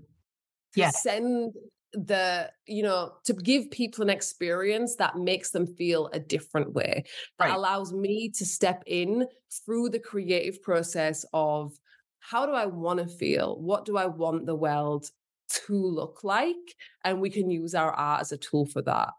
Yeah. 0.75 0.89
Send 0.89 1.53
the, 1.93 2.51
you 2.67 2.83
know, 2.83 3.13
to 3.25 3.33
give 3.33 3.71
people 3.71 4.03
an 4.03 4.09
experience 4.09 4.95
that 4.97 5.15
makes 5.15 5.51
them 5.51 5.65
feel 5.65 6.09
a 6.13 6.19
different 6.19 6.73
way, 6.73 7.03
that 7.39 7.45
right. 7.45 7.55
allows 7.55 7.93
me 7.93 8.29
to 8.37 8.45
step 8.45 8.83
in 8.85 9.25
through 9.65 9.89
the 9.89 9.99
creative 9.99 10.61
process 10.61 11.25
of 11.33 11.73
how 12.19 12.45
do 12.45 12.51
I 12.51 12.65
want 12.65 12.99
to 12.99 13.07
feel? 13.07 13.59
What 13.59 13.85
do 13.85 13.97
I 13.97 14.05
want 14.05 14.45
the 14.45 14.55
world 14.55 15.09
to 15.49 15.73
look 15.73 16.23
like 16.23 16.55
and 17.03 17.19
we 17.19 17.29
can 17.29 17.49
use 17.49 17.75
our 17.75 17.91
art 17.91 18.21
as 18.21 18.31
a 18.31 18.37
tool 18.37 18.65
for 18.65 18.81
that. 18.83 19.09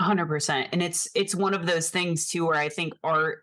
100% 0.00 0.68
and 0.70 0.80
it's 0.80 1.08
it's 1.16 1.34
one 1.34 1.54
of 1.54 1.66
those 1.66 1.90
things 1.90 2.28
too 2.28 2.46
where 2.46 2.54
i 2.54 2.68
think 2.68 2.94
art 3.02 3.42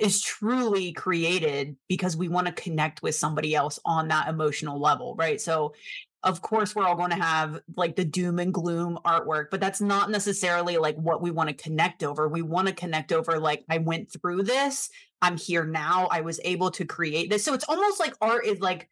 is 0.00 0.20
truly 0.22 0.92
created 0.92 1.76
because 1.88 2.16
we 2.16 2.28
want 2.28 2.46
to 2.46 2.52
connect 2.54 3.02
with 3.02 3.14
somebody 3.14 3.54
else 3.54 3.78
on 3.84 4.08
that 4.08 4.28
emotional 4.28 4.80
level, 4.80 5.14
right? 5.16 5.40
So 5.40 5.74
of 6.22 6.42
course 6.42 6.74
we're 6.74 6.86
all 6.86 6.96
going 6.96 7.10
to 7.10 7.16
have 7.16 7.60
like 7.76 7.96
the 7.96 8.04
doom 8.04 8.38
and 8.38 8.52
gloom 8.52 8.98
artwork 9.06 9.46
but 9.50 9.58
that's 9.58 9.80
not 9.80 10.10
necessarily 10.10 10.76
like 10.76 10.94
what 10.96 11.22
we 11.22 11.30
want 11.30 11.48
to 11.48 11.54
connect 11.54 12.02
over. 12.02 12.28
We 12.28 12.42
want 12.42 12.68
to 12.68 12.74
connect 12.74 13.12
over 13.12 13.38
like 13.38 13.64
i 13.70 13.78
went 13.78 14.12
through 14.12 14.42
this 14.42 14.90
i'm 15.22 15.38
here 15.38 15.64
now 15.64 16.08
i 16.10 16.20
was 16.20 16.38
able 16.44 16.70
to 16.72 16.84
create 16.84 17.30
this. 17.30 17.44
So 17.44 17.54
it's 17.54 17.64
almost 17.68 18.00
like 18.00 18.14
art 18.20 18.44
is 18.44 18.60
like 18.60 18.88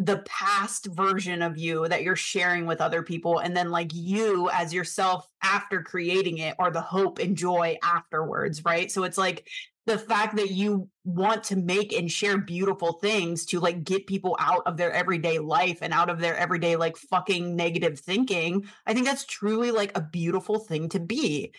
the 0.00 0.22
past 0.24 0.86
version 0.86 1.42
of 1.42 1.58
you 1.58 1.86
that 1.86 2.02
you're 2.02 2.16
sharing 2.16 2.64
with 2.64 2.80
other 2.80 3.02
people 3.02 3.38
and 3.38 3.54
then 3.54 3.70
like 3.70 3.90
you 3.92 4.48
as 4.48 4.72
yourself 4.72 5.28
after 5.42 5.82
creating 5.82 6.38
it 6.38 6.56
or 6.58 6.70
the 6.70 6.80
hope 6.80 7.18
and 7.18 7.36
joy 7.36 7.76
afterwards 7.82 8.64
right? 8.64 8.90
So 8.90 9.04
it's 9.04 9.18
like 9.18 9.46
the 9.84 9.98
fact 9.98 10.36
that 10.36 10.50
you 10.50 10.88
want 11.04 11.44
to 11.44 11.56
make 11.56 11.92
and 11.92 12.10
share 12.10 12.38
beautiful 12.38 12.94
things 12.94 13.44
to 13.46 13.60
like 13.60 13.84
get 13.84 14.06
people 14.06 14.36
out 14.38 14.62
of 14.64 14.78
their 14.78 14.90
everyday 14.92 15.38
life 15.38 15.80
and 15.82 15.92
out 15.92 16.08
of 16.08 16.18
their 16.18 16.36
everyday 16.36 16.76
like 16.76 16.96
fucking 16.96 17.56
negative 17.56 17.98
thinking 17.98 18.64
i 18.86 18.94
think 18.94 19.04
that's 19.04 19.24
truly 19.24 19.70
like 19.70 19.96
a 19.96 20.00
beautiful 20.00 20.58
thing 20.58 20.88
to 20.88 21.00
be. 21.00 21.52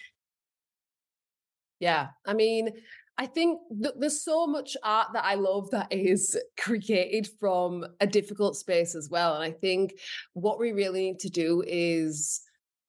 Yeah 1.79 2.09
i 2.25 2.33
mean 2.33 2.69
I 3.17 3.25
think 3.25 3.59
th- 3.81 3.95
there's 3.99 4.23
so 4.23 4.47
much 4.47 4.75
art 4.83 5.09
that 5.13 5.25
I 5.25 5.35
love 5.35 5.69
that 5.71 5.91
is 5.91 6.37
created 6.59 7.27
from 7.39 7.85
a 7.99 8.07
difficult 8.07 8.55
space 8.55 8.95
as 8.95 9.09
well. 9.09 9.35
And 9.35 9.43
I 9.43 9.51
think 9.51 9.93
what 10.33 10.59
we 10.59 10.71
really 10.71 11.03
need 11.03 11.19
to 11.19 11.29
do 11.29 11.63
is 11.67 12.41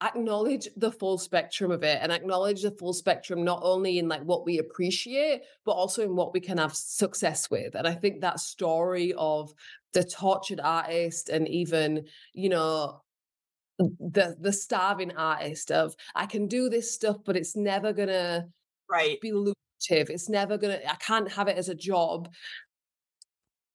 acknowledge 0.03 0.68
the 0.77 0.91
full 0.91 1.16
spectrum 1.16 1.70
of 1.70 1.83
it 1.85 1.99
and 2.03 2.11
acknowledge 2.11 2.62
the 2.62 2.73
full 2.73 2.93
spectrum 2.93 3.45
not 3.45 3.61
only 3.62 3.99
in 3.99 4.09
like 4.09 4.23
what 4.23 4.45
we 4.45 4.59
appreciate 4.59 5.43
but 5.64 5.73
also 5.73 6.03
in 6.03 6.16
what 6.16 6.33
we 6.33 6.41
can 6.41 6.59
have 6.59 6.75
success 6.75 7.49
with 7.51 7.75
and 7.77 7.87
i 7.87 7.95
think 7.95 8.20
that 8.20 8.41
story 8.41 9.14
of 9.16 9.53
the 9.93 10.03
tortured 10.03 10.59
artist 10.59 11.29
and 11.29 11.47
even 11.47 12.05
you 12.33 12.49
know 12.49 13.01
the 13.79 14.35
the 14.41 14.53
starving 14.53 15.12
artist 15.16 15.70
of 15.70 15.95
i 16.16 16.27
can 16.27 16.49
do 16.49 16.68
this 16.68 16.93
stuff 16.93 17.18
but 17.25 17.37
it's 17.37 17.55
never 17.55 17.93
gonna 17.93 18.45
right 18.91 19.20
be 19.20 19.31
lucrative 19.31 19.62
it's 19.91 20.28
never 20.28 20.57
gonna 20.57 20.78
i 20.89 20.95
can't 20.97 21.30
have 21.33 21.49
it 21.49 21.57
as 21.57 21.68
a 21.68 21.74
job 21.74 22.28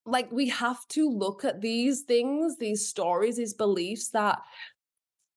like 0.05 0.32
we 0.32 0.47
have 0.47 0.88
to 0.88 1.10
look 1.10 1.43
at 1.43 1.62
these 1.62 2.01
things 2.01 2.58
these 2.58 2.88
stories 2.88 3.38
these 3.38 3.53
beliefs 3.53 4.10
that 4.10 4.39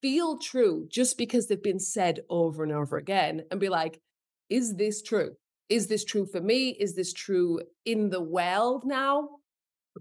feel 0.03 0.39
true 0.39 0.87
just 0.91 1.19
because 1.19 1.47
they've 1.47 1.63
been 1.63 1.81
said 1.81 2.21
over 2.29 2.63
and 2.63 2.73
over 2.73 2.97
again 2.97 3.43
and 3.51 3.61
be 3.61 3.69
like, 3.69 4.01
is 4.49 4.75
this 4.77 5.03
true? 5.03 5.33
Is 5.69 5.87
this 5.87 6.05
true 6.05 6.27
for 6.27 6.41
me? 6.41 6.71
Is 6.71 6.95
this 6.95 7.13
true 7.13 7.61
in 7.85 8.11
the 8.11 8.23
world 8.23 8.85
now? 8.85 9.29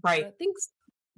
Right. 0.02 0.26
I 0.26 0.30
think 0.30 0.56
so. 0.58 0.70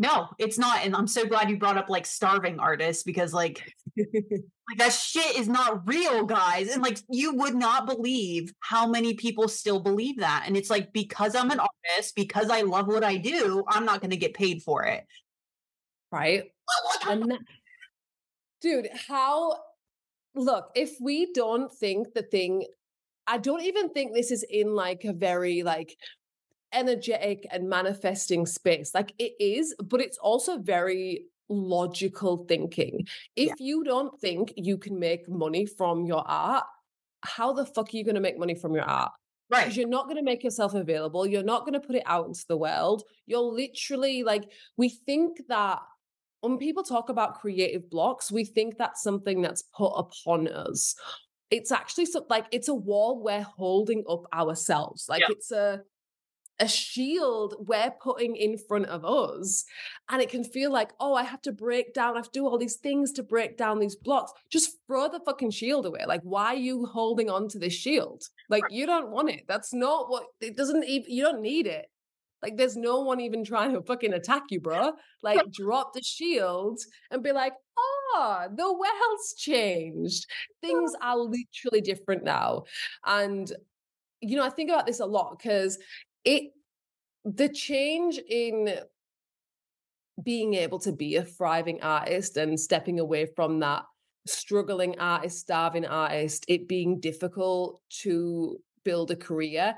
No, 0.02 0.30
it's 0.36 0.58
not. 0.58 0.84
And 0.84 0.96
I'm 0.96 1.06
so 1.06 1.24
glad 1.24 1.48
you 1.48 1.56
brought 1.56 1.78
up 1.78 1.88
like 1.88 2.06
starving 2.06 2.58
artists 2.58 3.04
because 3.04 3.32
like 3.32 3.72
like 3.96 4.78
that 4.78 4.92
shit 4.92 5.38
is 5.38 5.46
not 5.46 5.86
real, 5.86 6.24
guys. 6.24 6.70
And 6.70 6.82
like 6.82 6.98
you 7.08 7.36
would 7.36 7.54
not 7.54 7.86
believe 7.86 8.52
how 8.58 8.88
many 8.88 9.14
people 9.14 9.46
still 9.46 9.78
believe 9.78 10.18
that. 10.18 10.42
And 10.44 10.56
it's 10.56 10.70
like 10.70 10.92
because 10.92 11.36
I'm 11.36 11.52
an 11.52 11.60
artist, 11.60 12.16
because 12.16 12.50
I 12.50 12.62
love 12.62 12.88
what 12.88 13.04
I 13.04 13.16
do, 13.16 13.62
I'm 13.68 13.84
not 13.84 14.00
going 14.00 14.10
to 14.10 14.16
get 14.16 14.34
paid 14.34 14.64
for 14.64 14.82
it. 14.82 15.06
Right. 16.10 16.50
and 17.08 17.30
that, 17.30 17.38
dude, 18.60 18.88
how 19.06 19.54
look, 20.34 20.72
if 20.74 20.96
we 21.00 21.32
don't 21.32 21.72
think 21.72 22.12
the 22.12 22.22
thing, 22.22 22.66
I 23.28 23.38
don't 23.38 23.62
even 23.62 23.90
think 23.90 24.14
this 24.14 24.32
is 24.32 24.44
in 24.50 24.74
like 24.74 25.04
a 25.04 25.12
very 25.12 25.62
like 25.62 25.96
energetic 26.72 27.46
and 27.50 27.68
manifesting 27.68 28.46
space. 28.46 28.94
Like 28.94 29.12
it 29.18 29.32
is, 29.40 29.74
but 29.82 30.00
it's 30.00 30.18
also 30.18 30.58
very 30.58 31.26
logical 31.48 32.44
thinking. 32.48 33.06
If 33.36 33.48
yeah. 33.48 33.54
you 33.58 33.84
don't 33.84 34.18
think 34.20 34.52
you 34.56 34.78
can 34.78 34.98
make 34.98 35.28
money 35.28 35.66
from 35.66 36.04
your 36.04 36.24
art, 36.26 36.64
how 37.22 37.52
the 37.52 37.66
fuck 37.66 37.92
are 37.92 37.96
you 37.96 38.04
going 38.04 38.16
to 38.16 38.20
make 38.20 38.38
money 38.38 38.54
from 38.54 38.74
your 38.74 38.84
art? 38.84 39.12
Right. 39.50 39.64
Because 39.64 39.76
you're 39.76 39.88
not 39.88 40.04
going 40.04 40.16
to 40.16 40.22
make 40.22 40.42
yourself 40.42 40.74
available. 40.74 41.26
You're 41.26 41.42
not 41.42 41.60
going 41.60 41.74
to 41.74 41.86
put 41.86 41.96
it 41.96 42.04
out 42.06 42.26
into 42.26 42.44
the 42.48 42.56
world. 42.56 43.02
You're 43.26 43.40
literally 43.40 44.22
like, 44.22 44.44
we 44.78 44.88
think 44.88 45.42
that 45.48 45.80
when 46.40 46.58
people 46.58 46.82
talk 46.82 47.10
about 47.10 47.40
creative 47.40 47.90
blocks, 47.90 48.32
we 48.32 48.44
think 48.44 48.78
that's 48.78 49.02
something 49.02 49.42
that's 49.42 49.62
put 49.62 49.92
upon 49.92 50.48
us. 50.48 50.94
It's 51.50 51.70
actually 51.70 52.06
so, 52.06 52.24
like 52.30 52.46
it's 52.50 52.68
a 52.68 52.74
wall 52.74 53.22
we're 53.22 53.42
holding 53.42 54.04
up 54.08 54.24
ourselves. 54.32 55.06
Like 55.08 55.20
yeah. 55.20 55.26
it's 55.30 55.52
a 55.52 55.82
a 56.60 56.68
shield 56.68 57.54
we're 57.58 57.92
putting 58.02 58.36
in 58.36 58.56
front 58.56 58.86
of 58.86 59.04
us. 59.04 59.64
And 60.10 60.22
it 60.22 60.28
can 60.28 60.44
feel 60.44 60.70
like, 60.70 60.92
oh, 61.00 61.14
I 61.14 61.24
have 61.24 61.42
to 61.42 61.52
break 61.52 61.94
down, 61.94 62.14
I 62.14 62.18
have 62.18 62.30
to 62.30 62.38
do 62.38 62.46
all 62.46 62.58
these 62.58 62.76
things 62.76 63.12
to 63.12 63.22
break 63.22 63.56
down 63.56 63.78
these 63.78 63.96
blocks. 63.96 64.32
Just 64.50 64.76
throw 64.86 65.08
the 65.08 65.20
fucking 65.24 65.50
shield 65.50 65.86
away. 65.86 66.04
Like, 66.06 66.22
why 66.22 66.46
are 66.46 66.54
you 66.54 66.86
holding 66.86 67.30
on 67.30 67.48
to 67.48 67.58
this 67.58 67.72
shield? 67.72 68.22
Like, 68.48 68.64
you 68.70 68.86
don't 68.86 69.10
want 69.10 69.30
it. 69.30 69.44
That's 69.48 69.72
not 69.72 70.10
what 70.10 70.24
it 70.40 70.56
doesn't 70.56 70.84
even, 70.84 71.10
you 71.10 71.22
don't 71.22 71.42
need 71.42 71.66
it. 71.66 71.86
Like, 72.42 72.56
there's 72.56 72.76
no 72.76 73.00
one 73.00 73.20
even 73.20 73.44
trying 73.44 73.72
to 73.72 73.82
fucking 73.82 74.12
attack 74.12 74.42
you, 74.50 74.60
bro. 74.60 74.92
Like, 75.22 75.40
drop 75.52 75.92
the 75.94 76.02
shield 76.02 76.80
and 77.10 77.22
be 77.22 77.32
like, 77.32 77.52
oh, 77.78 78.46
the 78.52 78.72
world's 78.72 79.34
changed. 79.38 80.26
Things 80.60 80.92
are 81.00 81.16
literally 81.16 81.80
different 81.80 82.24
now. 82.24 82.64
And, 83.06 83.50
you 84.20 84.36
know, 84.36 84.44
I 84.44 84.50
think 84.50 84.70
about 84.70 84.86
this 84.86 84.98
a 84.98 85.06
lot 85.06 85.38
because 85.38 85.78
it, 86.24 86.52
the 87.24 87.48
change 87.48 88.18
in 88.28 88.74
being 90.22 90.54
able 90.54 90.78
to 90.80 90.92
be 90.92 91.16
a 91.16 91.24
thriving 91.24 91.82
artist 91.82 92.36
and 92.36 92.58
stepping 92.58 93.00
away 93.00 93.26
from 93.26 93.60
that 93.60 93.84
struggling 94.26 94.98
artist, 94.98 95.38
starving 95.38 95.86
artist, 95.86 96.44
it 96.48 96.68
being 96.68 97.00
difficult 97.00 97.80
to 98.02 98.58
build 98.84 99.10
a 99.10 99.16
career 99.16 99.74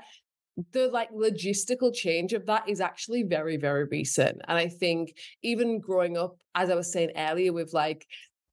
the 0.71 0.87
like 0.87 1.11
logistical 1.11 1.93
change 1.93 2.33
of 2.33 2.45
that 2.45 2.67
is 2.69 2.79
actually 2.79 3.23
very 3.23 3.57
very 3.57 3.85
recent. 3.85 4.41
And 4.47 4.57
i 4.57 4.67
think 4.67 5.17
even 5.43 5.79
growing 5.79 6.17
up 6.17 6.37
as 6.53 6.69
i 6.69 6.75
was 6.75 6.91
saying 6.91 7.11
earlier 7.15 7.51
with 7.51 7.73
like 7.73 8.07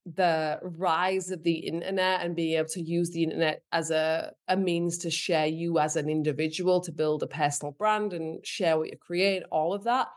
the 0.05 0.59
rise 0.63 1.31
of 1.31 1.43
the 1.43 1.55
internet 1.55 2.23
and 2.23 2.35
being 2.35 2.59
able 2.59 2.69
to 2.69 2.81
use 2.81 3.11
the 3.11 3.23
internet 3.23 3.63
as 3.73 3.91
a, 3.91 4.33
a 4.49 4.57
means 4.57 4.99
to 4.99 5.11
share 5.11 5.47
you 5.47 5.79
as 5.79 5.97
an 5.97 6.09
individual 6.09 6.81
to 6.81 6.93
build 6.93 7.23
a 7.23 7.27
personal 7.27 7.73
brand 7.73 8.13
and 8.13 8.45
share 8.45 8.77
what 8.77 8.91
you 8.91 8.97
create 8.99 9.45
all 9.51 9.73
of 9.73 9.85
that 9.85 10.09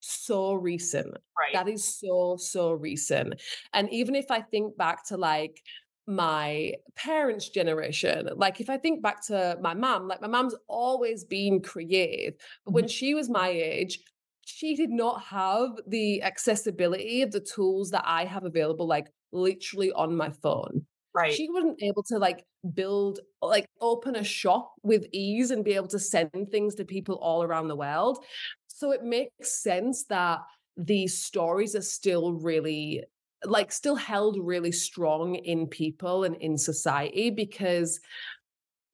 so 0.00 0.54
recent 0.54 1.08
right 1.38 1.52
that 1.52 1.68
is 1.68 1.98
so 1.98 2.36
so 2.38 2.70
recent 2.70 3.34
and 3.72 3.92
even 3.92 4.14
if 4.14 4.30
i 4.30 4.40
think 4.40 4.76
back 4.76 5.04
to 5.04 5.16
like 5.16 5.60
my 6.08 6.72
parents' 6.96 7.50
generation. 7.50 8.30
Like 8.34 8.62
if 8.62 8.70
I 8.70 8.78
think 8.78 9.02
back 9.02 9.24
to 9.26 9.58
my 9.60 9.74
mom, 9.74 10.08
like 10.08 10.22
my 10.22 10.26
mom's 10.26 10.54
always 10.66 11.22
been 11.22 11.60
creative. 11.60 12.32
But 12.64 12.72
when 12.72 12.84
mm-hmm. 12.84 12.88
she 12.88 13.14
was 13.14 13.28
my 13.28 13.50
age, 13.50 14.00
she 14.46 14.74
did 14.74 14.88
not 14.88 15.22
have 15.24 15.72
the 15.86 16.22
accessibility 16.22 17.20
of 17.20 17.30
the 17.30 17.40
tools 17.40 17.90
that 17.90 18.04
I 18.06 18.24
have 18.24 18.44
available, 18.44 18.86
like 18.86 19.08
literally 19.32 19.92
on 19.92 20.16
my 20.16 20.30
phone. 20.30 20.86
Right. 21.14 21.32
She 21.32 21.48
wasn't 21.50 21.82
able 21.82 22.02
to 22.04 22.18
like 22.18 22.44
build, 22.74 23.20
like 23.42 23.66
open 23.80 24.16
a 24.16 24.24
shop 24.24 24.72
with 24.82 25.06
ease 25.12 25.50
and 25.50 25.64
be 25.64 25.74
able 25.74 25.88
to 25.88 25.98
send 25.98 26.30
things 26.50 26.74
to 26.76 26.84
people 26.84 27.16
all 27.16 27.42
around 27.42 27.68
the 27.68 27.76
world. 27.76 28.24
So 28.68 28.92
it 28.92 29.02
makes 29.02 29.62
sense 29.62 30.04
that 30.04 30.40
these 30.76 31.22
stories 31.22 31.74
are 31.74 31.82
still 31.82 32.34
really 32.34 33.02
like 33.44 33.70
still 33.70 33.96
held 33.96 34.36
really 34.40 34.72
strong 34.72 35.36
in 35.36 35.66
people 35.66 36.24
and 36.24 36.36
in 36.36 36.58
society 36.58 37.30
because 37.30 38.00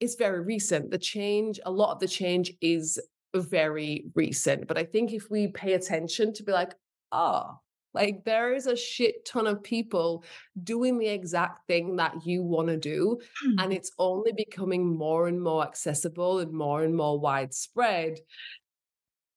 it's 0.01 0.17
very 0.17 0.41
recent. 0.41 0.91
The 0.91 0.99
change, 0.99 1.61
a 1.65 1.71
lot 1.71 1.93
of 1.93 2.01
the 2.01 2.09
change 2.09 2.53
is 2.61 3.01
very 3.35 4.05
recent. 4.15 4.69
But 4.69 4.79
I 4.79 4.85
think 4.85 5.13
if 5.13 5.31
we 5.31 5.49
pay 5.49 5.73
attention 5.75 6.33
to 6.35 6.43
be 6.43 6.53
like, 6.53 6.75
oh, 7.11 7.59
like 7.95 8.25
there 8.25 8.53
is 8.53 8.67
a 8.67 8.77
shit 8.77 9.25
ton 9.25 9.47
of 9.47 9.63
people 9.63 10.25
doing 10.63 10.99
the 10.99 11.09
exact 11.09 11.67
thing 11.67 11.97
that 11.97 12.27
you 12.27 12.43
want 12.43 12.69
to 12.69 12.77
do. 12.77 13.21
Mm-hmm. 13.47 13.59
And 13.61 13.73
it's 13.73 13.93
only 13.99 14.33
becoming 14.33 14.97
more 14.97 15.29
and 15.29 15.41
more 15.41 15.63
accessible 15.63 16.41
and 16.41 16.53
more 16.53 16.83
and 16.83 16.95
more 16.95 17.19
widespread. 17.19 18.19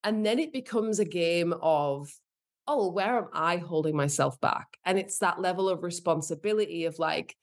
And 0.04 0.26
then 0.26 0.40
it 0.40 0.52
becomes 0.52 1.00
a 1.00 1.06
game 1.06 1.54
of 1.62 2.10
oh, 2.68 2.92
where 2.92 3.18
am 3.18 3.28
I 3.32 3.58
holding 3.58 3.96
myself 3.96 4.40
back? 4.42 4.68
And 4.84 5.00
it's 5.00 5.20
that 5.20 5.40
level 5.40 5.70
of 5.70 5.84
responsibility 5.84 6.84
of 6.84 7.00
like, 7.00 7.36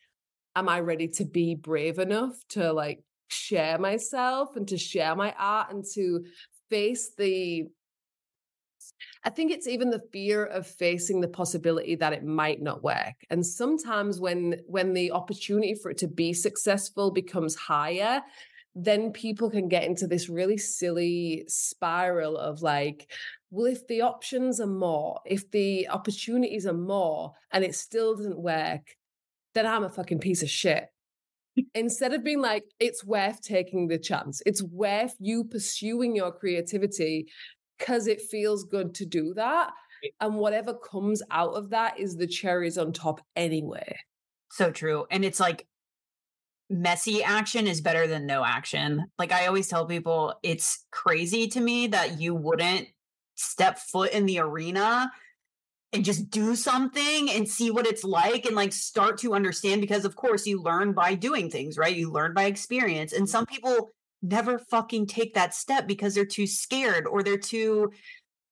am 0.55 0.69
I 0.69 0.81
ready 0.81 1.09
to 1.09 1.25
be 1.25 1.55
brave 1.55 1.99
enough 1.99 2.35
to 2.51 2.73
like 2.73 3.03
share 3.29 3.79
myself 3.79 4.55
and 4.55 4.69
to 4.69 4.77
share 4.77 5.17
my 5.17 5.35
art 5.39 5.73
and 5.73 5.85
to 5.95 6.25
face 6.69 7.13
the 7.17 7.65
I 9.25 9.31
think 9.31 9.51
it's 9.51 9.67
even 9.67 9.91
the 9.91 10.03
fear 10.13 10.45
of 10.45 10.67
facing 10.67 11.21
the 11.21 11.29
possibility 11.29 11.95
that 11.97 12.13
it 12.13 12.25
might 12.25 12.61
not 12.61 12.83
work. 12.83 13.15
And 13.31 13.45
sometimes 13.45 14.21
when 14.21 14.61
when 14.67 14.93
the 14.93 15.13
opportunity 15.13 15.75
for 15.75 15.91
it 15.91 15.99
to 15.99 16.09
be 16.09 16.33
successful 16.33 17.11
becomes 17.11 17.55
higher, 17.55 18.23
then 18.75 19.13
people 19.13 19.51
can 19.51 19.69
get 19.69 19.85
into 19.85 20.07
this 20.07 20.29
really 20.29 20.59
silly 20.59 21.45
spiral 21.47 22.37
of 22.37 22.63
like, 22.63 23.11
well, 23.51 23.67
if 23.67 23.87
the 23.87 24.01
options 24.01 24.61
are 24.61 24.67
more, 24.67 25.21
if 25.25 25.51
the 25.53 25.89
opportunities 25.89 26.67
are 26.67 26.73
more 26.73 27.33
and 27.53 27.65
it 27.65 27.75
still 27.75 28.17
doesn't 28.17 28.39
work, 28.39 28.97
then 29.55 29.67
I'm 29.67 29.85
a 29.85 29.89
fucking 29.89 30.19
piece 30.19 30.43
of 30.43 30.51
shit. 30.51 30.87
Instead 31.75 32.13
of 32.13 32.25
being 32.25 32.41
like, 32.41 32.65
it's 32.81 33.05
worth 33.05 33.41
taking 33.41 33.87
the 33.87 33.99
chance, 33.99 34.43
it's 34.45 34.63
worth 34.63 35.15
you 35.21 35.45
pursuing 35.45 36.17
your 36.17 36.33
creativity 36.33 37.29
because 37.79 38.07
it 38.07 38.21
feels 38.21 38.65
good 38.65 38.95
to 38.97 39.07
do 39.07 39.35
that. 39.35 39.73
And 40.21 40.35
whatever 40.37 40.75
comes 40.75 41.23
out 41.31 41.55
of 41.55 41.71
that 41.71 41.99
is 41.99 42.17
the 42.17 42.27
cherries 42.27 42.79
on 42.79 42.93
top 42.93 43.21
anyway. 43.37 43.99
So 44.51 44.71
true. 44.71 45.07
And 45.11 45.25
it's 45.25 45.41
like 45.41 45.67
messy 46.71 47.23
action 47.23 47.67
is 47.67 47.81
better 47.81 48.07
than 48.07 48.27
no 48.27 48.45
action. 48.45 49.07
Like 49.19 49.33
I 49.33 49.47
always 49.47 49.69
tell 49.69 49.87
people, 49.87 50.35
it's 50.43 50.85
crazy 50.91 51.49
to 51.49 51.61
me 51.61 51.89
that 51.89 52.21
you 52.21 52.35
wouldn't 52.35 52.89
step 53.35 53.79
foot 53.79 54.13
in 54.13 54.27
the 54.27 54.39
arena 54.39 55.11
and 55.93 56.05
just 56.05 56.31
do 56.31 56.57
something 56.57 57.31
and 57.31 57.49
see 57.49 57.71
what 57.71 57.87
it's 57.87 58.05
like 58.05 58.47
and 58.47 58.57
like 58.57 58.73
start 58.73 59.19
to 59.19 59.35
understand 59.35 59.81
because 59.81 60.05
of 60.05 60.17
course 60.17 60.47
you 60.47 60.61
learn 60.61 60.93
by 60.93 61.15
doing 61.15 61.49
things, 61.49 61.79
right? 61.79 61.97
You 61.97 62.11
learn 62.11 62.35
by 62.35 62.45
experience. 62.45 63.13
And 63.13 63.27
mm. 63.27 63.29
some 63.29 63.47
people 63.47 63.91
never 64.25 64.59
fucking 64.59 65.07
take 65.07 65.35
that 65.35 65.55
step 65.55 65.87
because 65.87 66.15
they're 66.15 66.25
too 66.25 66.47
scared 66.47 67.07
or 67.07 67.23
they're 67.23 67.37
too 67.37 67.93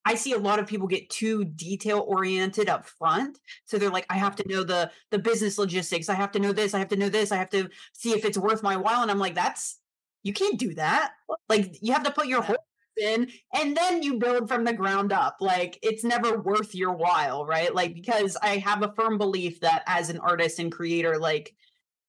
I 0.04 0.16
see 0.16 0.32
a 0.32 0.38
lot 0.38 0.58
of 0.58 0.66
people 0.66 0.88
get 0.88 1.10
too 1.10 1.44
detail 1.44 2.04
oriented 2.08 2.68
up 2.68 2.86
front. 2.86 3.38
So 3.66 3.78
they're 3.78 3.88
like, 3.88 4.06
I 4.10 4.16
have 4.16 4.34
to 4.36 4.48
know 4.48 4.64
the 4.64 4.90
the 5.10 5.18
business 5.18 5.58
logistics. 5.58 6.08
I 6.08 6.14
have 6.14 6.32
to 6.32 6.40
know 6.40 6.52
this. 6.52 6.74
I 6.74 6.80
have 6.80 6.88
to 6.88 6.96
know 6.96 7.08
this. 7.08 7.30
I 7.30 7.36
have 7.36 7.50
to 7.50 7.68
see 7.92 8.10
if 8.10 8.24
it's 8.24 8.38
worth 8.38 8.62
my 8.62 8.76
while. 8.76 9.02
And 9.02 9.10
I'm 9.10 9.18
like, 9.18 9.34
that's 9.34 9.78
you 10.22 10.32
can't 10.32 10.58
do 10.58 10.74
that. 10.74 11.12
Like 11.48 11.76
you 11.80 11.92
have 11.92 12.04
to 12.04 12.10
put 12.10 12.26
your 12.26 12.42
whole 12.42 12.56
in 12.96 13.28
and 13.54 13.76
then 13.76 14.02
you 14.02 14.18
build 14.18 14.48
from 14.48 14.64
the 14.64 14.72
ground 14.72 15.12
up. 15.12 15.36
Like 15.40 15.78
it's 15.82 16.04
never 16.04 16.38
worth 16.38 16.74
your 16.74 16.92
while, 16.92 17.46
right? 17.46 17.74
Like 17.74 17.94
because 17.94 18.36
I 18.42 18.58
have 18.58 18.82
a 18.82 18.92
firm 18.94 19.18
belief 19.18 19.60
that 19.60 19.82
as 19.86 20.10
an 20.10 20.18
artist 20.18 20.58
and 20.58 20.70
creator, 20.70 21.18
like 21.18 21.54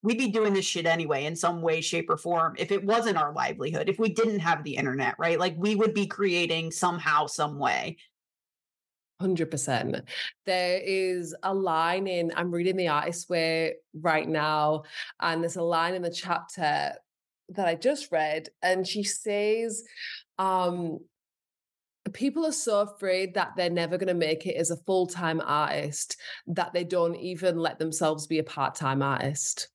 we'd 0.03 0.17
be 0.17 0.27
doing 0.27 0.53
this 0.53 0.65
shit 0.65 0.85
anyway 0.85 1.25
in 1.25 1.35
some 1.35 1.61
way, 1.61 1.81
shape, 1.81 2.09
or 2.09 2.17
form 2.17 2.55
if 2.59 2.71
it 2.71 2.83
wasn't 2.83 3.17
our 3.17 3.33
livelihood, 3.33 3.89
if 3.89 3.97
we 3.97 4.09
didn't 4.09 4.39
have 4.39 4.63
the 4.63 4.75
internet, 4.75 5.15
right? 5.17 5.39
Like 5.39 5.55
we 5.57 5.75
would 5.75 5.93
be 5.93 6.05
creating 6.05 6.71
somehow, 6.71 7.25
some 7.25 7.57
way. 7.57 7.97
100%. 9.21 10.01
There 10.45 10.81
is 10.83 11.33
a 11.43 11.53
line 11.53 12.07
in, 12.07 12.33
I'm 12.35 12.51
reading 12.51 12.75
The 12.75 12.89
Artist 12.89 13.29
Way 13.29 13.75
right 13.93 14.27
now, 14.27 14.83
and 15.21 15.41
there's 15.41 15.55
a 15.55 15.63
line 15.63 15.93
in 15.93 16.01
the 16.01 16.11
chapter 16.11 16.93
that 17.49 17.67
I 17.67 17.75
just 17.75 18.11
read, 18.11 18.49
and 18.61 18.85
she 18.85 19.03
says, 19.03 19.83
um, 20.37 20.99
people 22.11 22.45
are 22.45 22.51
so 22.51 22.81
afraid 22.81 23.33
that 23.35 23.51
they're 23.55 23.69
never 23.69 23.97
going 23.97 24.07
to 24.07 24.13
make 24.13 24.45
it 24.45 24.55
as 24.55 24.71
a 24.71 24.77
full-time 24.77 25.41
artist 25.45 26.17
that 26.47 26.73
they 26.73 26.83
don't 26.83 27.15
even 27.15 27.57
let 27.57 27.79
themselves 27.79 28.27
be 28.27 28.39
a 28.39 28.43
part-time 28.43 29.01
artist. 29.01 29.69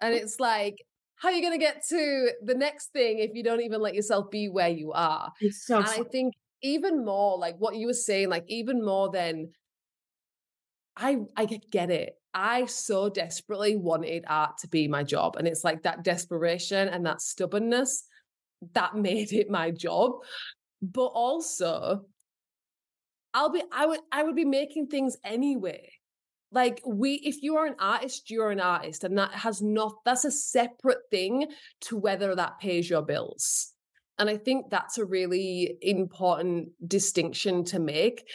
And 0.00 0.14
it's 0.14 0.38
like 0.38 0.76
how 1.18 1.30
are 1.30 1.32
you 1.32 1.42
going 1.42 1.58
to 1.58 1.58
get 1.58 1.84
to 1.88 2.30
the 2.44 2.54
next 2.54 2.92
thing 2.92 3.18
if 3.18 3.32
you 3.34 3.42
don't 3.42 3.60
even 3.60 3.80
let 3.80 3.94
yourself 3.94 4.30
be 4.30 4.48
where 4.48 4.68
you 4.68 4.92
are? 4.92 5.32
It's 5.40 5.66
so 5.66 5.78
and 5.78 5.86
i 5.86 6.02
think 6.10 6.34
even 6.62 7.04
more 7.04 7.38
like 7.38 7.56
what 7.58 7.76
you 7.76 7.86
were 7.86 7.92
saying 7.92 8.28
like 8.28 8.44
even 8.48 8.84
more 8.84 9.10
than 9.10 9.50
i 10.96 11.18
i 11.36 11.44
get 11.44 11.90
it. 11.90 12.14
I 12.34 12.66
so 12.66 13.08
desperately 13.08 13.76
wanted 13.76 14.24
art 14.28 14.58
to 14.58 14.68
be 14.68 14.86
my 14.86 15.02
job 15.02 15.36
and 15.36 15.48
it's 15.48 15.64
like 15.64 15.82
that 15.82 16.04
desperation 16.04 16.88
and 16.88 17.04
that 17.06 17.20
stubbornness 17.20 18.04
that 18.74 18.94
made 19.08 19.32
it 19.32 19.50
my 19.50 19.70
job 19.70 20.12
but 20.82 21.06
also 21.06 22.04
I'll 23.34 23.50
be 23.50 23.62
I 23.72 23.86
would 23.86 24.00
I 24.10 24.22
would 24.22 24.36
be 24.36 24.44
making 24.44 24.86
things 24.86 25.16
anyway. 25.24 25.92
Like 26.50 26.80
we 26.86 27.14
if 27.14 27.42
you 27.42 27.56
are 27.56 27.66
an 27.66 27.76
artist, 27.78 28.30
you're 28.30 28.50
an 28.50 28.60
artist 28.60 29.04
and 29.04 29.18
that 29.18 29.32
has 29.32 29.60
not 29.60 29.96
that's 30.04 30.24
a 30.24 30.30
separate 30.30 31.02
thing 31.10 31.46
to 31.82 31.96
whether 31.96 32.34
that 32.34 32.58
pays 32.58 32.88
your 32.88 33.02
bills. 33.02 33.74
And 34.18 34.28
I 34.28 34.36
think 34.36 34.70
that's 34.70 34.98
a 34.98 35.04
really 35.04 35.76
important 35.80 36.70
distinction 36.86 37.64
to 37.66 37.78
make 37.78 38.28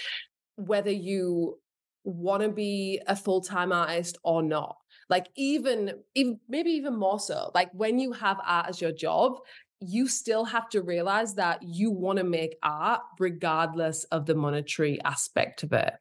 whether 0.55 0.91
you 0.91 1.59
want 2.05 2.43
to 2.43 2.49
be 2.49 3.01
a 3.07 3.15
full-time 3.15 3.71
artist 3.71 4.17
or 4.23 4.43
not 4.43 4.75
like 5.09 5.27
even 5.35 5.93
even 6.15 6.39
maybe 6.49 6.71
even 6.71 6.97
more 6.97 7.19
so 7.19 7.51
like 7.53 7.69
when 7.73 7.97
you 7.97 8.11
have 8.11 8.39
art 8.45 8.67
as 8.69 8.81
your 8.81 8.91
job 8.91 9.39
you 9.85 10.07
still 10.07 10.45
have 10.45 10.69
to 10.69 10.81
realize 10.81 11.35
that 11.35 11.61
you 11.61 11.91
want 11.91 12.17
to 12.17 12.23
make 12.23 12.57
art 12.63 13.01
regardless 13.19 14.03
of 14.05 14.25
the 14.25 14.35
monetary 14.35 15.01
aspect 15.03 15.63
of 15.63 15.73
it. 15.73 15.93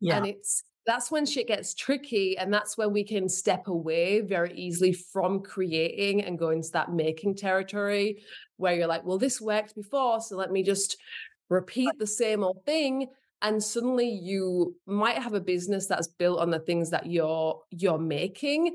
Yeah. 0.00 0.16
And 0.16 0.26
it's 0.26 0.64
that's 0.86 1.10
when 1.10 1.26
shit 1.26 1.48
gets 1.48 1.74
tricky 1.74 2.38
and 2.38 2.52
that's 2.52 2.78
when 2.78 2.92
we 2.94 3.04
can 3.04 3.28
step 3.28 3.68
away 3.68 4.22
very 4.22 4.54
easily 4.54 4.92
from 4.92 5.42
creating 5.42 6.24
and 6.24 6.38
go 6.38 6.48
into 6.48 6.70
that 6.72 6.90
making 6.90 7.36
territory 7.36 8.22
where 8.56 8.74
you're 8.74 8.86
like, 8.86 9.04
well, 9.04 9.18
this 9.18 9.38
worked 9.38 9.74
before, 9.74 10.18
so 10.22 10.34
let 10.34 10.50
me 10.50 10.62
just 10.62 10.96
repeat 11.50 11.90
the 11.98 12.06
same 12.06 12.42
old 12.42 12.64
thing 12.64 13.06
and 13.42 13.62
suddenly 13.62 14.08
you 14.08 14.74
might 14.86 15.18
have 15.18 15.34
a 15.34 15.40
business 15.40 15.86
that's 15.86 16.08
built 16.08 16.40
on 16.40 16.50
the 16.50 16.58
things 16.58 16.90
that 16.90 17.06
you're 17.06 17.60
you're 17.70 17.98
making 17.98 18.74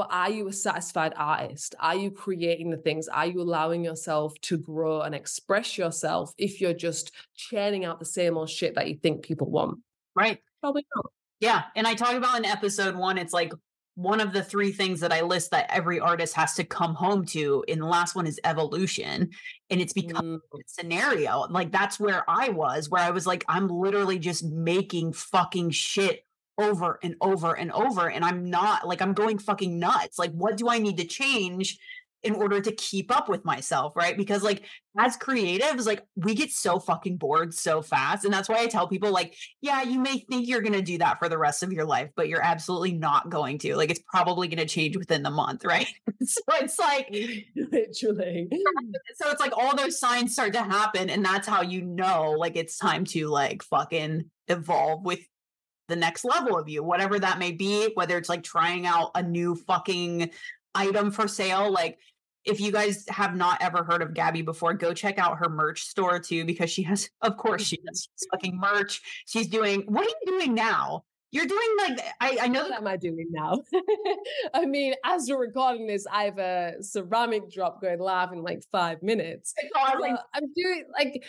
but 0.00 0.08
are 0.10 0.30
you 0.30 0.48
a 0.48 0.52
satisfied 0.54 1.12
artist? 1.14 1.74
Are 1.78 1.94
you 1.94 2.10
creating 2.10 2.70
the 2.70 2.78
things? 2.78 3.06
Are 3.06 3.26
you 3.26 3.42
allowing 3.42 3.84
yourself 3.84 4.32
to 4.40 4.56
grow 4.56 5.02
and 5.02 5.14
express 5.14 5.76
yourself 5.76 6.32
if 6.38 6.58
you're 6.58 6.72
just 6.72 7.12
churning 7.36 7.84
out 7.84 7.98
the 7.98 8.06
same 8.06 8.38
old 8.38 8.48
shit 8.48 8.76
that 8.76 8.88
you 8.88 8.94
think 8.94 9.22
people 9.22 9.50
want? 9.50 9.80
Right. 10.16 10.38
Probably 10.62 10.86
not. 10.96 11.12
Yeah. 11.40 11.64
And 11.76 11.86
I 11.86 11.92
talk 11.92 12.14
about 12.14 12.38
in 12.38 12.46
episode 12.46 12.96
one, 12.96 13.18
it's 13.18 13.34
like 13.34 13.52
one 13.94 14.22
of 14.22 14.32
the 14.32 14.42
three 14.42 14.72
things 14.72 15.00
that 15.00 15.12
I 15.12 15.20
list 15.20 15.50
that 15.50 15.66
every 15.68 16.00
artist 16.00 16.32
has 16.32 16.54
to 16.54 16.64
come 16.64 16.94
home 16.94 17.26
to. 17.26 17.62
And 17.68 17.82
the 17.82 17.86
last 17.86 18.16
one 18.16 18.26
is 18.26 18.40
evolution. 18.42 19.28
And 19.68 19.82
it's 19.82 19.92
become 19.92 20.40
mm. 20.54 20.58
a 20.58 20.62
scenario. 20.64 21.40
Like 21.50 21.72
that's 21.72 22.00
where 22.00 22.24
I 22.26 22.48
was, 22.48 22.88
where 22.88 23.02
I 23.02 23.10
was 23.10 23.26
like, 23.26 23.44
I'm 23.50 23.68
literally 23.68 24.18
just 24.18 24.44
making 24.44 25.12
fucking 25.12 25.72
shit 25.72 26.24
over 26.60 26.98
and 27.02 27.16
over 27.20 27.54
and 27.56 27.72
over. 27.72 28.08
And 28.08 28.24
I'm 28.24 28.50
not 28.50 28.86
like, 28.86 29.00
I'm 29.00 29.14
going 29.14 29.38
fucking 29.38 29.78
nuts. 29.78 30.18
Like, 30.18 30.32
what 30.32 30.56
do 30.56 30.68
I 30.68 30.78
need 30.78 30.98
to 30.98 31.04
change 31.04 31.78
in 32.22 32.34
order 32.34 32.60
to 32.60 32.72
keep 32.72 33.14
up 33.14 33.30
with 33.30 33.44
myself? 33.46 33.96
Right. 33.96 34.16
Because, 34.16 34.42
like, 34.42 34.64
as 34.98 35.16
creatives, 35.16 35.86
like, 35.86 36.04
we 36.16 36.34
get 36.34 36.50
so 36.50 36.78
fucking 36.78 37.16
bored 37.16 37.54
so 37.54 37.80
fast. 37.80 38.24
And 38.24 38.34
that's 38.34 38.48
why 38.48 38.58
I 38.58 38.66
tell 38.66 38.88
people, 38.88 39.10
like, 39.10 39.34
yeah, 39.62 39.82
you 39.82 39.98
may 39.98 40.18
think 40.18 40.46
you're 40.46 40.60
going 40.60 40.74
to 40.74 40.82
do 40.82 40.98
that 40.98 41.18
for 41.18 41.28
the 41.28 41.38
rest 41.38 41.62
of 41.62 41.72
your 41.72 41.86
life, 41.86 42.10
but 42.14 42.28
you're 42.28 42.44
absolutely 42.44 42.92
not 42.92 43.30
going 43.30 43.58
to. 43.60 43.74
Like, 43.76 43.90
it's 43.90 44.02
probably 44.06 44.48
going 44.48 44.58
to 44.58 44.66
change 44.66 44.96
within 44.96 45.22
the 45.22 45.30
month. 45.30 45.64
Right. 45.64 45.88
so 46.22 46.42
it's 46.54 46.78
like, 46.78 47.08
literally. 47.56 48.48
So 49.16 49.30
it's 49.30 49.40
like 49.40 49.52
all 49.56 49.76
those 49.76 50.00
signs 50.00 50.32
start 50.32 50.54
to 50.54 50.62
happen. 50.62 51.10
And 51.10 51.22
that's 51.22 51.46
how 51.46 51.60
you 51.60 51.82
know, 51.82 52.32
like, 52.32 52.56
it's 52.56 52.78
time 52.78 53.04
to, 53.06 53.28
like, 53.28 53.62
fucking 53.62 54.30
evolve 54.48 55.04
with 55.04 55.20
the 55.90 55.96
next 55.96 56.24
level 56.24 56.56
of 56.56 56.68
you, 56.68 56.82
whatever 56.82 57.18
that 57.18 57.38
may 57.38 57.52
be, 57.52 57.90
whether 57.94 58.16
it's 58.16 58.28
like 58.28 58.42
trying 58.42 58.86
out 58.86 59.10
a 59.14 59.22
new 59.22 59.54
fucking 59.54 60.30
item 60.74 61.10
for 61.10 61.28
sale. 61.28 61.70
Like, 61.70 61.98
if 62.44 62.60
you 62.60 62.72
guys 62.72 63.04
have 63.08 63.36
not 63.36 63.60
ever 63.60 63.84
heard 63.84 64.00
of 64.00 64.14
Gabby 64.14 64.40
before, 64.40 64.72
go 64.72 64.94
check 64.94 65.18
out 65.18 65.38
her 65.38 65.50
merch 65.50 65.82
store 65.82 66.18
too, 66.18 66.46
because 66.46 66.70
she 66.70 66.82
has, 66.84 67.10
of 67.22 67.36
course, 67.36 67.62
she 67.62 67.78
has 67.86 68.08
fucking 68.30 68.58
merch. 68.58 69.02
She's 69.26 69.48
doing, 69.48 69.82
what 69.82 70.06
are 70.06 70.08
you 70.08 70.38
doing 70.38 70.54
now? 70.54 71.04
You're 71.32 71.46
doing 71.46 71.68
like 71.78 72.00
I, 72.20 72.38
I 72.42 72.48
know 72.48 72.64
what 72.64 72.72
am 72.72 72.88
I 72.88 72.96
doing 72.96 73.28
now? 73.30 73.62
I 74.54 74.66
mean, 74.66 74.94
as 75.04 75.28
we're 75.28 75.38
recording 75.38 75.86
this, 75.86 76.04
I 76.10 76.24
have 76.24 76.38
a 76.38 76.74
ceramic 76.80 77.52
drop 77.52 77.80
going 77.80 78.00
live 78.00 78.32
in 78.32 78.42
like 78.42 78.64
five 78.72 79.00
minutes. 79.00 79.54
So 79.56 79.80
I'm 80.34 80.52
doing 80.56 80.86
like 80.92 81.22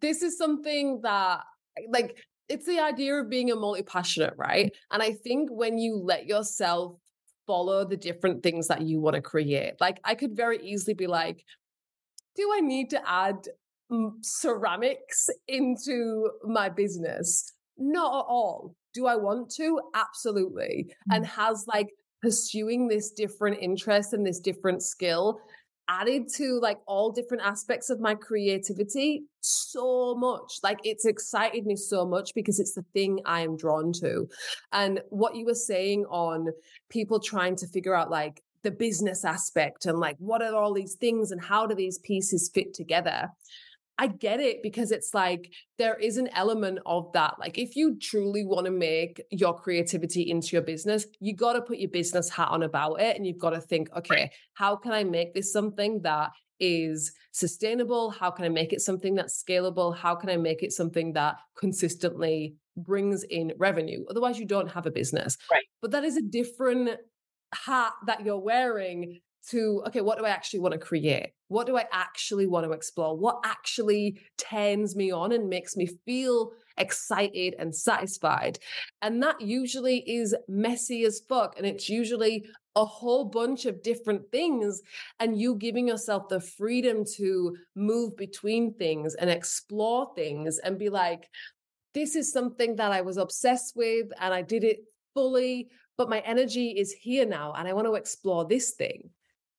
this 0.00 0.22
is 0.22 0.38
something 0.38 1.00
that 1.02 1.42
like 1.90 2.16
it's 2.48 2.66
the 2.66 2.80
idea 2.80 3.14
of 3.16 3.28
being 3.28 3.50
a 3.50 3.56
multi 3.56 3.82
passionate, 3.82 4.34
right? 4.36 4.72
And 4.90 5.02
I 5.02 5.12
think 5.12 5.50
when 5.50 5.78
you 5.78 5.96
let 5.96 6.26
yourself 6.26 6.98
follow 7.46 7.84
the 7.84 7.96
different 7.96 8.42
things 8.42 8.68
that 8.68 8.82
you 8.82 9.00
want 9.00 9.16
to 9.16 9.22
create, 9.22 9.74
like 9.80 10.00
I 10.04 10.14
could 10.14 10.36
very 10.36 10.58
easily 10.62 10.94
be 10.94 11.06
like, 11.06 11.44
do 12.36 12.50
I 12.54 12.60
need 12.60 12.90
to 12.90 13.08
add 13.08 13.48
ceramics 14.20 15.28
into 15.48 16.30
my 16.44 16.68
business? 16.68 17.52
Not 17.78 18.18
at 18.18 18.26
all. 18.28 18.74
Do 18.94 19.06
I 19.06 19.16
want 19.16 19.50
to? 19.56 19.80
Absolutely. 19.94 20.86
Mm-hmm. 20.88 21.12
And 21.12 21.26
has 21.26 21.64
like 21.66 21.88
pursuing 22.22 22.88
this 22.88 23.10
different 23.10 23.58
interest 23.60 24.12
and 24.12 24.26
this 24.26 24.40
different 24.40 24.82
skill 24.82 25.40
added 25.88 26.28
to 26.34 26.58
like 26.60 26.78
all 26.86 27.10
different 27.10 27.42
aspects 27.44 27.90
of 27.90 28.00
my 28.00 28.14
creativity 28.14 29.22
so 29.40 30.14
much. 30.14 30.58
Like 30.62 30.78
it's 30.84 31.04
excited 31.04 31.66
me 31.66 31.76
so 31.76 32.04
much 32.04 32.34
because 32.34 32.58
it's 32.58 32.74
the 32.74 32.84
thing 32.92 33.20
I 33.24 33.42
am 33.42 33.56
drawn 33.56 33.92
to. 33.94 34.28
And 34.72 35.00
what 35.10 35.36
you 35.36 35.44
were 35.46 35.54
saying 35.54 36.04
on 36.06 36.48
people 36.88 37.20
trying 37.20 37.56
to 37.56 37.66
figure 37.66 37.94
out 37.94 38.10
like 38.10 38.42
the 38.62 38.70
business 38.70 39.24
aspect 39.24 39.86
and 39.86 39.98
like 40.00 40.16
what 40.18 40.42
are 40.42 40.54
all 40.54 40.72
these 40.72 40.94
things 40.94 41.30
and 41.30 41.40
how 41.40 41.66
do 41.66 41.74
these 41.74 41.98
pieces 42.00 42.50
fit 42.52 42.74
together 42.74 43.30
I 43.98 44.08
get 44.08 44.40
it 44.40 44.62
because 44.62 44.92
it's 44.92 45.14
like 45.14 45.52
there 45.78 45.94
is 45.94 46.18
an 46.18 46.28
element 46.34 46.80
of 46.84 47.10
that. 47.14 47.36
Like, 47.38 47.58
if 47.58 47.76
you 47.76 47.98
truly 47.98 48.44
want 48.44 48.66
to 48.66 48.70
make 48.70 49.22
your 49.30 49.58
creativity 49.58 50.30
into 50.30 50.48
your 50.54 50.62
business, 50.62 51.06
you 51.20 51.34
got 51.34 51.54
to 51.54 51.62
put 51.62 51.78
your 51.78 51.90
business 51.90 52.28
hat 52.28 52.48
on 52.50 52.62
about 52.62 53.00
it 53.00 53.16
and 53.16 53.26
you've 53.26 53.38
got 53.38 53.50
to 53.50 53.60
think, 53.60 53.88
okay, 53.96 54.30
how 54.54 54.76
can 54.76 54.92
I 54.92 55.04
make 55.04 55.34
this 55.34 55.52
something 55.52 56.02
that 56.02 56.30
is 56.60 57.12
sustainable? 57.32 58.10
How 58.10 58.30
can 58.30 58.44
I 58.44 58.48
make 58.50 58.72
it 58.72 58.80
something 58.80 59.14
that's 59.14 59.42
scalable? 59.42 59.96
How 59.96 60.14
can 60.14 60.28
I 60.28 60.36
make 60.36 60.62
it 60.62 60.72
something 60.72 61.14
that 61.14 61.36
consistently 61.58 62.56
brings 62.76 63.22
in 63.24 63.52
revenue? 63.56 64.04
Otherwise, 64.10 64.38
you 64.38 64.46
don't 64.46 64.70
have 64.70 64.86
a 64.86 64.90
business. 64.90 65.38
Right. 65.50 65.64
But 65.80 65.92
that 65.92 66.04
is 66.04 66.16
a 66.16 66.22
different 66.22 66.98
hat 67.54 67.92
that 68.06 68.24
you're 68.24 68.38
wearing 68.38 69.20
to 69.48 69.82
okay 69.86 70.00
what 70.00 70.18
do 70.18 70.24
i 70.24 70.30
actually 70.30 70.58
want 70.58 70.72
to 70.72 70.78
create 70.78 71.30
what 71.48 71.66
do 71.66 71.76
i 71.76 71.84
actually 71.92 72.46
want 72.46 72.66
to 72.66 72.72
explore? 72.72 73.16
What 73.16 73.40
actually 73.44 74.20
turns 74.36 74.96
me 74.96 75.10
on 75.10 75.32
and 75.32 75.48
makes 75.48 75.76
me 75.76 75.86
feel 76.04 76.52
excited 76.76 77.54
and 77.58 77.74
satisfied? 77.74 78.58
And 79.02 79.22
that 79.22 79.40
usually 79.40 79.98
is 79.98 80.34
messy 80.48 81.04
as 81.04 81.20
fuck 81.28 81.54
and 81.56 81.66
it's 81.66 81.88
usually 81.88 82.46
a 82.74 82.84
whole 82.84 83.24
bunch 83.24 83.64
of 83.64 83.82
different 83.82 84.30
things 84.30 84.82
and 85.18 85.40
you 85.40 85.54
giving 85.54 85.88
yourself 85.88 86.28
the 86.28 86.40
freedom 86.40 87.04
to 87.16 87.56
move 87.74 88.16
between 88.16 88.74
things 88.74 89.14
and 89.14 89.30
explore 89.30 90.12
things 90.14 90.58
and 90.58 90.78
be 90.78 90.90
like 90.90 91.28
this 91.94 92.14
is 92.14 92.30
something 92.30 92.76
that 92.76 92.92
i 92.92 93.00
was 93.00 93.16
obsessed 93.16 93.74
with 93.74 94.08
and 94.20 94.34
i 94.34 94.42
did 94.42 94.62
it 94.62 94.80
fully 95.14 95.68
but 95.96 96.10
my 96.10 96.20
energy 96.20 96.68
is 96.70 96.92
here 96.92 97.24
now 97.24 97.54
and 97.56 97.66
i 97.66 97.72
want 97.72 97.86
to 97.86 97.94
explore 97.94 98.44
this 98.44 98.72
thing. 98.72 99.08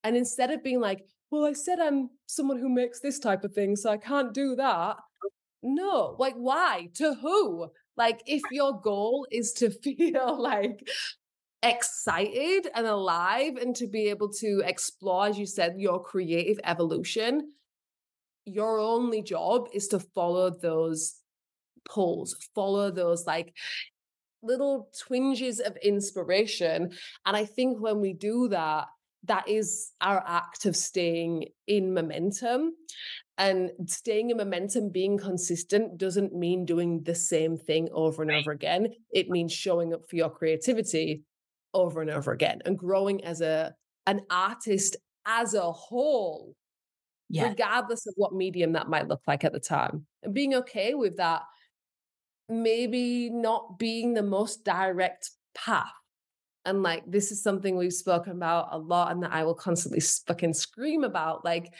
And 0.04 0.16
instead 0.16 0.50
of 0.50 0.62
being 0.62 0.80
like, 0.80 1.04
well, 1.30 1.44
I 1.44 1.52
said 1.52 1.78
I'm 1.78 2.10
someone 2.26 2.58
who 2.58 2.68
makes 2.68 3.00
this 3.00 3.18
type 3.18 3.44
of 3.44 3.52
thing, 3.52 3.76
so 3.76 3.90
I 3.90 3.96
can't 3.96 4.32
do 4.32 4.56
that. 4.56 4.96
No, 5.62 6.16
like, 6.18 6.34
why? 6.34 6.88
To 6.94 7.14
who? 7.14 7.68
Like, 7.96 8.22
if 8.26 8.42
your 8.50 8.80
goal 8.80 9.26
is 9.30 9.52
to 9.54 9.70
feel 9.82 10.40
like 10.40 10.88
excited 11.62 12.68
and 12.74 12.86
alive 12.86 13.56
and 13.56 13.74
to 13.76 13.86
be 13.86 14.08
able 14.08 14.32
to 14.34 14.62
explore, 14.64 15.26
as 15.26 15.38
you 15.38 15.46
said, 15.46 15.74
your 15.76 16.02
creative 16.02 16.60
evolution, 16.64 17.52
your 18.44 18.78
only 18.78 19.22
job 19.22 19.68
is 19.74 19.88
to 19.88 20.00
follow 20.00 20.50
those 20.50 21.16
pulls, 21.84 22.36
follow 22.54 22.90
those 22.90 23.26
like 23.26 23.52
little 24.42 24.88
twinges 24.98 25.60
of 25.60 25.76
inspiration. 25.82 26.92
And 27.26 27.36
I 27.36 27.44
think 27.44 27.80
when 27.80 28.00
we 28.00 28.12
do 28.12 28.48
that, 28.48 28.86
that 29.24 29.48
is 29.48 29.92
our 30.00 30.22
act 30.26 30.66
of 30.66 30.76
staying 30.76 31.46
in 31.66 31.92
momentum. 31.92 32.72
And 33.36 33.70
staying 33.86 34.30
in 34.30 34.36
momentum, 34.36 34.90
being 34.90 35.18
consistent 35.18 35.98
doesn't 35.98 36.34
mean 36.34 36.64
doing 36.64 37.02
the 37.04 37.14
same 37.14 37.56
thing 37.56 37.88
over 37.92 38.22
and 38.22 38.30
over 38.32 38.50
again. 38.50 38.88
It 39.12 39.28
means 39.28 39.52
showing 39.52 39.94
up 39.94 40.08
for 40.08 40.16
your 40.16 40.30
creativity 40.30 41.22
over 41.74 42.00
and 42.00 42.10
over 42.10 42.32
again 42.32 42.60
and 42.64 42.78
growing 42.78 43.24
as 43.24 43.40
a 43.40 43.74
an 44.06 44.22
artist 44.30 44.96
as 45.26 45.54
a 45.54 45.70
whole, 45.70 46.56
yeah. 47.28 47.48
regardless 47.48 48.06
of 48.06 48.14
what 48.16 48.34
medium 48.34 48.72
that 48.72 48.88
might 48.88 49.06
look 49.06 49.20
like 49.26 49.44
at 49.44 49.52
the 49.52 49.60
time. 49.60 50.06
And 50.22 50.34
being 50.34 50.54
okay 50.54 50.94
with 50.94 51.18
that, 51.18 51.42
maybe 52.48 53.28
not 53.30 53.78
being 53.78 54.14
the 54.14 54.22
most 54.22 54.64
direct 54.64 55.30
path 55.54 55.92
and 56.68 56.82
like, 56.82 57.02
this 57.06 57.32
is 57.32 57.42
something 57.42 57.76
we've 57.76 57.92
spoken 57.92 58.32
about 58.32 58.68
a 58.72 58.78
lot 58.78 59.10
and 59.12 59.22
that 59.22 59.32
I 59.32 59.44
will 59.44 59.54
constantly 59.54 60.00
fucking 60.00 60.52
scream 60.52 61.02
about. 61.02 61.44
Like, 61.44 61.72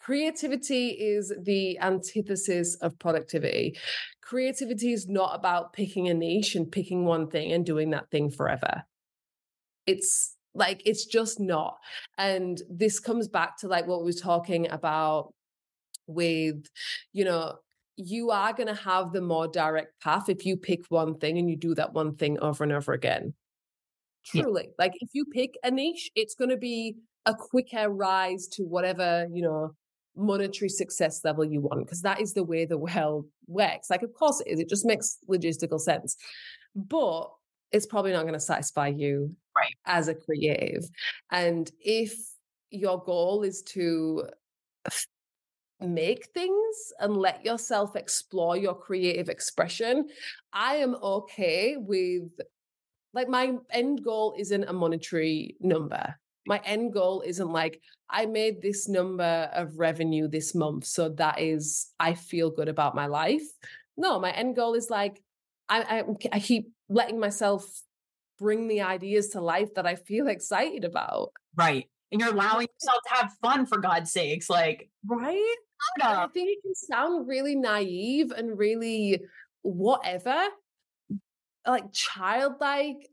creativity 0.00 0.88
is 0.88 1.32
the 1.42 1.78
antithesis 1.80 2.76
of 2.76 2.98
productivity. 2.98 3.76
Creativity 4.22 4.92
is 4.92 5.08
not 5.08 5.34
about 5.34 5.72
picking 5.72 6.08
a 6.08 6.14
niche 6.14 6.54
and 6.54 6.70
picking 6.70 7.04
one 7.04 7.28
thing 7.28 7.52
and 7.52 7.66
doing 7.66 7.90
that 7.90 8.10
thing 8.10 8.30
forever. 8.30 8.84
It's 9.86 10.34
like, 10.54 10.80
it's 10.86 11.04
just 11.04 11.38
not. 11.38 11.76
And 12.16 12.60
this 12.70 12.98
comes 12.98 13.28
back 13.28 13.58
to 13.58 13.68
like 13.68 13.86
what 13.86 14.00
we 14.00 14.06
were 14.06 14.12
talking 14.12 14.70
about 14.70 15.34
with, 16.06 16.66
you 17.12 17.24
know, 17.24 17.56
you 17.96 18.30
are 18.30 18.52
going 18.52 18.68
to 18.68 18.74
have 18.74 19.12
the 19.12 19.20
more 19.20 19.48
direct 19.48 20.00
path 20.00 20.28
if 20.28 20.46
you 20.46 20.56
pick 20.56 20.84
one 20.88 21.18
thing 21.18 21.38
and 21.38 21.50
you 21.50 21.56
do 21.56 21.74
that 21.74 21.92
one 21.92 22.14
thing 22.14 22.38
over 22.40 22.64
and 22.64 22.72
over 22.72 22.92
again. 22.92 23.34
Truly. 24.26 24.64
Yeah. 24.64 24.70
Like 24.78 24.92
if 25.00 25.10
you 25.12 25.24
pick 25.24 25.56
a 25.62 25.70
niche, 25.70 26.10
it's 26.14 26.34
going 26.34 26.50
to 26.50 26.56
be 26.56 26.96
a 27.26 27.34
quicker 27.34 27.90
rise 27.90 28.46
to 28.52 28.62
whatever, 28.64 29.26
you 29.32 29.42
know, 29.42 29.74
monetary 30.16 30.68
success 30.68 31.20
level 31.24 31.44
you 31.44 31.60
want 31.60 31.84
because 31.84 32.02
that 32.02 32.20
is 32.20 32.32
the 32.32 32.42
way 32.42 32.64
the 32.64 32.78
world 32.78 33.26
works. 33.46 33.90
Like 33.90 34.02
of 34.02 34.14
course 34.14 34.40
it 34.40 34.50
is. 34.50 34.60
It 34.60 34.68
just 34.68 34.86
makes 34.86 35.18
logistical 35.28 35.80
sense. 35.80 36.16
But 36.74 37.30
it's 37.72 37.86
probably 37.86 38.12
not 38.12 38.22
going 38.22 38.34
to 38.34 38.40
satisfy 38.40 38.88
you 38.88 39.34
right. 39.56 39.74
as 39.84 40.08
a 40.08 40.14
creative. 40.14 40.84
And 41.30 41.70
if 41.80 42.14
your 42.70 43.02
goal 43.02 43.42
is 43.42 43.62
to 43.62 44.24
make 45.80 46.28
things 46.32 46.76
and 47.00 47.16
let 47.16 47.44
yourself 47.44 47.96
explore 47.96 48.56
your 48.56 48.74
creative 48.74 49.28
expression, 49.28 50.08
I 50.52 50.76
am 50.76 50.94
okay 51.02 51.76
with 51.76 52.30
like 53.16 53.28
my 53.30 53.54
end 53.70 54.04
goal 54.04 54.34
isn't 54.36 54.64
a 54.64 54.74
monetary 54.74 55.56
number. 55.58 56.14
My 56.46 56.60
end 56.64 56.92
goal 56.92 57.22
isn't 57.22 57.50
like 57.50 57.80
I 58.10 58.26
made 58.26 58.60
this 58.60 58.88
number 58.88 59.50
of 59.54 59.78
revenue 59.78 60.28
this 60.28 60.54
month, 60.54 60.84
so 60.84 61.08
that 61.08 61.40
is 61.40 61.88
I 61.98 62.12
feel 62.12 62.50
good 62.50 62.68
about 62.68 62.94
my 62.94 63.06
life. 63.06 63.42
No, 63.96 64.20
my 64.20 64.30
end 64.30 64.54
goal 64.54 64.74
is 64.74 64.90
like 64.90 65.22
I, 65.66 65.80
I, 65.80 66.04
I 66.36 66.40
keep 66.40 66.68
letting 66.90 67.18
myself 67.18 67.64
bring 68.38 68.68
the 68.68 68.82
ideas 68.82 69.30
to 69.30 69.40
life 69.40 69.72
that 69.76 69.86
I 69.86 69.94
feel 69.94 70.28
excited 70.36 70.84
about. 70.84 71.32
Right. 71.56 71.86
And 72.12 72.20
you're 72.20 72.34
allowing 72.34 72.68
yourself 72.80 73.00
to 73.08 73.14
have 73.14 73.32
fun 73.40 73.64
for 73.64 73.78
God's 73.78 74.12
sakes. 74.12 74.50
Like, 74.50 74.90
right? 75.06 75.56
I 76.02 76.28
think 76.34 76.50
it 76.50 76.62
can 76.62 76.74
sound 76.74 77.26
really 77.26 77.56
naive 77.56 78.30
and 78.30 78.58
really 78.58 79.22
whatever, 79.62 80.48
like 81.66 81.92
childlike 81.92 83.08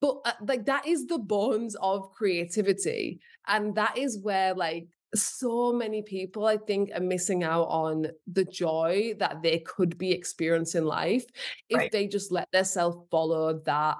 but 0.00 0.16
uh, 0.24 0.32
like 0.46 0.66
that 0.66 0.86
is 0.86 1.06
the 1.06 1.18
bones 1.18 1.74
of 1.76 2.10
creativity 2.12 3.20
and 3.46 3.74
that 3.74 3.96
is 3.96 4.18
where 4.18 4.54
like 4.54 4.86
so 5.14 5.72
many 5.72 6.02
people 6.02 6.46
i 6.46 6.56
think 6.56 6.90
are 6.94 7.00
missing 7.00 7.42
out 7.44 7.64
on 7.64 8.06
the 8.32 8.44
joy 8.44 9.14
that 9.18 9.42
they 9.42 9.58
could 9.60 9.96
be 9.98 10.10
experiencing 10.10 10.84
life 10.84 11.24
if 11.68 11.78
right. 11.78 11.92
they 11.92 12.06
just 12.06 12.32
let 12.32 12.48
themselves 12.52 12.96
follow 13.10 13.60
that 13.64 13.96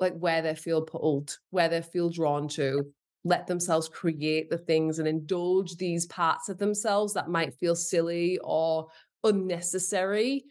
like 0.00 0.16
where 0.18 0.42
they 0.42 0.54
feel 0.54 0.82
pulled 0.82 1.38
where 1.50 1.68
they 1.68 1.82
feel 1.82 2.10
drawn 2.10 2.48
to 2.48 2.84
let 3.24 3.46
themselves 3.46 3.88
create 3.88 4.50
the 4.50 4.58
things 4.58 4.98
and 4.98 5.08
indulge 5.08 5.76
these 5.76 6.06
parts 6.06 6.48
of 6.48 6.58
themselves 6.58 7.12
that 7.14 7.28
might 7.28 7.54
feel 7.54 7.74
silly 7.74 8.38
or 8.44 8.86
unnecessary 9.24 10.44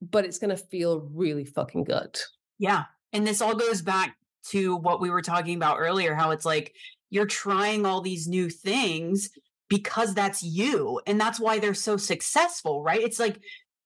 but 0.00 0.24
it's 0.24 0.38
going 0.38 0.50
to 0.50 0.56
feel 0.56 1.08
really 1.12 1.44
fucking 1.44 1.84
good 1.84 2.18
yeah. 2.58 2.84
And 3.12 3.26
this 3.26 3.40
all 3.40 3.54
goes 3.54 3.80
back 3.80 4.16
to 4.50 4.76
what 4.76 5.00
we 5.00 5.10
were 5.10 5.22
talking 5.22 5.56
about 5.56 5.78
earlier 5.78 6.14
how 6.14 6.32
it's 6.32 6.44
like 6.44 6.74
you're 7.10 7.26
trying 7.26 7.86
all 7.86 8.00
these 8.00 8.28
new 8.28 8.50
things 8.50 9.30
because 9.68 10.14
that's 10.14 10.42
you. 10.42 11.00
And 11.06 11.20
that's 11.20 11.40
why 11.40 11.58
they're 11.58 11.74
so 11.74 11.96
successful, 11.96 12.82
right? 12.82 13.00
It's 13.00 13.18
like 13.18 13.40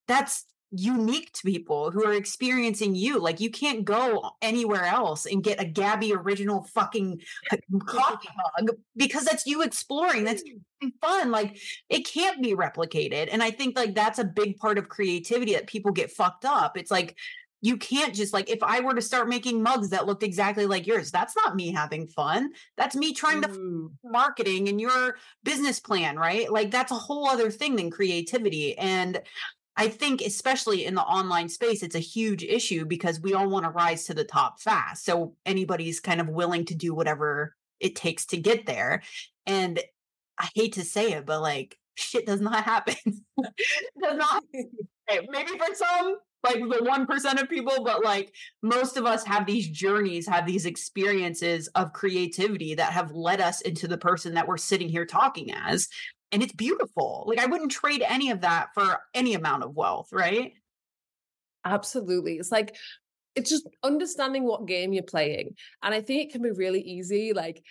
that's 0.09 0.45
unique 0.73 1.33
to 1.33 1.43
people 1.43 1.91
who 1.91 2.05
are 2.05 2.15
experiencing 2.15 2.95
you. 2.95 3.19
Like 3.19 3.41
you 3.41 3.51
can't 3.51 3.85
go 3.85 4.33
anywhere 4.41 4.85
else 4.85 5.27
and 5.27 5.45
get 5.45 5.61
a 5.61 5.65
Gabby 5.65 6.15
original 6.15 6.65
fucking 6.65 7.21
coffee 7.87 8.29
mug 8.59 8.77
because 8.97 9.25
that's 9.25 9.47
you 9.47 9.63
exploring. 9.63 10.25
That's 10.25 10.43
mm. 10.43 10.93
fun. 11.01 11.31
Like 11.31 11.59
it 11.89 12.07
can't 12.07 12.43
be 12.43 12.55
replicated. 12.55 13.29
And 13.31 13.43
I 13.43 13.51
think 13.51 13.77
like 13.77 13.95
that's 13.95 14.19
a 14.19 14.25
big 14.25 14.57
part 14.57 14.79
of 14.79 14.89
creativity 14.89 15.53
that 15.53 15.67
people 15.67 15.93
get 15.93 16.11
fucked 16.11 16.45
up. 16.45 16.77
It's 16.79 16.91
like 16.91 17.17
you 17.61 17.77
can't 17.77 18.15
just 18.15 18.33
like 18.33 18.51
if 18.51 18.63
I 18.63 18.81
were 18.81 18.95
to 18.95 19.03
start 19.03 19.29
making 19.29 19.63
mugs 19.63 19.91
that 19.91 20.07
looked 20.07 20.25
exactly 20.25 20.67
like 20.67 20.87
yours, 20.87 21.11
that's 21.11 21.37
not 21.37 21.55
me 21.55 21.71
having 21.71 22.09
fun. 22.09 22.51
That's 22.77 22.97
me 22.97 23.13
trying 23.13 23.43
mm. 23.43 23.53
to 23.55 23.93
marketing 24.05 24.69
and 24.69 24.81
your 24.81 25.17
business 25.45 25.79
plan, 25.81 26.19
right? 26.19 26.51
Like 26.51 26.71
that's 26.71 26.93
a 26.93 26.97
whole 26.97 27.29
other 27.29 27.51
thing 27.51 27.77
than 27.77 27.91
creativity. 27.91 28.77
And 28.77 29.21
I 29.77 29.89
think 29.89 30.21
especially 30.21 30.85
in 30.85 30.95
the 30.95 31.03
online 31.03 31.49
space, 31.49 31.83
it's 31.83 31.95
a 31.95 32.01
huge 32.01 32.45
issue 32.45 32.85
because 32.85 33.21
we 33.21 33.35
all 33.35 33.49
want 33.49 33.65
to 33.65 33.71
rise 33.71 34.05
to 34.05 34.15
the 34.15 34.25
top 34.25 34.61
fast. 34.61 35.05
So 35.05 35.35
anybody's 35.47 36.01
kind 36.01 36.21
of 36.21 36.29
willing 36.29 36.67
to 36.67 36.75
do 36.75 36.95
whatever 36.95 37.55
it 37.81 37.97
takes 37.97 38.27
to 38.27 38.37
get 38.37 38.67
there. 38.67 39.03
And 39.47 39.81
I 40.39 40.49
hate 40.55 40.75
to 40.75 40.85
say 40.85 41.13
it, 41.13 41.27
but 41.27 41.41
like 41.41 41.79
shit 41.95 42.27
does 42.27 42.41
not 42.41 42.65
happen. 42.65 42.97
does 43.05 44.17
not 44.17 44.45
maybe 45.29 45.59
for 45.59 45.75
some 45.75 46.17
like 46.45 46.59
the 46.59 47.07
1% 47.09 47.41
of 47.41 47.49
people, 47.49 47.85
but 47.85 48.05
like 48.05 48.35
most 48.63 48.97
of 48.97 49.07
us 49.07 49.25
have 49.25 49.47
these 49.47 49.69
journeys, 49.69 50.27
have 50.27 50.45
these 50.45 50.67
experiences 50.67 51.69
of 51.69 51.93
creativity 51.93 52.75
that 52.75 52.93
have 52.93 53.13
led 53.13 53.41
us 53.41 53.61
into 53.61 53.87
the 53.87 53.99
person 53.99 54.35
that 54.35 54.49
we're 54.49 54.57
sitting 54.57 54.89
here 54.89 55.07
talking 55.07 55.53
as. 55.53 55.89
And 56.33 56.43
it's 56.43 56.55
beautiful. 56.55 57.25
Like 57.27 57.39
I 57.39 57.47
wouldn't 57.47 57.71
trade 57.71 58.03
any 58.07 58.31
of 58.31 58.41
that 58.41 58.71
for 58.75 58.99
any 59.15 59.35
amount 59.35 59.65
of 59.65 59.77
wealth, 59.77 60.09
right? 60.13 60.55
Absolutely. 61.65 62.37
It's 62.37 62.51
like 62.51 62.75
it's 63.35 63.51
just 63.51 63.69
understanding 63.83 64.45
what 64.45 64.67
game 64.67 64.93
you're 64.93 65.03
playing. 65.03 65.55
And 65.83 65.95
I 65.95 66.01
think 66.01 66.23
it 66.23 66.33
can 66.33 66.43
be 66.43 66.51
really 66.51 66.81
easy, 66.81 67.33
like 67.33 67.63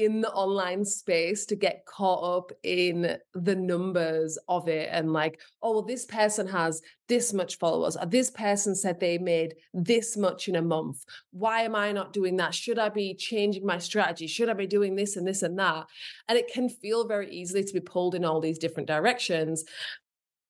in 0.00 0.20
the 0.20 0.30
online 0.32 0.84
space, 0.84 1.46
to 1.46 1.56
get 1.56 1.84
caught 1.86 2.38
up 2.38 2.52
in 2.62 3.18
the 3.34 3.54
numbers 3.54 4.38
of 4.48 4.68
it 4.68 4.88
and 4.90 5.12
like, 5.12 5.40
oh, 5.62 5.72
well, 5.72 5.82
this 5.82 6.06
person 6.06 6.46
has 6.48 6.82
this 7.08 7.32
much 7.32 7.58
followers, 7.58 7.96
or 7.96 8.06
this 8.06 8.30
person 8.30 8.74
said 8.74 8.98
they 8.98 9.18
made 9.18 9.54
this 9.74 10.16
much 10.16 10.48
in 10.48 10.56
a 10.56 10.62
month. 10.62 11.04
Why 11.32 11.62
am 11.62 11.74
I 11.74 11.92
not 11.92 12.12
doing 12.12 12.36
that? 12.36 12.54
Should 12.54 12.78
I 12.78 12.88
be 12.88 13.14
changing 13.14 13.66
my 13.66 13.78
strategy? 13.78 14.26
Should 14.26 14.48
I 14.48 14.54
be 14.54 14.66
doing 14.66 14.96
this 14.96 15.16
and 15.16 15.26
this 15.26 15.42
and 15.42 15.58
that? 15.58 15.86
And 16.28 16.38
it 16.38 16.52
can 16.52 16.68
feel 16.68 17.06
very 17.06 17.30
easily 17.30 17.64
to 17.64 17.72
be 17.72 17.80
pulled 17.80 18.14
in 18.14 18.24
all 18.24 18.40
these 18.40 18.58
different 18.58 18.88
directions. 18.88 19.64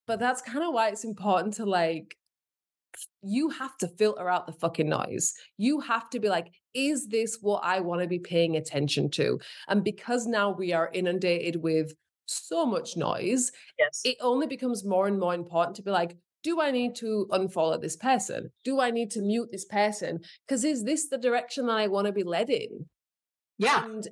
But 0.07 0.19
that's 0.19 0.43
kind 0.43 0.65
of 0.65 0.73
why 0.73 0.89
it's 0.89 1.05
important 1.05 1.55
to 1.55 1.65
like 1.65 2.17
you 3.23 3.51
have 3.51 3.77
to 3.79 3.89
filter 3.89 4.29
out 4.29 4.47
the 4.47 4.53
fucking 4.53 4.89
noise. 4.89 5.35
You 5.57 5.81
have 5.81 6.11
to 6.11 6.21
be 6.21 6.29
like, 6.29 6.53
is 6.75 7.09
this 7.09 7.39
what 7.41 7.63
I 7.65 7.81
want 7.81 8.03
to 8.03 8.09
be 8.09 8.19
paying 8.19 8.57
attention 8.57 9.11
to? 9.11 9.41
And 9.69 9.85
because 9.85 10.27
now 10.27 10.51
we 10.51 10.73
are 10.73 10.91
inundated 10.93 11.57
with 11.57 11.95
so 12.27 12.65
much 12.65 12.97
noise, 12.97 13.53
yes. 13.79 14.03
it 14.05 14.17
only 14.21 14.47
becomes 14.47 14.85
more 14.85 15.07
and 15.07 15.19
more 15.19 15.35
important 15.35 15.77
to 15.77 15.83
be 15.83 15.91
like, 15.91 16.17
do 16.43 16.61
I 16.61 16.71
need 16.71 16.95
to 16.97 17.27
unfollow 17.31 17.81
this 17.81 17.97
person? 17.97 18.51
Do 18.65 18.81
I 18.81 18.91
need 18.91 19.11
to 19.13 19.21
mute 19.21 19.51
this 19.51 19.65
person? 19.65 20.21
Because 20.47 20.65
is 20.65 20.85
this 20.85 21.09
the 21.09 21.19
direction 21.19 21.67
that 21.67 21.77
I 21.77 21.89
want 21.89 22.07
to 22.07 22.13
be 22.13 22.23
led 22.23 22.49
in? 22.49 22.87
Yeah. 23.59 23.85
And 23.85 24.09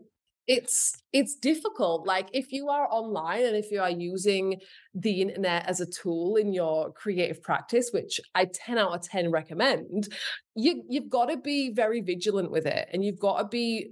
it's 0.48 1.00
it's 1.12 1.36
difficult 1.36 2.06
like 2.06 2.28
if 2.32 2.52
you 2.52 2.68
are 2.68 2.88
online 2.90 3.44
and 3.44 3.54
if 3.54 3.70
you 3.70 3.80
are 3.80 3.90
using 3.90 4.58
the 4.94 5.20
internet 5.22 5.66
as 5.68 5.80
a 5.80 5.86
tool 5.86 6.36
in 6.36 6.52
your 6.52 6.90
creative 6.92 7.42
practice 7.42 7.90
which 7.92 8.18
i 8.34 8.44
10 8.44 8.78
out 8.78 8.94
of 8.94 9.02
10 9.02 9.30
recommend 9.30 10.08
you 10.56 10.82
you've 10.88 11.10
got 11.10 11.26
to 11.26 11.36
be 11.36 11.70
very 11.70 12.00
vigilant 12.00 12.50
with 12.50 12.66
it 12.66 12.88
and 12.92 13.04
you've 13.04 13.20
got 13.20 13.38
to 13.38 13.44
be 13.44 13.90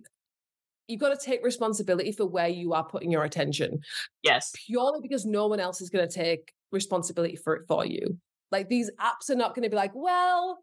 you've 0.89 1.01
got 1.01 1.19
to 1.19 1.25
take 1.25 1.45
responsibility 1.45 2.11
for 2.11 2.27
where 2.27 2.49
you 2.49 2.73
are 2.73 2.85
putting 2.85 3.11
your 3.11 3.25
attention 3.25 3.79
yes. 4.23 4.53
purely 4.67 5.01
because 5.03 5.27
no 5.27 5.47
one 5.47 5.61
else 5.61 5.81
is 5.81 5.91
going 5.91 6.09
to 6.09 6.13
take 6.13 6.53
responsibility 6.73 7.37
for 7.37 7.57
it 7.57 7.65
for 7.67 7.85
you. 7.85 8.19
Like 8.53 8.69
these 8.69 8.91
apps 9.01 9.31
are 9.31 9.37
not 9.37 9.55
going 9.55 9.65
to 9.65 9.71
be 9.71 9.77
like 9.77 9.93
well 9.95 10.59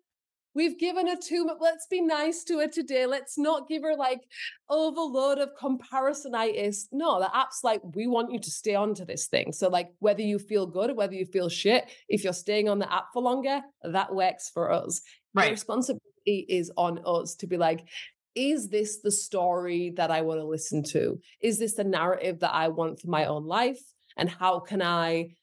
We've 0.56 0.78
given 0.78 1.08
her 1.08 1.16
too 1.16 1.46
much. 1.46 1.58
Let's 1.60 1.88
be 1.88 2.02
nice 2.02 2.44
to 2.46 2.60
her 2.60 2.68
today. 2.68 3.06
Let's 3.06 3.38
not 3.38 3.68
give 3.68 3.82
her 3.84 3.96
like 3.96 4.22
overload 4.70 5.40
of 5.40 5.50
comparisonitis. 5.60 6.86
No, 6.92 7.20
the 7.20 7.36
app's 7.36 7.64
like, 7.64 7.82
we 7.96 8.08
want 8.08 8.32
you 8.32 8.40
to 8.40 8.52
stay 8.52 8.76
on 8.76 8.94
to 8.96 9.06
this 9.06 9.28
thing. 9.28 9.52
So, 9.52 9.70
like, 9.70 9.90
whether 10.00 10.22
you 10.22 10.40
feel 10.40 10.66
good, 10.68 10.92
or 10.92 10.96
whether 10.96 11.16
you 11.16 11.26
feel 11.26 11.50
shit, 11.50 11.92
if 12.08 12.24
you're 12.24 12.34
staying 12.34 12.70
on 12.70 12.80
the 12.80 12.92
app 12.92 13.08
for 13.14 13.22
longer, 13.22 13.62
that 13.84 14.14
works 14.14 14.50
for 14.54 14.72
us. 14.72 15.02
Right. 15.34 15.46
The 15.46 15.52
responsibility 15.52 16.46
is 16.48 16.72
on 16.78 17.00
us 17.06 17.36
to 17.36 17.48
be 17.48 17.58
like, 17.58 17.88
is 18.36 18.70
this 18.70 19.00
the 19.02 19.12
story 19.12 19.94
that 19.98 20.12
I 20.12 20.22
want 20.22 20.40
to 20.40 20.46
listen 20.46 20.84
to? 20.86 21.20
Is 21.42 21.60
this 21.60 21.74
the 21.74 21.84
narrative 21.84 22.40
that 22.40 22.54
I 22.54 22.70
want 22.70 23.00
for 23.00 23.08
my 23.08 23.26
own 23.26 23.46
life? 23.46 23.82
And 24.18 24.30
how 24.30 24.60
can 24.60 24.82
I 24.82 25.36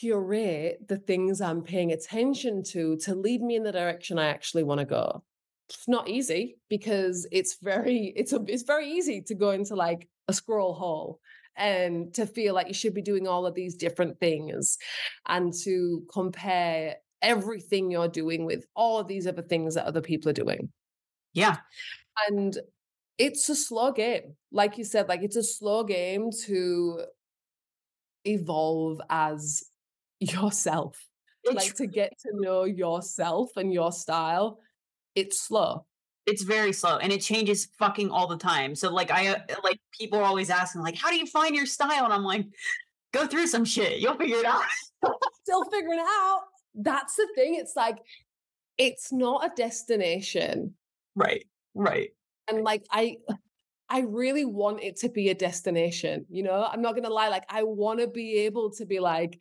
curate 0.00 0.86
the 0.88 0.98
things 0.98 1.40
I'm 1.40 1.62
paying 1.62 1.92
attention 1.92 2.62
to 2.72 2.96
to 2.98 3.14
lead 3.14 3.42
me 3.42 3.56
in 3.56 3.62
the 3.62 3.72
direction 3.72 4.18
I 4.18 4.28
actually 4.28 4.64
want 4.64 4.80
to 4.80 4.86
go. 4.86 5.22
It's 5.68 5.88
not 5.88 6.08
easy 6.08 6.58
because 6.68 7.26
it's 7.32 7.56
very 7.62 8.12
it's 8.16 8.32
a, 8.32 8.42
it's 8.46 8.62
very 8.62 8.90
easy 8.90 9.22
to 9.22 9.34
go 9.34 9.50
into 9.50 9.74
like 9.74 10.08
a 10.28 10.32
scroll 10.32 10.74
hole 10.74 11.20
and 11.56 12.12
to 12.14 12.26
feel 12.26 12.54
like 12.54 12.68
you 12.68 12.74
should 12.74 12.94
be 12.94 13.02
doing 13.02 13.26
all 13.26 13.46
of 13.46 13.54
these 13.54 13.76
different 13.76 14.20
things 14.20 14.76
and 15.26 15.52
to 15.64 16.02
compare 16.12 16.96
everything 17.22 17.90
you're 17.90 18.08
doing 18.08 18.44
with 18.44 18.66
all 18.74 18.98
of 18.98 19.08
these 19.08 19.26
other 19.26 19.42
things 19.42 19.74
that 19.74 19.86
other 19.86 20.02
people 20.02 20.28
are 20.28 20.34
doing. 20.34 20.68
Yeah. 21.32 21.56
And 22.28 22.56
it's 23.18 23.48
a 23.48 23.54
slow 23.54 23.92
game. 23.92 24.34
Like 24.52 24.78
you 24.78 24.84
said, 24.84 25.08
like 25.08 25.22
it's 25.22 25.36
a 25.36 25.42
slow 25.42 25.84
game 25.84 26.30
to 26.46 27.04
evolve 28.24 29.00
as 29.08 29.62
yourself. 30.20 30.98
It's 31.44 31.54
like 31.54 31.74
to 31.76 31.86
get 31.86 32.12
to 32.20 32.30
know 32.34 32.64
yourself 32.64 33.50
and 33.56 33.72
your 33.72 33.92
style, 33.92 34.60
it's 35.14 35.40
slow. 35.40 35.86
It's 36.26 36.42
very 36.42 36.72
slow 36.72 36.98
and 36.98 37.12
it 37.12 37.20
changes 37.20 37.68
fucking 37.78 38.10
all 38.10 38.26
the 38.26 38.36
time. 38.36 38.74
So 38.74 38.92
like 38.92 39.12
I 39.12 39.28
uh, 39.28 39.38
like 39.62 39.78
people 39.96 40.18
are 40.18 40.24
always 40.24 40.50
asking 40.50 40.82
like 40.82 40.96
how 40.96 41.10
do 41.10 41.16
you 41.16 41.26
find 41.26 41.54
your 41.54 41.66
style 41.66 42.04
and 42.04 42.12
I'm 42.12 42.24
like 42.24 42.46
go 43.12 43.26
through 43.26 43.46
some 43.46 43.64
shit. 43.64 44.00
You'll 44.00 44.16
figure 44.16 44.38
it 44.38 44.44
out. 44.44 44.64
Still 45.44 45.64
figuring 45.64 46.00
it 46.00 46.06
out. 46.06 46.40
That's 46.74 47.14
the 47.14 47.28
thing. 47.36 47.54
It's 47.54 47.76
like 47.76 47.98
it's 48.76 49.12
not 49.12 49.46
a 49.46 49.54
destination. 49.54 50.74
Right. 51.14 51.46
Right. 51.74 52.10
And 52.48 52.62
like 52.62 52.84
I 52.90 53.18
I 53.88 54.00
really 54.00 54.44
want 54.44 54.82
it 54.82 54.96
to 54.96 55.08
be 55.08 55.28
a 55.28 55.34
destination, 55.34 56.26
you 56.28 56.42
know? 56.42 56.66
I'm 56.68 56.82
not 56.82 56.92
going 56.92 57.04
to 57.04 57.12
lie 57.12 57.28
like 57.28 57.44
I 57.48 57.62
want 57.62 58.00
to 58.00 58.08
be 58.08 58.38
able 58.38 58.70
to 58.72 58.84
be 58.84 58.98
like 58.98 59.38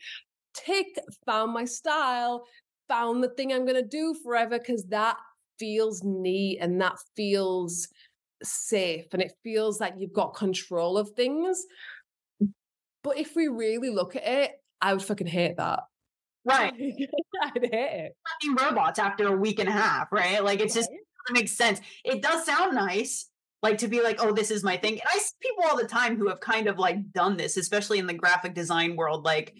tick, 0.55 0.87
found 1.25 1.53
my 1.53 1.65
style, 1.65 2.45
found 2.87 3.23
the 3.23 3.29
thing 3.29 3.51
I'm 3.51 3.65
going 3.65 3.81
to 3.81 3.87
do 3.87 4.15
forever 4.23 4.57
because 4.57 4.85
that 4.85 5.17
feels 5.59 6.03
neat 6.03 6.59
and 6.59 6.81
that 6.81 6.97
feels 7.15 7.87
safe 8.43 9.05
and 9.13 9.21
it 9.21 9.33
feels 9.43 9.79
like 9.79 9.93
you've 9.97 10.13
got 10.13 10.35
control 10.35 10.97
of 10.97 11.09
things. 11.11 11.65
But 13.03 13.17
if 13.17 13.35
we 13.35 13.47
really 13.47 13.89
look 13.89 14.15
at 14.15 14.23
it, 14.25 14.51
I 14.81 14.93
would 14.93 15.03
fucking 15.03 15.27
hate 15.27 15.57
that. 15.57 15.81
Right. 16.47 16.73
I'd 17.41 17.69
hate 17.71 17.71
it. 17.73 18.15
Robots 18.61 18.99
after 18.99 19.27
a 19.27 19.35
week 19.35 19.57
and 19.57 19.67
a 19.67 19.71
half, 19.71 20.11
right? 20.11 20.43
Like 20.43 20.59
it's 20.59 20.75
just 20.75 20.91
it 20.91 21.33
makes 21.33 21.53
sense. 21.53 21.81
It 22.03 22.21
does 22.21 22.45
sound 22.45 22.75
nice, 22.75 23.31
like 23.63 23.79
to 23.79 23.87
be 23.87 24.03
like, 24.03 24.23
oh, 24.23 24.31
this 24.31 24.51
is 24.51 24.63
my 24.63 24.77
thing. 24.77 24.93
And 24.93 25.09
I 25.11 25.17
see 25.17 25.33
people 25.41 25.63
all 25.67 25.75
the 25.75 25.87
time 25.87 26.17
who 26.17 26.27
have 26.27 26.39
kind 26.39 26.67
of 26.67 26.77
like 26.77 27.11
done 27.13 27.35
this, 27.35 27.57
especially 27.57 27.97
in 27.97 28.05
the 28.05 28.13
graphic 28.13 28.53
design 28.53 28.95
world. 28.95 29.25
Like 29.25 29.55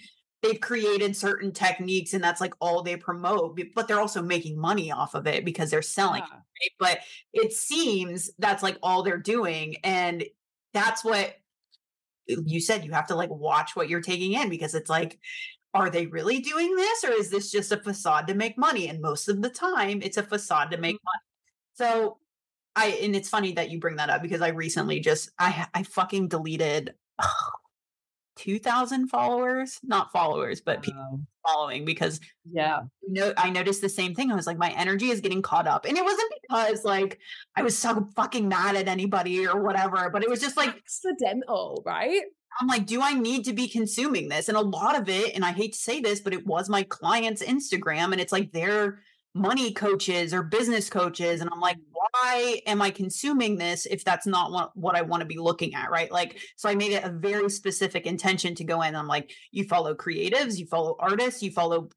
they've 0.46 0.62
created 0.62 1.16
certain 1.16 1.52
techniques 1.52 2.14
and 2.14 2.24
that's 2.24 2.42
like 2.42 2.54
all 2.60 2.84
they 2.84 2.96
promote 2.96 3.60
but 3.74 3.88
they're 3.88 4.00
also 4.00 4.22
making 4.22 4.60
money 4.60 4.92
off 4.92 5.16
of 5.16 5.28
it 5.28 5.44
because 5.44 5.72
they're 5.72 5.82
selling 5.82 6.24
yeah. 6.28 6.38
it, 6.62 6.72
right? 6.72 6.72
but 6.80 7.00
it 7.34 7.54
seems 7.54 8.30
that's 8.38 8.64
like 8.64 8.78
all 8.84 9.04
they're 9.04 9.18
doing 9.18 9.76
and 9.84 10.24
that's 10.74 11.04
what 11.04 11.36
you 12.28 12.60
said 12.60 12.86
you 12.86 12.92
have 12.92 13.08
to 13.08 13.16
like 13.16 13.30
watch 13.30 13.76
what 13.76 13.90
you're 13.90 14.02
taking 14.02 14.34
in 14.34 14.50
because 14.50 14.76
it's 14.76 14.90
like 14.90 15.20
are 15.74 15.90
they 15.90 16.06
really 16.06 16.40
doing 16.40 16.76
this 16.76 17.04
or 17.04 17.12
is 17.12 17.30
this 17.30 17.52
just 17.52 17.72
a 17.72 17.78
facade 17.78 18.28
to 18.28 18.34
make 18.34 18.58
money 18.58 18.88
and 18.88 19.02
most 19.02 19.28
of 19.28 19.42
the 19.42 19.50
time 19.50 20.02
it's 20.02 20.18
a 20.18 20.24
facade 20.24 20.72
to 20.72 20.78
make 20.78 20.96
mm-hmm. 20.96 21.06
money 21.06 21.24
so 21.74 22.18
i 22.76 22.88
and 23.02 23.16
it's 23.16 23.30
funny 23.30 23.54
that 23.54 23.70
you 23.70 23.80
bring 23.80 23.98
that 23.98 24.10
up 24.10 24.22
because 24.22 24.42
i 24.42 24.50
recently 24.50 25.00
just 25.00 25.32
i 25.40 25.68
i 25.74 25.84
fucking 25.84 26.28
deleted 26.28 26.94
2000 28.36 29.08
followers 29.08 29.80
not 29.84 30.12
followers 30.12 30.62
but 30.62 30.82
people 30.82 31.20
following 31.46 31.86
because 31.86 32.20
yeah. 32.52 32.82
you 33.02 33.14
know 33.14 33.34
i 33.38 33.50
noticed 33.50 33.82
the 33.82 33.90
same 33.90 34.14
thing 34.14 34.32
i 34.32 34.36
was 34.36 34.48
like 34.48 34.58
my 34.58 34.72
energy 34.72 35.10
is 35.10 35.22
getting 35.22 35.42
caught 35.42 35.68
up. 35.68 35.86
And 35.86 35.98
it 35.98 36.04
wasn't 36.04 36.34
because 36.42 36.84
like 36.84 37.20
i 37.56 37.62
was 37.62 37.78
so 37.78 38.08
fucking 38.16 38.48
mad 38.48 38.76
at 38.76 38.88
anybody 38.88 39.48
or 39.48 39.62
whatever 39.62 40.10
but 40.10 40.24
it 40.24 40.30
was 40.30 40.42
just 40.42 40.58
like 40.58 40.76
accidental 40.76 41.82
right? 41.86 42.22
I'm 42.60 42.68
like 42.68 42.86
do 42.86 43.02
i 43.02 43.14
need 43.14 43.46
to 43.46 43.54
be 43.54 43.68
consuming 43.68 44.30
this? 44.30 44.50
And 44.50 44.58
a 44.58 44.62
lot 44.62 45.00
of 45.00 45.10
it 45.10 45.36
and 45.36 45.46
i 45.46 45.52
hate 45.52 45.74
to 45.74 45.80
say 45.80 46.00
this 46.00 46.20
but 46.20 46.34
it 46.34 46.46
was 46.46 46.70
my 46.70 46.84
client's 46.84 47.44
instagram 47.44 48.12
and 48.12 48.20
it's 48.20 48.34
like 48.34 48.52
they're 48.52 49.00
money 49.36 49.74
coaches 49.74 50.34
or 50.34 50.42
business 50.42 50.90
coaches 50.90 51.42
and 51.42 51.50
i'm 51.52 51.60
like 51.60 51.76
mm-hmm. 51.76 52.00
why 52.24 52.62
am 52.66 52.82
i 52.82 52.90
consuming 52.90 53.58
this 53.58 53.86
if 53.86 54.04
that's 54.06 54.26
not 54.26 54.50
what, 54.50 54.76
what 54.76 54.96
i 54.96 55.02
want 55.02 55.20
to 55.20 55.28
be 55.28 55.38
looking 55.38 55.76
at? 55.76 55.92
Right? 55.92 56.10
Like 56.12 56.40
so 56.56 56.70
i 56.70 56.76
made 56.76 56.94
it 56.94 57.04
a 57.04 57.10
very 57.10 57.50
specific 57.50 58.08
intention 58.08 58.56
to 58.56 58.64
go 58.64 58.82
in. 58.82 58.96
I'm 58.96 59.08
like 59.08 59.32
you 59.52 59.66
follow 59.66 59.94
creatives 59.94 60.58
you 60.58 60.66
follow 60.66 60.96
artists 61.00 61.44
you 61.44 61.52
follow 61.52 61.90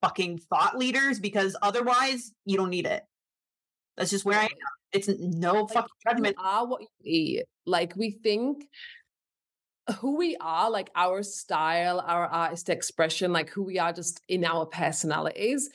fucking 0.00 0.38
thought 0.38 0.78
leaders 0.78 1.18
because 1.18 1.56
otherwise 1.60 2.32
you 2.44 2.56
don't 2.56 2.70
need 2.70 2.86
it. 2.86 3.02
That's 3.96 4.10
just 4.10 4.24
where 4.24 4.38
i 4.38 4.44
am. 4.44 4.50
It's 4.92 5.08
no 5.08 5.62
like, 5.62 5.72
fucking 5.72 5.88
judgment. 6.08 6.36
are 6.38 6.66
what 6.66 6.82
you 6.82 6.88
eat. 7.02 7.44
Like 7.66 7.94
we 7.96 8.12
think 8.12 8.64
who 9.98 10.16
we 10.16 10.36
are, 10.40 10.70
like 10.70 10.90
our 10.94 11.22
style, 11.22 12.00
our 12.00 12.26
artist 12.26 12.68
expression, 12.68 13.32
like 13.32 13.50
who 13.50 13.62
we 13.62 13.78
are 13.78 13.92
just 13.92 14.20
in 14.28 14.44
our 14.44 14.66
personalities, 14.66 15.70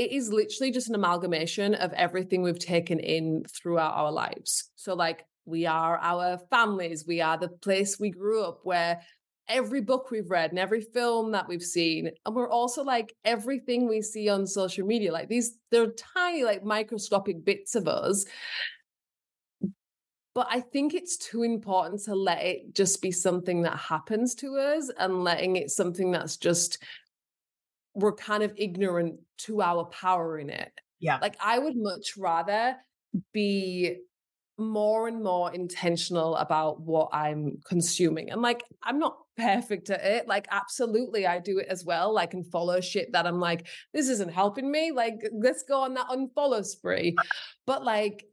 it 0.00 0.12
is 0.12 0.32
literally 0.32 0.72
just 0.72 0.88
an 0.88 0.94
amalgamation 0.94 1.74
of 1.74 1.92
everything 1.92 2.40
we've 2.40 2.58
taken 2.58 2.98
in 2.98 3.44
throughout 3.44 3.92
our 3.94 4.10
lives. 4.10 4.70
So, 4.76 4.94
like, 4.94 5.26
we 5.44 5.66
are 5.66 5.98
our 5.98 6.38
families, 6.48 7.04
we 7.06 7.20
are 7.20 7.36
the 7.36 7.48
place 7.48 8.00
we 8.00 8.08
grew 8.08 8.42
up 8.42 8.60
where 8.62 9.02
every 9.46 9.82
book 9.82 10.10
we've 10.10 10.30
read 10.30 10.50
and 10.50 10.58
every 10.58 10.80
film 10.80 11.32
that 11.32 11.46
we've 11.48 11.62
seen. 11.62 12.10
And 12.24 12.34
we're 12.34 12.48
also 12.48 12.82
like 12.82 13.12
everything 13.24 13.88
we 13.88 14.00
see 14.00 14.28
on 14.30 14.46
social 14.46 14.86
media, 14.86 15.12
like 15.12 15.28
these, 15.28 15.58
they're 15.70 15.92
tiny, 15.92 16.44
like 16.44 16.64
microscopic 16.64 17.44
bits 17.44 17.74
of 17.74 17.88
us. 17.88 18.24
But 20.34 20.46
I 20.48 20.60
think 20.60 20.94
it's 20.94 21.16
too 21.18 21.42
important 21.42 22.02
to 22.04 22.14
let 22.14 22.42
it 22.42 22.74
just 22.74 23.02
be 23.02 23.10
something 23.10 23.62
that 23.62 23.76
happens 23.76 24.34
to 24.36 24.56
us 24.56 24.90
and 24.98 25.24
letting 25.24 25.56
it 25.56 25.70
something 25.70 26.12
that's 26.12 26.36
just, 26.36 26.78
we're 28.00 28.14
kind 28.14 28.42
of 28.42 28.52
ignorant 28.56 29.20
to 29.38 29.62
our 29.62 29.84
power 29.86 30.38
in 30.38 30.50
it. 30.50 30.72
Yeah. 31.00 31.18
Like 31.20 31.36
I 31.42 31.58
would 31.58 31.76
much 31.76 32.16
rather 32.18 32.76
be 33.32 33.96
more 34.58 35.08
and 35.08 35.22
more 35.24 35.52
intentional 35.52 36.36
about 36.36 36.80
what 36.82 37.08
I'm 37.12 37.58
consuming. 37.66 38.30
And 38.30 38.42
like, 38.42 38.62
I'm 38.82 38.98
not 38.98 39.16
perfect 39.36 39.88
at 39.88 40.04
it. 40.04 40.28
Like, 40.28 40.46
absolutely, 40.50 41.26
I 41.26 41.38
do 41.38 41.58
it 41.58 41.66
as 41.68 41.84
well. 41.84 42.12
Like, 42.12 42.34
and 42.34 42.46
follow 42.46 42.80
shit 42.80 43.12
that 43.12 43.26
I'm 43.26 43.40
like, 43.40 43.66
this 43.94 44.10
isn't 44.10 44.32
helping 44.32 44.70
me. 44.70 44.92
Like, 44.92 45.22
let's 45.32 45.62
go 45.62 45.80
on 45.80 45.94
that 45.94 46.08
unfollow 46.08 46.64
spree. 46.64 47.16
But 47.66 47.84
like, 47.84 48.26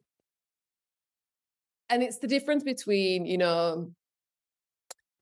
and 1.90 2.04
it's 2.04 2.18
the 2.20 2.28
difference 2.28 2.64
between, 2.64 3.26
you 3.26 3.38
know, 3.38 3.92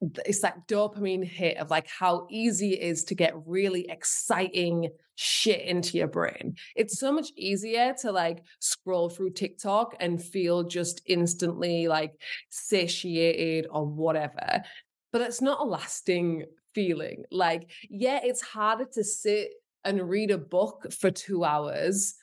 it's 0.00 0.40
that 0.40 0.68
dopamine 0.68 1.24
hit 1.24 1.56
of 1.56 1.70
like 1.70 1.86
how 1.88 2.26
easy 2.30 2.74
it 2.74 2.80
is 2.80 3.04
to 3.04 3.14
get 3.14 3.34
really 3.46 3.88
exciting 3.88 4.90
shit 5.14 5.62
into 5.62 5.96
your 5.96 6.08
brain. 6.08 6.56
It's 6.74 6.98
so 6.98 7.10
much 7.12 7.28
easier 7.36 7.94
to 8.02 8.12
like 8.12 8.42
scroll 8.60 9.08
through 9.08 9.30
TikTok 9.30 9.96
and 9.98 10.22
feel 10.22 10.64
just 10.64 11.00
instantly 11.06 11.88
like 11.88 12.12
satiated 12.50 13.66
or 13.70 13.86
whatever. 13.86 14.62
But 15.12 15.22
it's 15.22 15.40
not 15.40 15.60
a 15.60 15.64
lasting 15.64 16.44
feeling. 16.74 17.24
Like, 17.30 17.70
yeah, 17.88 18.20
it's 18.22 18.42
harder 18.42 18.86
to 18.92 19.02
sit 19.02 19.48
and 19.84 20.08
read 20.08 20.30
a 20.30 20.38
book 20.38 20.92
for 20.92 21.10
two 21.10 21.44
hours. 21.44 22.14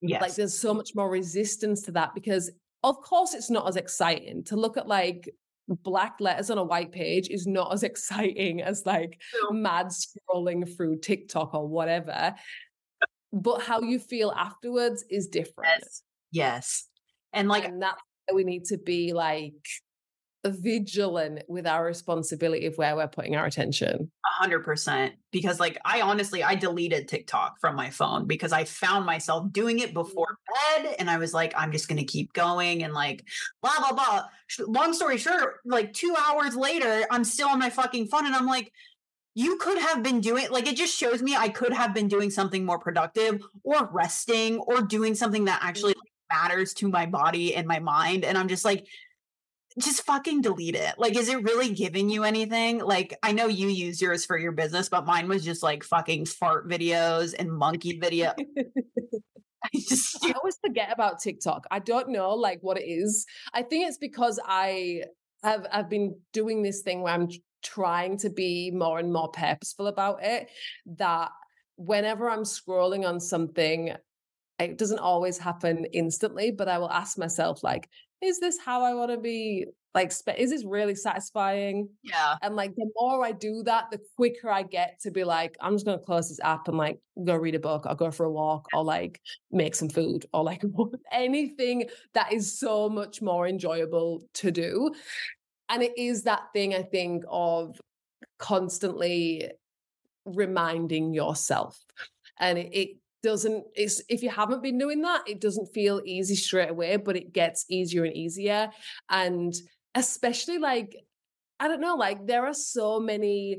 Yes. 0.00 0.22
Like, 0.22 0.34
there's 0.34 0.58
so 0.58 0.72
much 0.72 0.94
more 0.94 1.10
resistance 1.10 1.82
to 1.82 1.92
that 1.92 2.14
because 2.14 2.50
of 2.84 3.00
course 3.02 3.34
it's 3.34 3.50
not 3.50 3.68
as 3.68 3.76
exciting 3.76 4.44
to 4.44 4.56
look 4.56 4.76
at 4.76 4.86
like 4.86 5.28
black 5.68 6.16
letters 6.20 6.50
on 6.50 6.58
a 6.58 6.64
white 6.64 6.92
page 6.92 7.28
is 7.28 7.46
not 7.46 7.72
as 7.72 7.82
exciting 7.84 8.62
as 8.62 8.84
like 8.86 9.20
no. 9.42 9.50
mad 9.50 9.88
scrolling 9.88 10.76
through 10.76 10.98
TikTok 10.98 11.54
or 11.54 11.66
whatever. 11.66 12.34
But 13.32 13.62
how 13.62 13.80
you 13.82 13.98
feel 13.98 14.32
afterwards 14.34 15.04
is 15.10 15.28
different. 15.28 15.70
Yes. 15.82 16.02
yes. 16.32 16.88
And 17.32 17.48
like 17.48 17.64
and 17.66 17.82
that's 17.82 18.00
we 18.32 18.44
need 18.44 18.64
to 18.66 18.78
be 18.78 19.12
like 19.12 19.54
vigilant 20.50 21.42
with 21.48 21.66
our 21.66 21.84
responsibility 21.84 22.66
of 22.66 22.76
where 22.76 22.94
we're 22.96 23.08
putting 23.08 23.36
our 23.36 23.46
attention. 23.46 24.10
A 24.24 24.42
hundred 24.42 24.64
percent. 24.64 25.14
Because 25.30 25.60
like 25.60 25.78
I 25.84 26.00
honestly 26.00 26.42
I 26.42 26.54
deleted 26.54 27.08
TikTok 27.08 27.60
from 27.60 27.76
my 27.76 27.90
phone 27.90 28.26
because 28.26 28.52
I 28.52 28.64
found 28.64 29.06
myself 29.06 29.52
doing 29.52 29.78
it 29.78 29.94
before 29.94 30.26
mm. 30.26 30.82
bed 30.82 30.96
and 30.98 31.10
I 31.10 31.18
was 31.18 31.34
like, 31.34 31.52
I'm 31.56 31.72
just 31.72 31.88
gonna 31.88 32.04
keep 32.04 32.32
going 32.32 32.84
and 32.84 32.92
like 32.92 33.24
blah 33.62 33.78
blah 33.78 33.92
blah. 33.92 34.24
Long 34.66 34.92
story 34.92 35.18
short, 35.18 35.56
like 35.64 35.92
two 35.92 36.14
hours 36.26 36.56
later, 36.56 37.06
I'm 37.10 37.24
still 37.24 37.48
on 37.48 37.58
my 37.58 37.70
fucking 37.70 38.08
phone 38.08 38.26
and 38.26 38.34
I'm 38.34 38.46
like, 38.46 38.72
you 39.34 39.56
could 39.56 39.78
have 39.78 40.02
been 40.02 40.20
doing 40.20 40.50
like 40.50 40.66
it 40.66 40.76
just 40.76 40.96
shows 40.96 41.22
me 41.22 41.36
I 41.36 41.48
could 41.48 41.72
have 41.72 41.94
been 41.94 42.08
doing 42.08 42.30
something 42.30 42.64
more 42.64 42.78
productive 42.78 43.42
or 43.62 43.88
resting 43.92 44.58
or 44.58 44.82
doing 44.82 45.14
something 45.14 45.44
that 45.44 45.60
actually 45.62 45.94
mm. 45.94 46.00
matters 46.32 46.74
to 46.74 46.88
my 46.88 47.06
body 47.06 47.54
and 47.54 47.66
my 47.66 47.78
mind. 47.78 48.24
And 48.24 48.36
I'm 48.36 48.48
just 48.48 48.64
like, 48.64 48.86
just 49.78 50.02
fucking 50.02 50.42
delete 50.42 50.74
it. 50.74 50.94
Like, 50.98 51.16
is 51.16 51.28
it 51.28 51.42
really 51.42 51.72
giving 51.72 52.08
you 52.08 52.24
anything? 52.24 52.78
Like, 52.78 53.18
I 53.22 53.32
know 53.32 53.46
you 53.46 53.68
use 53.68 54.00
yours 54.00 54.24
for 54.24 54.38
your 54.38 54.52
business, 54.52 54.88
but 54.88 55.06
mine 55.06 55.28
was 55.28 55.44
just 55.44 55.62
like 55.62 55.84
fucking 55.84 56.26
fart 56.26 56.68
videos 56.68 57.34
and 57.38 57.52
monkey 57.52 57.98
video. 57.98 58.34
I 59.64 59.68
just 59.74 60.24
I 60.24 60.32
always 60.32 60.58
forget 60.64 60.92
about 60.92 61.20
TikTok. 61.20 61.66
I 61.70 61.78
don't 61.78 62.10
know 62.10 62.30
like 62.30 62.58
what 62.62 62.78
it 62.78 62.84
is. 62.84 63.26
I 63.52 63.62
think 63.62 63.88
it's 63.88 63.98
because 63.98 64.38
I 64.44 65.02
have 65.42 65.66
I've 65.72 65.90
been 65.90 66.18
doing 66.32 66.62
this 66.62 66.82
thing 66.82 67.02
where 67.02 67.14
I'm 67.14 67.28
trying 67.62 68.18
to 68.18 68.30
be 68.30 68.70
more 68.70 68.98
and 68.98 69.12
more 69.12 69.30
purposeful 69.30 69.86
about 69.86 70.22
it. 70.22 70.48
That 70.86 71.30
whenever 71.76 72.30
I'm 72.30 72.44
scrolling 72.44 73.06
on 73.06 73.20
something, 73.20 73.94
it 74.58 74.78
doesn't 74.78 74.98
always 74.98 75.38
happen 75.38 75.86
instantly, 75.92 76.50
but 76.50 76.68
I 76.68 76.78
will 76.78 76.90
ask 76.90 77.18
myself 77.18 77.62
like, 77.62 77.88
is 78.22 78.40
this 78.40 78.58
how 78.58 78.82
I 78.82 78.94
want 78.94 79.10
to 79.10 79.18
be? 79.18 79.66
Like, 79.94 80.12
is 80.36 80.50
this 80.50 80.64
really 80.64 80.94
satisfying? 80.94 81.88
Yeah. 82.02 82.36
And 82.42 82.54
like, 82.54 82.74
the 82.76 82.90
more 82.94 83.24
I 83.24 83.32
do 83.32 83.62
that, 83.64 83.86
the 83.90 83.98
quicker 84.16 84.50
I 84.50 84.62
get 84.62 85.00
to 85.00 85.10
be 85.10 85.24
like, 85.24 85.56
I'm 85.60 85.74
just 85.74 85.86
going 85.86 85.98
to 85.98 86.04
close 86.04 86.28
this 86.28 86.40
app 86.40 86.68
and 86.68 86.76
like 86.76 87.00
go 87.24 87.34
read 87.34 87.54
a 87.54 87.58
book 87.58 87.86
or 87.86 87.94
go 87.94 88.10
for 88.10 88.26
a 88.26 88.30
walk 88.30 88.66
or 88.74 88.84
like 88.84 89.20
make 89.50 89.74
some 89.74 89.88
food 89.88 90.26
or 90.32 90.44
like 90.44 90.62
anything 91.12 91.88
that 92.14 92.32
is 92.32 92.58
so 92.58 92.88
much 92.88 93.22
more 93.22 93.48
enjoyable 93.48 94.22
to 94.34 94.50
do. 94.50 94.94
And 95.68 95.82
it 95.82 95.98
is 95.98 96.24
that 96.24 96.42
thing, 96.52 96.74
I 96.74 96.82
think, 96.82 97.24
of 97.28 97.80
constantly 98.38 99.50
reminding 100.24 101.12
yourself. 101.12 101.78
And 102.38 102.58
it, 102.58 102.70
it 102.72 102.88
doesn't 103.22 103.64
it's 103.74 104.02
if 104.08 104.22
you 104.22 104.30
haven't 104.30 104.62
been 104.62 104.78
doing 104.78 105.02
that 105.02 105.22
it 105.26 105.40
doesn't 105.40 105.72
feel 105.74 106.00
easy 106.04 106.36
straight 106.36 106.70
away 106.70 106.96
but 106.96 107.16
it 107.16 107.32
gets 107.32 107.64
easier 107.68 108.04
and 108.04 108.16
easier. 108.16 108.70
And 109.08 109.54
especially 109.94 110.58
like 110.58 110.96
i 111.60 111.66
don't 111.66 111.80
know 111.80 111.96
like 111.96 112.26
there 112.26 112.46
are 112.46 112.54
so 112.54 113.00
many 113.00 113.58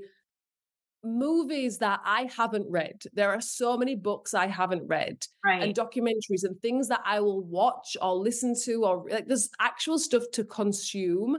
movies 1.04 1.78
that 1.78 2.02
i 2.06 2.30
haven't 2.36 2.70
read. 2.70 3.02
There 3.14 3.32
are 3.32 3.42
so 3.42 3.78
many 3.78 3.96
books 3.96 4.34
i 4.34 4.48
haven't 4.48 4.86
read 4.88 5.26
right. 5.46 5.64
and 5.64 5.76
documentaries 5.76 6.44
and 6.44 6.62
things 6.62 6.90
that 6.90 7.02
i 7.06 7.20
will 7.20 7.42
watch 7.42 7.96
or 8.02 8.16
listen 8.16 8.54
to 8.66 8.86
or 8.86 9.06
like 9.10 9.26
there's 9.26 9.50
actual 9.60 9.98
stuff 9.98 10.24
to 10.34 10.44
consume 10.44 11.38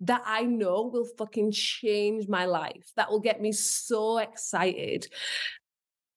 that 0.00 0.22
i 0.24 0.42
know 0.42 0.90
will 0.92 1.08
fucking 1.18 1.52
change 1.52 2.26
my 2.26 2.46
life 2.46 2.90
that 2.96 3.10
will 3.10 3.20
get 3.20 3.40
me 3.40 3.52
so 3.52 4.18
excited 4.18 5.06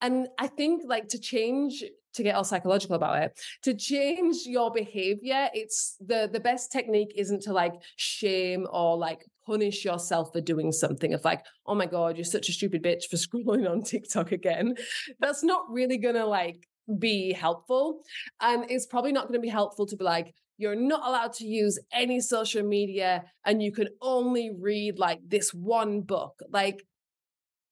and 0.06 0.28
I 0.38 0.48
think 0.48 0.84
like 0.86 1.08
to 1.10 1.20
change 1.20 1.84
to 2.14 2.24
get 2.24 2.36
all 2.36 2.44
psychological 2.44 2.96
about 2.96 3.22
it 3.22 3.40
to 3.64 3.74
change 3.74 4.38
your 4.46 4.72
behavior 4.72 5.50
it's 5.54 5.98
the 6.00 6.30
the 6.32 6.40
best 6.40 6.72
technique 6.72 7.12
isn't 7.16 7.42
to 7.44 7.52
like 7.52 7.74
shame 7.98 8.66
or 8.72 8.98
like 8.98 9.26
punish 9.46 9.84
yourself 9.84 10.32
for 10.32 10.42
doing 10.42 10.72
something 10.72 11.14
of 11.14 11.24
like 11.26 11.46
oh 11.66 11.76
my 11.76 11.86
god 11.86 12.18
you're 12.18 12.24
such 12.24 12.48
a 12.50 12.54
stupid 12.54 12.82
bitch 12.82 13.04
for 13.10 13.18
scrolling 13.26 13.70
on 13.70 13.82
tiktok 13.84 14.32
again. 14.32 14.76
That's 15.20 15.44
not 15.44 15.64
really 15.70 15.98
gonna 15.98 16.26
like 16.26 16.68
be 17.00 17.34
helpful. 17.34 18.02
And 18.42 18.70
it's 18.70 18.86
probably 18.86 19.12
not 19.12 19.32
to 19.32 19.40
be 19.40 19.50
helpful 19.50 19.86
to 19.88 19.96
be 19.96 20.04
like 20.04 20.34
you're 20.58 20.76
not 20.76 21.06
allowed 21.06 21.34
to 21.34 21.46
use 21.46 21.78
any 21.92 22.22
social 22.22 22.64
media 22.64 23.26
and 23.46 23.62
you 23.62 23.74
can 23.74 23.90
only 24.02 24.52
read 24.58 24.98
like 24.98 25.20
this 25.28 25.54
one 25.54 26.02
book. 26.02 26.40
Like 26.50 26.82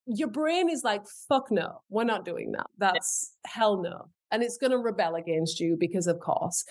your 0.06 0.28
brain 0.28 0.70
is 0.70 0.84
like, 0.84 1.06
fuck 1.30 1.52
no, 1.52 1.82
we're 1.90 2.04
not 2.04 2.26
doing 2.26 2.52
that. 2.54 2.68
That's 2.78 3.36
hell 3.46 3.82
no. 3.82 4.10
And 4.32 4.44
it's 4.44 4.58
going 4.58 4.72
to 4.72 4.78
rebel 4.78 5.16
against 5.16 5.60
you 5.60 5.78
because 5.80 6.08
of 6.08 6.20
course. 6.20 6.66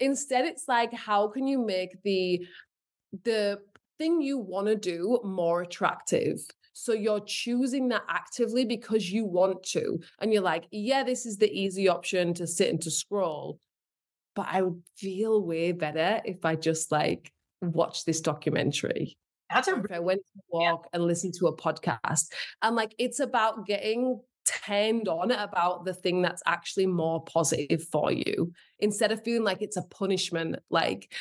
Instead, 0.00 0.44
it's 0.44 0.64
like, 0.68 0.92
how 0.92 1.28
can 1.28 1.46
you 1.46 1.64
make 1.64 2.02
the, 2.04 2.46
the 3.24 3.58
thing 3.98 4.20
you 4.20 4.38
want 4.38 4.68
to 4.68 4.76
do 4.76 5.20
more 5.24 5.62
attractive? 5.62 6.38
So 6.72 6.92
you're 6.92 7.24
choosing 7.26 7.88
that 7.88 8.02
actively 8.08 8.64
because 8.64 9.10
you 9.10 9.24
want 9.24 9.64
to. 9.70 9.98
And 10.20 10.32
you're 10.32 10.42
like, 10.42 10.66
yeah, 10.70 11.02
this 11.02 11.26
is 11.26 11.38
the 11.38 11.50
easy 11.50 11.88
option 11.88 12.34
to 12.34 12.46
sit 12.46 12.70
and 12.70 12.80
to 12.82 12.90
scroll. 12.90 13.58
But 14.36 14.46
I 14.50 14.62
would 14.62 14.80
feel 14.96 15.42
way 15.42 15.72
better 15.72 16.20
if 16.24 16.44
I 16.44 16.54
just 16.54 16.92
like 16.92 17.32
watch 17.60 18.04
this 18.04 18.20
documentary 18.20 19.16
that's 19.50 19.68
a 19.68 19.82
I 19.92 19.98
went 19.98 20.20
to 20.20 20.40
walk 20.50 20.84
yeah. 20.84 20.88
and 20.92 21.06
listened 21.06 21.34
to 21.38 21.46
a 21.46 21.56
podcast. 21.56 22.32
And 22.62 22.76
like 22.76 22.94
it's 22.98 23.20
about 23.20 23.66
getting 23.66 24.20
turned 24.46 25.08
on 25.08 25.30
about 25.30 25.84
the 25.84 25.94
thing 25.94 26.22
that's 26.22 26.42
actually 26.46 26.86
more 26.86 27.22
positive 27.24 27.82
for 27.84 28.10
you 28.10 28.52
instead 28.78 29.12
of 29.12 29.22
feeling 29.22 29.44
like 29.44 29.62
it's 29.62 29.76
a 29.76 29.82
punishment, 29.82 30.56
like 30.70 31.12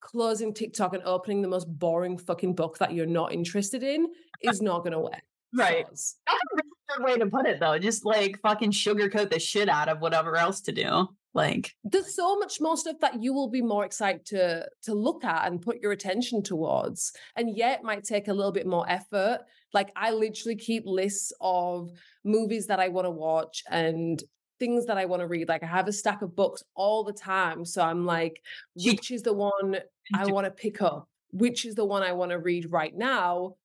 closing 0.00 0.52
TikTok 0.52 0.94
and 0.94 1.02
opening 1.04 1.42
the 1.42 1.48
most 1.48 1.66
boring 1.66 2.18
fucking 2.18 2.54
book 2.54 2.78
that 2.78 2.92
you're 2.92 3.06
not 3.06 3.32
interested 3.32 3.82
in 3.82 4.06
is 4.42 4.60
not 4.60 4.84
gonna 4.84 5.00
work. 5.00 5.22
Right. 5.54 5.86
That's 5.86 6.16
a 6.28 6.32
really 6.56 6.68
good 6.88 7.04
way 7.04 7.18
to 7.18 7.26
put 7.30 7.46
it 7.46 7.60
though. 7.60 7.78
Just 7.78 8.04
like 8.04 8.40
fucking 8.42 8.72
sugarcoat 8.72 9.30
the 9.30 9.38
shit 9.38 9.68
out 9.68 9.88
of 9.88 10.00
whatever 10.00 10.36
else 10.36 10.60
to 10.62 10.72
do. 10.72 11.08
Like 11.34 11.74
there's 11.82 12.14
so 12.14 12.38
much 12.38 12.60
more 12.60 12.76
stuff 12.76 12.96
that 13.00 13.22
you 13.22 13.34
will 13.34 13.50
be 13.50 13.62
more 13.62 13.84
excited 13.84 14.24
to 14.26 14.66
to 14.84 14.94
look 14.94 15.24
at 15.24 15.46
and 15.46 15.60
put 15.60 15.80
your 15.80 15.92
attention 15.92 16.42
towards. 16.42 17.12
And 17.36 17.56
yet 17.56 17.82
might 17.82 18.04
take 18.04 18.28
a 18.28 18.32
little 18.32 18.52
bit 18.52 18.66
more 18.66 18.88
effort. 18.88 19.40
Like 19.72 19.90
I 19.96 20.12
literally 20.12 20.56
keep 20.56 20.84
lists 20.86 21.32
of 21.40 21.90
movies 22.24 22.68
that 22.68 22.80
I 22.80 22.88
want 22.88 23.06
to 23.06 23.10
watch 23.10 23.62
and 23.68 24.22
things 24.60 24.86
that 24.86 24.96
I 24.96 25.06
want 25.06 25.20
to 25.20 25.26
read. 25.26 25.48
Like 25.48 25.64
I 25.64 25.66
have 25.66 25.88
a 25.88 25.92
stack 25.92 26.22
of 26.22 26.36
books 26.36 26.62
all 26.76 27.02
the 27.02 27.12
time. 27.12 27.64
So 27.64 27.82
I'm 27.82 28.06
like, 28.06 28.40
which 28.76 29.10
is 29.10 29.22
the 29.22 29.34
one 29.34 29.78
I 30.14 30.26
want 30.26 30.44
to 30.44 30.52
pick 30.52 30.80
up? 30.80 31.08
Which 31.32 31.64
is 31.64 31.74
the 31.74 31.84
one 31.84 32.04
I 32.04 32.12
want 32.12 32.30
to 32.30 32.38
read 32.38 32.70
right 32.70 32.96
now? 32.96 33.56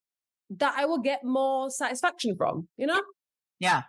that 0.58 0.74
I 0.78 0.86
will 0.86 1.00
get 1.00 1.24
more 1.24 1.70
satisfaction 1.70 2.36
from, 2.36 2.68
you 2.78 2.88
know? 2.88 3.02
Yeah. 3.60 3.84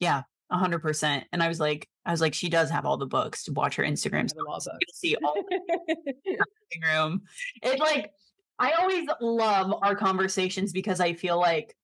Yeah. 0.00 0.22
A 0.50 0.56
hundred 0.56 0.80
percent. 0.80 1.24
And 1.32 1.42
I 1.42 1.48
was 1.48 1.60
like, 1.60 1.88
I 2.06 2.10
was 2.10 2.20
like, 2.20 2.34
she 2.34 2.48
does 2.48 2.70
have 2.70 2.86
all 2.86 2.96
the 2.96 3.06
books 3.06 3.44
to 3.44 3.52
watch 3.52 3.76
her 3.76 3.82
Instagram. 3.82 4.30
So 4.30 4.72
you 4.72 4.86
see 4.92 5.16
all 5.22 5.34
the 5.34 6.36
room. 6.82 7.22
It's 7.62 7.80
like 7.80 8.10
I 8.58 8.72
always 8.72 9.06
love 9.20 9.74
our 9.82 9.94
conversations 9.94 10.72
because 10.72 11.00
I 11.00 11.12
feel 11.12 11.38
like 11.38 11.76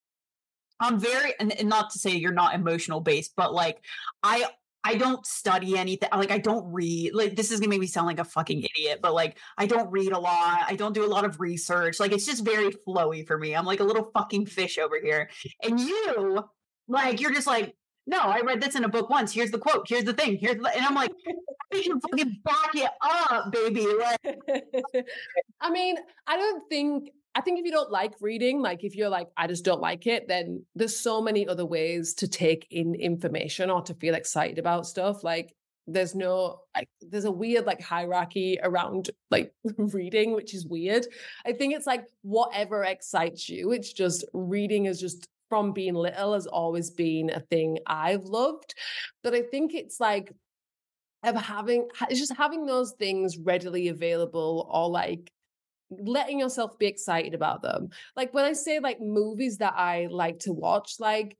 I'm 0.81 0.99
very 0.99 1.35
and 1.39 1.55
not 1.65 1.91
to 1.91 1.99
say 1.99 2.11
you're 2.11 2.33
not 2.33 2.55
emotional 2.55 3.01
based, 3.01 3.35
but 3.37 3.55
like 3.55 3.85
I 4.23 4.47
I 4.87 4.97
don't 4.97 5.25
study 5.25 5.79
anything. 5.79 6.11
Like 6.12 6.31
I 6.31 6.39
don't 6.39 6.71
read. 6.71 7.15
Like 7.15 7.37
this 7.37 7.51
is 7.51 7.59
gonna 7.59 7.71
make 7.71 7.81
me 7.81 7.87
sound 7.87 8.07
like 8.07 8.19
a 8.19 8.25
fucking 8.25 8.62
idiot, 8.62 8.99
but 9.01 9.15
like 9.15 9.39
I 9.57 9.67
don't 9.67 9.91
read 9.91 10.12
a 10.12 10.19
lot. 10.19 10.65
I 10.67 10.77
don't 10.77 10.93
do 10.93 11.05
a 11.05 11.09
lot 11.09 11.25
of 11.25 11.41
research. 11.41 11.99
Like 11.99 12.12
it's 12.12 12.27
just 12.27 12.45
very 12.45 12.71
flowy 12.71 13.27
for 13.27 13.39
me. 13.39 13.55
I'm 13.57 13.65
like 13.65 13.81
a 13.81 13.85
little 13.85 14.11
fucking 14.12 14.47
fish 14.47 14.77
over 14.77 15.01
here. 15.01 15.31
And 15.62 15.81
you, 15.81 16.45
like, 16.87 17.21
you're 17.21 17.33
just 17.33 17.47
like, 17.47 17.75
no, 18.07 18.19
I 18.19 18.41
read 18.41 18.61
this 18.61 18.75
in 18.75 18.85
a 18.85 18.89
book 18.89 19.09
once. 19.09 19.33
Here's 19.33 19.51
the 19.51 19.59
quote. 19.59 19.87
Here's 19.89 20.05
the 20.05 20.13
thing. 20.13 20.37
Here's 20.37 20.57
the, 20.57 20.75
and 20.75 20.85
I'm 20.85 20.95
like, 20.95 21.13
I 21.73 21.83
can 21.83 22.01
fucking 22.01 22.41
back 22.45 22.75
it 22.75 22.91
up, 23.03 23.51
baby. 23.51 23.87
Like, 23.87 24.39
I 25.61 25.71
mean, 25.71 25.97
I 26.27 26.37
don't 26.37 26.69
think. 26.69 27.11
I 27.37 27.41
think 27.41 27.59
if 27.59 27.65
you 27.65 27.73
don't 27.73 27.91
like 27.91 28.15
reading, 28.21 28.63
like 28.63 28.85
if 28.85 28.95
you're 28.95 29.09
like, 29.09 29.27
I 29.37 29.49
just 29.49 29.65
don't 29.65 29.81
like 29.81 30.07
it, 30.07 30.29
then 30.29 30.65
there's 30.77 30.97
so 30.97 31.21
many 31.21 31.49
other 31.49 31.67
ways 31.67 32.15
to 32.15 32.29
take 32.29 32.69
in 32.71 32.95
information 32.95 33.71
or 33.71 33.83
to 33.83 33.95
feel 33.95 34.15
excited 34.15 34.61
about 34.61 34.87
stuff. 34.87 35.25
Like 35.25 35.57
there's 35.87 36.15
no 36.15 36.61
like 36.75 36.89
there's 37.03 37.25
a 37.25 37.31
weird 37.31 37.67
like 37.67 37.81
hierarchy 37.81 38.59
around 38.63 39.11
like 39.31 39.53
reading 39.77 40.33
which 40.33 40.55
is 40.55 40.67
weird 40.67 41.07
i 41.45 41.53
think 41.53 41.75
it's 41.75 41.87
like 41.87 42.07
whatever 42.23 42.85
excites 42.85 43.49
you 43.49 43.73
it's 43.73 43.93
just 43.93 44.25
reading 44.33 44.87
is 44.87 44.99
just 44.99 45.29
from 45.49 45.72
being 45.72 45.95
little 45.95 46.34
has 46.34 46.47
always 46.47 46.90
been 46.90 47.30
a 47.30 47.40
thing 47.40 47.78
I've 47.86 48.24
loved. 48.24 48.74
But 49.22 49.34
I 49.34 49.42
think 49.42 49.74
it's 49.74 50.01
like 50.01 50.32
of 51.22 51.36
having 51.36 51.88
it's 52.11 52.20
just 52.20 52.36
having 52.36 52.66
those 52.66 52.92
things 52.92 53.38
readily 53.38 53.88
available 53.88 54.68
or 54.70 54.88
like 54.88 55.30
letting 55.90 56.38
yourself 56.38 56.78
be 56.78 56.86
excited 56.86 57.34
about 57.34 57.62
them. 57.62 57.88
Like 58.16 58.34
when 58.34 58.45
I 58.45 58.53
say 58.53 58.80
like 58.80 59.01
movies 59.01 59.59
that 59.59 59.74
I 59.76 60.09
like 60.11 60.40
to 60.40 60.53
watch, 60.53 60.95
like 60.99 61.36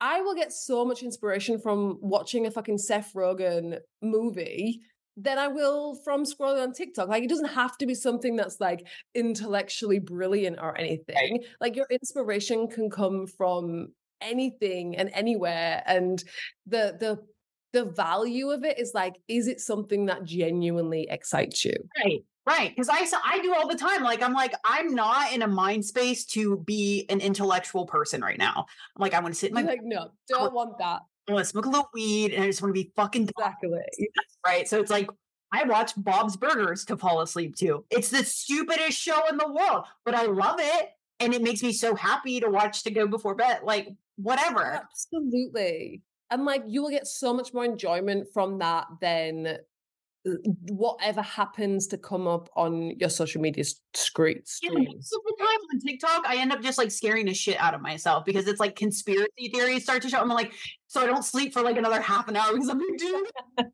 I 0.00 0.22
will 0.22 0.34
get 0.34 0.52
so 0.52 0.84
much 0.84 1.02
inspiration 1.02 1.58
from 1.58 1.98
watching 2.00 2.46
a 2.46 2.50
fucking 2.50 2.78
Seth 2.78 3.12
Rogen 3.14 3.78
movie 4.00 4.80
than 5.16 5.38
I 5.38 5.48
will 5.48 5.94
from 5.96 6.24
scrolling 6.24 6.62
on 6.62 6.72
TikTok. 6.72 7.08
Like 7.08 7.24
it 7.24 7.28
doesn't 7.28 7.48
have 7.48 7.76
to 7.78 7.86
be 7.86 7.94
something 7.94 8.36
that's 8.36 8.60
like 8.60 8.86
intellectually 9.14 9.98
brilliant 9.98 10.58
or 10.60 10.76
anything. 10.78 11.42
Like 11.60 11.76
your 11.76 11.86
inspiration 11.90 12.68
can 12.68 12.90
come 12.90 13.26
from 13.26 13.88
anything 14.20 14.96
and 14.96 15.10
anywhere. 15.12 15.82
And 15.86 16.22
the 16.66 16.96
the 16.98 17.18
the 17.72 17.84
value 17.84 18.50
of 18.50 18.64
it 18.64 18.78
is 18.78 18.92
like, 18.94 19.14
is 19.28 19.46
it 19.46 19.60
something 19.60 20.06
that 20.06 20.24
genuinely 20.24 21.06
excites 21.08 21.64
you? 21.64 21.74
Right. 22.04 22.24
Right. 22.46 22.70
Because 22.74 22.88
I 22.88 23.06
I 23.24 23.38
do 23.40 23.54
all 23.54 23.68
the 23.68 23.76
time. 23.76 24.02
Like 24.02 24.22
I'm 24.22 24.32
like, 24.32 24.54
I'm 24.64 24.94
not 24.94 25.32
in 25.32 25.42
a 25.42 25.46
mind 25.46 25.84
space 25.84 26.24
to 26.26 26.56
be 26.58 27.06
an 27.08 27.20
intellectual 27.20 27.86
person 27.86 28.22
right 28.22 28.38
now. 28.38 28.66
I'm 28.96 29.00
like, 29.00 29.14
I 29.14 29.20
want 29.20 29.34
to 29.34 29.38
sit 29.38 29.50
in 29.50 29.54
my 29.54 29.62
like, 29.62 29.82
no, 29.82 30.08
don't 30.28 30.52
want 30.54 30.78
that. 30.78 31.02
I 31.30 31.34
want 31.34 31.44
to 31.44 31.50
smoke 31.50 31.66
a 31.66 31.68
little 31.68 31.90
weed 31.94 32.32
and 32.32 32.42
I 32.42 32.46
just 32.46 32.60
want 32.60 32.74
to 32.74 32.82
be 32.82 32.92
fucking 32.96 33.28
exactly 33.28 33.70
right. 34.44 34.68
So 34.68 34.80
it's 34.80 34.90
like 34.90 35.08
I 35.52 35.64
watch 35.64 35.92
Bob's 35.96 36.36
Burgers 36.36 36.84
to 36.86 36.96
fall 36.96 37.20
asleep 37.20 37.56
to. 37.56 37.84
It's 37.90 38.10
the 38.10 38.24
stupidest 38.24 38.98
show 38.98 39.28
in 39.28 39.36
the 39.36 39.48
world, 39.48 39.84
but 40.04 40.14
I 40.14 40.26
love 40.26 40.56
it, 40.58 40.90
and 41.18 41.34
it 41.34 41.42
makes 41.42 41.62
me 41.62 41.72
so 41.72 41.94
happy 41.94 42.40
to 42.40 42.48
watch 42.48 42.82
to 42.84 42.90
go 42.90 43.06
before 43.06 43.34
bed. 43.34 43.60
Like 43.62 43.88
whatever. 44.16 44.80
Absolutely. 44.82 46.02
And 46.30 46.44
like 46.44 46.64
you 46.66 46.82
will 46.82 46.90
get 46.90 47.06
so 47.06 47.32
much 47.32 47.54
more 47.54 47.64
enjoyment 47.64 48.28
from 48.32 48.58
that 48.58 48.86
than 49.00 49.58
whatever 50.68 51.22
happens 51.22 51.86
to 51.86 51.96
come 51.96 52.26
up 52.26 52.50
on 52.54 52.98
your 52.98 53.08
social 53.08 53.40
media 53.40 53.64
screens. 53.94 54.58
Yeah, 54.62 54.70
most 54.72 55.14
of 55.14 55.20
the 55.24 55.36
time 55.38 55.58
on 55.72 55.80
TikTok, 55.80 56.26
I 56.26 56.36
end 56.36 56.52
up 56.52 56.62
just 56.62 56.78
like 56.78 56.90
scaring 56.90 57.26
the 57.26 57.34
shit 57.34 57.58
out 57.58 57.74
of 57.74 57.80
myself 57.80 58.24
because 58.24 58.46
it's 58.46 58.60
like 58.60 58.76
conspiracy 58.76 59.50
theories 59.52 59.84
start 59.84 60.02
to 60.02 60.10
show. 60.10 60.18
I'm 60.18 60.28
like, 60.28 60.52
so 60.88 61.00
I 61.00 61.06
don't 61.06 61.24
sleep 61.24 61.52
for 61.54 61.62
like 61.62 61.78
another 61.78 62.00
half 62.00 62.28
an 62.28 62.36
hour 62.36 62.52
because 62.52 62.68
I'm 62.68 62.78
like, 62.78 62.98
dude, 62.98 63.26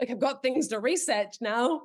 like 0.00 0.10
I've 0.10 0.20
got 0.20 0.42
things 0.42 0.68
to 0.68 0.78
research 0.78 1.36
now. 1.40 1.80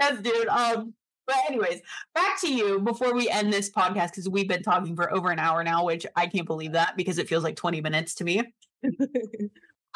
yes, 0.00 0.20
dude. 0.22 0.48
Um, 0.48 0.94
but 1.26 1.36
anyways, 1.48 1.80
back 2.14 2.40
to 2.40 2.52
you 2.52 2.80
before 2.80 3.14
we 3.14 3.28
end 3.28 3.52
this 3.52 3.70
podcast 3.70 4.08
because 4.08 4.28
we've 4.28 4.48
been 4.48 4.62
talking 4.62 4.96
for 4.96 5.12
over 5.12 5.30
an 5.30 5.38
hour 5.38 5.62
now, 5.62 5.84
which 5.84 6.06
I 6.16 6.26
can't 6.26 6.46
believe 6.46 6.72
that 6.72 6.96
because 6.96 7.18
it 7.18 7.28
feels 7.28 7.44
like 7.44 7.56
20 7.56 7.82
minutes 7.82 8.14
to 8.16 8.24
me. 8.24 8.42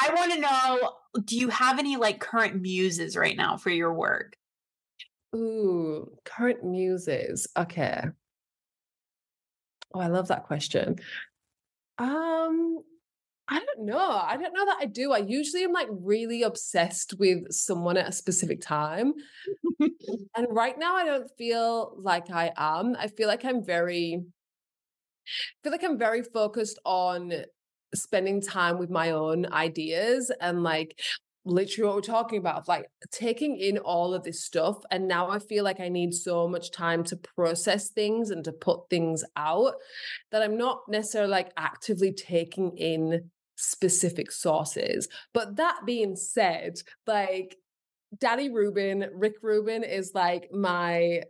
I 0.01 0.12
want 0.14 0.32
to 0.32 0.40
know 0.40 0.92
do 1.24 1.38
you 1.38 1.49
have 1.49 1.78
any 1.78 1.97
like 1.97 2.20
current 2.20 2.61
muses 2.61 3.16
right 3.16 3.36
now 3.36 3.57
for 3.57 3.70
your 3.70 3.95
work? 3.95 4.36
Ooh, 5.34 6.16
current 6.24 6.64
muses. 6.64 7.47
Okay. 7.57 8.03
Oh, 9.92 10.01
I 10.01 10.09
love 10.09 10.28
that 10.28 10.45
question. 10.45 10.97
Um, 11.99 12.78
I 13.47 13.61
don't 13.61 13.86
know. 13.86 13.99
I 13.99 14.36
don't 14.36 14.55
know 14.55 14.64
that 14.64 14.78
I 14.80 14.86
do. 14.86 15.12
I 15.12 15.18
usually 15.18 15.64
am 15.64 15.72
like 15.72 15.88
really 15.90 16.42
obsessed 16.42 17.14
with 17.18 17.53
someone 17.53 17.97
at 17.97 18.09
a 18.09 18.12
specific 18.12 18.61
time. 18.61 19.12
and 19.80 20.47
right 20.51 20.78
now 20.78 20.97
I 20.97 21.05
don't 21.05 21.30
feel 21.36 21.97
like 22.01 22.30
I 22.30 22.53
am. 22.57 22.97
I 22.99 23.09
feel 23.09 23.28
like 23.28 23.45
I'm 23.45 23.64
very 23.64 24.24
I 25.26 25.57
feel 25.62 25.72
like 25.72 25.84
I'm 25.84 25.99
very 25.99 26.22
focused 26.22 26.78
on 26.84 27.32
spending 27.95 28.40
time 28.40 28.78
with 28.78 28.90
my 28.90 29.11
own 29.11 29.47
ideas 29.53 30.30
and 30.40 30.62
like 30.62 30.99
literally 31.47 31.86
what 31.86 31.97
we're 31.97 32.01
talking 32.01 32.38
about 32.38 32.66
like 32.68 32.86
taking 33.11 33.59
in 33.59 33.76
all 33.76 34.14
of 34.14 34.22
this 34.22 34.42
stuff 34.42 34.78
and 34.90 35.07
now 35.07 35.28
i 35.28 35.38
feel 35.38 35.62
like 35.62 35.78
i 35.78 35.90
need 35.90 36.14
so 36.14 36.49
much 36.49 36.70
time 36.70 37.05
to 37.05 37.18
process 37.36 37.90
things 37.90 38.30
and 38.30 38.45
to 38.45 38.53
put 38.53 38.88
things 38.88 39.22
out 39.36 39.74
that 40.32 40.40
i'm 40.42 40.57
not 40.57 40.80
necessarily 40.88 41.30
like 41.30 41.53
actively 41.59 42.14
taking 42.14 42.74
in 42.78 43.30
specific 43.57 44.30
sources. 44.30 45.09
But 45.32 45.57
that 45.57 45.80
being 45.84 46.16
said 46.16 46.74
like 47.07 47.57
danny 48.18 48.49
rubin 48.49 49.07
rick 49.12 49.34
rubin 49.42 49.82
is 49.82 50.12
like 50.14 50.49
my 50.53 51.20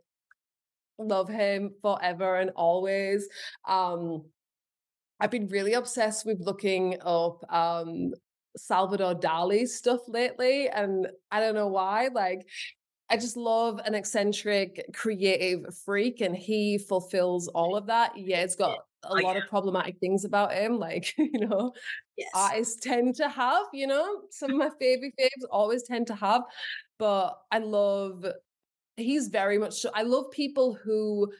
love 0.98 1.28
him 1.28 1.70
forever 1.82 2.36
and 2.36 2.50
always. 2.56 3.26
Um 3.66 4.24
I've 5.24 5.30
been 5.30 5.48
really 5.48 5.72
obsessed 5.72 6.26
with 6.26 6.38
looking 6.42 6.98
up 7.00 7.50
um, 7.50 8.12
Salvador 8.58 9.14
Dali 9.14 9.66
stuff 9.66 10.00
lately. 10.06 10.68
And 10.68 11.08
I 11.30 11.40
don't 11.40 11.54
know 11.54 11.68
why. 11.68 12.10
Like, 12.14 12.46
I 13.08 13.16
just 13.16 13.34
love 13.34 13.80
an 13.86 13.94
eccentric, 13.94 14.84
creative 14.92 15.74
freak, 15.82 16.20
and 16.20 16.36
he 16.36 16.76
fulfills 16.76 17.48
all 17.48 17.74
of 17.74 17.86
that. 17.86 18.12
Yeah, 18.18 18.42
it's 18.42 18.54
got 18.54 18.80
a 19.02 19.14
lot 19.14 19.38
of 19.38 19.44
problematic 19.48 19.96
things 19.98 20.26
about 20.26 20.52
him, 20.52 20.78
like, 20.78 21.14
you 21.18 21.46
know, 21.46 21.72
yes. 22.18 22.28
artists 22.34 22.76
tend 22.82 23.14
to 23.14 23.26
have, 23.26 23.64
you 23.72 23.86
know, 23.86 24.24
some 24.30 24.50
of 24.50 24.56
my 24.58 24.70
favorite 24.78 25.14
faves 25.18 25.46
always 25.50 25.84
tend 25.84 26.06
to 26.08 26.14
have. 26.16 26.42
But 26.98 27.38
I 27.50 27.60
love, 27.60 28.26
he's 28.98 29.28
very 29.28 29.56
much, 29.56 29.86
I 29.94 30.02
love 30.02 30.30
people 30.32 30.74
who 30.74 31.32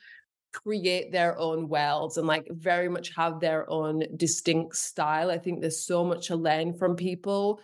create 0.55 1.11
their 1.11 1.39
own 1.39 1.69
worlds 1.69 2.17
and 2.17 2.27
like 2.27 2.47
very 2.51 2.89
much 2.89 3.15
have 3.15 3.41
their 3.41 3.69
own 3.69 4.05
distinct 4.17 4.77
style. 4.77 5.31
I 5.31 5.39
think 5.39 5.61
there's 5.61 5.85
so 5.85 6.05
much 6.05 6.29
to 6.29 6.37
learn 6.37 6.75
from 6.75 6.97
people 6.97 7.61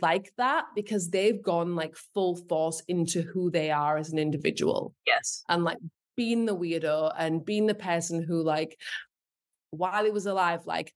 like 0.00 0.32
that 0.36 0.66
because 0.74 1.08
they've 1.08 1.42
gone 1.42 1.74
like 1.74 1.96
full 2.14 2.36
force 2.36 2.82
into 2.88 3.22
who 3.22 3.50
they 3.50 3.70
are 3.70 3.96
as 3.96 4.10
an 4.10 4.18
individual. 4.18 4.94
Yes. 5.06 5.42
And 5.48 5.64
like 5.64 5.78
being 6.16 6.44
the 6.44 6.56
weirdo 6.56 7.12
and 7.18 7.44
being 7.44 7.66
the 7.66 7.74
person 7.74 8.22
who 8.22 8.42
like 8.42 8.78
while 9.70 10.04
he 10.04 10.10
was 10.10 10.26
alive 10.26 10.66
like 10.66 10.92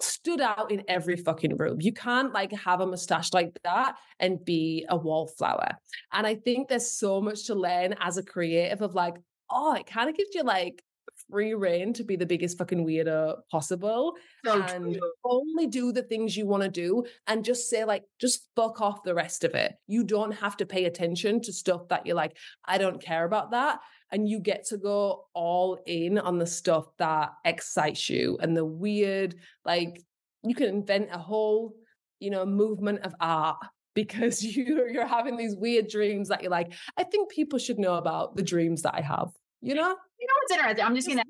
stood 0.00 0.40
out 0.40 0.70
in 0.70 0.82
every 0.88 1.16
fucking 1.16 1.56
room. 1.56 1.80
You 1.80 1.92
can't 1.92 2.32
like 2.32 2.52
have 2.52 2.80
a 2.80 2.86
mustache 2.86 3.32
like 3.32 3.56
that 3.64 3.96
and 4.18 4.44
be 4.44 4.86
a 4.88 4.96
wallflower. 4.96 5.76
And 6.12 6.26
I 6.26 6.34
think 6.34 6.68
there's 6.68 6.90
so 6.90 7.20
much 7.20 7.46
to 7.46 7.54
learn 7.54 7.94
as 8.00 8.16
a 8.16 8.22
creative 8.22 8.82
of 8.82 8.94
like, 8.94 9.16
oh, 9.52 9.74
it 9.74 9.86
kind 9.86 10.08
of 10.08 10.16
gives 10.16 10.34
you 10.34 10.42
like 10.42 10.82
free 11.30 11.54
reign 11.54 11.92
to 11.92 12.04
be 12.04 12.16
the 12.16 12.26
biggest 12.26 12.58
fucking 12.58 12.84
weirdo 12.84 13.36
possible 13.50 14.14
so 14.44 14.60
and 14.62 14.94
true. 14.94 15.12
only 15.24 15.66
do 15.66 15.92
the 15.92 16.02
things 16.02 16.36
you 16.36 16.46
want 16.46 16.62
to 16.62 16.68
do 16.68 17.04
and 17.26 17.44
just 17.44 17.68
say 17.68 17.84
like 17.84 18.04
just 18.20 18.48
fuck 18.56 18.80
off 18.80 19.02
the 19.02 19.14
rest 19.14 19.44
of 19.44 19.54
it. 19.54 19.74
You 19.86 20.04
don't 20.04 20.32
have 20.32 20.56
to 20.58 20.66
pay 20.66 20.84
attention 20.84 21.40
to 21.42 21.52
stuff 21.52 21.88
that 21.88 22.06
you're 22.06 22.16
like 22.16 22.36
i 22.64 22.78
don't 22.78 23.00
care 23.00 23.24
about 23.24 23.50
that. 23.52 23.80
And 24.10 24.28
you 24.28 24.40
get 24.40 24.66
to 24.66 24.76
go 24.76 25.24
all 25.32 25.78
in 25.86 26.18
on 26.18 26.38
the 26.38 26.46
stuff 26.46 26.86
that 26.98 27.30
excites 27.44 28.10
you 28.10 28.38
and 28.40 28.56
the 28.56 28.64
weird 28.64 29.36
like 29.64 30.02
you 30.42 30.54
can 30.54 30.68
invent 30.68 31.08
a 31.12 31.18
whole 31.18 31.74
you 32.20 32.30
know 32.30 32.44
movement 32.44 33.00
of 33.00 33.14
art 33.20 33.56
because 33.94 34.42
you 34.56 34.88
you're 34.92 35.06
having 35.06 35.36
these 35.36 35.56
weird 35.56 35.88
dreams 35.88 36.28
that 36.28 36.42
you're 36.42 36.50
like 36.50 36.72
i 36.96 37.02
think 37.04 37.30
people 37.30 37.58
should 37.58 37.78
know 37.78 37.94
about 37.94 38.36
the 38.36 38.42
dreams 38.42 38.82
that 38.82 38.94
i 38.94 39.00
have 39.00 39.30
You 39.62 39.74
know? 39.74 39.88
You 39.88 40.26
know 40.26 40.34
what's 40.40 40.52
interesting? 40.52 40.84
I'm 40.84 40.94
just 40.94 41.08
gonna 41.08 41.22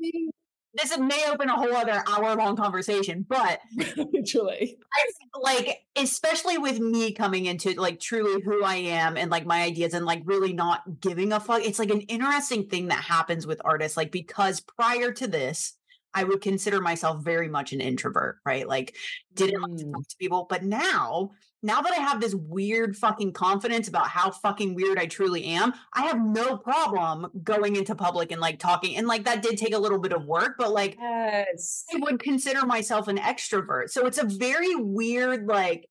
this 0.74 0.96
may 0.98 1.24
open 1.30 1.50
a 1.50 1.56
whole 1.56 1.74
other 1.74 2.02
hour 2.08 2.34
long 2.34 2.56
conversation, 2.56 3.26
but 3.28 3.60
I, 3.80 4.74
like, 5.42 5.82
especially 5.96 6.56
with 6.56 6.80
me 6.80 7.12
coming 7.12 7.46
into 7.46 7.78
like 7.78 8.00
truly 8.00 8.40
who 8.42 8.64
I 8.64 8.76
am 8.76 9.16
and 9.16 9.30
like 9.30 9.44
my 9.44 9.62
ideas 9.62 9.92
and 9.92 10.06
like 10.06 10.22
really 10.24 10.52
not 10.52 11.00
giving 11.00 11.32
a 11.32 11.40
fuck. 11.40 11.62
It's 11.62 11.78
like 11.78 11.90
an 11.90 12.00
interesting 12.02 12.68
thing 12.68 12.88
that 12.88 13.04
happens 13.04 13.46
with 13.46 13.60
artists, 13.64 13.96
like, 13.96 14.12
because 14.12 14.60
prior 14.60 15.12
to 15.12 15.26
this, 15.26 15.74
I 16.14 16.24
would 16.24 16.40
consider 16.40 16.80
myself 16.80 17.22
very 17.22 17.48
much 17.48 17.72
an 17.72 17.80
introvert, 17.80 18.38
right? 18.44 18.66
Like, 18.66 18.94
didn't 19.34 19.60
mm. 19.60 19.68
like 19.68 19.78
to 19.78 19.84
talk 19.90 20.08
to 20.08 20.16
people. 20.18 20.46
But 20.48 20.64
now, 20.64 21.32
now 21.62 21.80
that 21.80 21.92
I 21.92 22.00
have 22.02 22.20
this 22.20 22.34
weird 22.34 22.96
fucking 22.96 23.32
confidence 23.32 23.88
about 23.88 24.08
how 24.08 24.30
fucking 24.30 24.74
weird 24.74 24.98
I 24.98 25.06
truly 25.06 25.44
am, 25.44 25.72
I 25.92 26.02
have 26.02 26.20
no 26.20 26.56
problem 26.56 27.30
going 27.44 27.76
into 27.76 27.94
public 27.94 28.32
and 28.32 28.40
like 28.40 28.58
talking. 28.58 28.96
And 28.96 29.06
like 29.06 29.24
that 29.24 29.42
did 29.42 29.56
take 29.56 29.74
a 29.74 29.78
little 29.78 29.98
bit 29.98 30.12
of 30.12 30.24
work, 30.24 30.56
but 30.58 30.72
like 30.72 30.96
yes. 31.00 31.84
I 31.94 31.98
would 31.98 32.18
consider 32.18 32.66
myself 32.66 33.08
an 33.08 33.18
extrovert. 33.18 33.90
So 33.90 34.06
it's 34.06 34.18
a 34.18 34.26
very 34.26 34.74
weird, 34.74 35.46
like, 35.46 35.88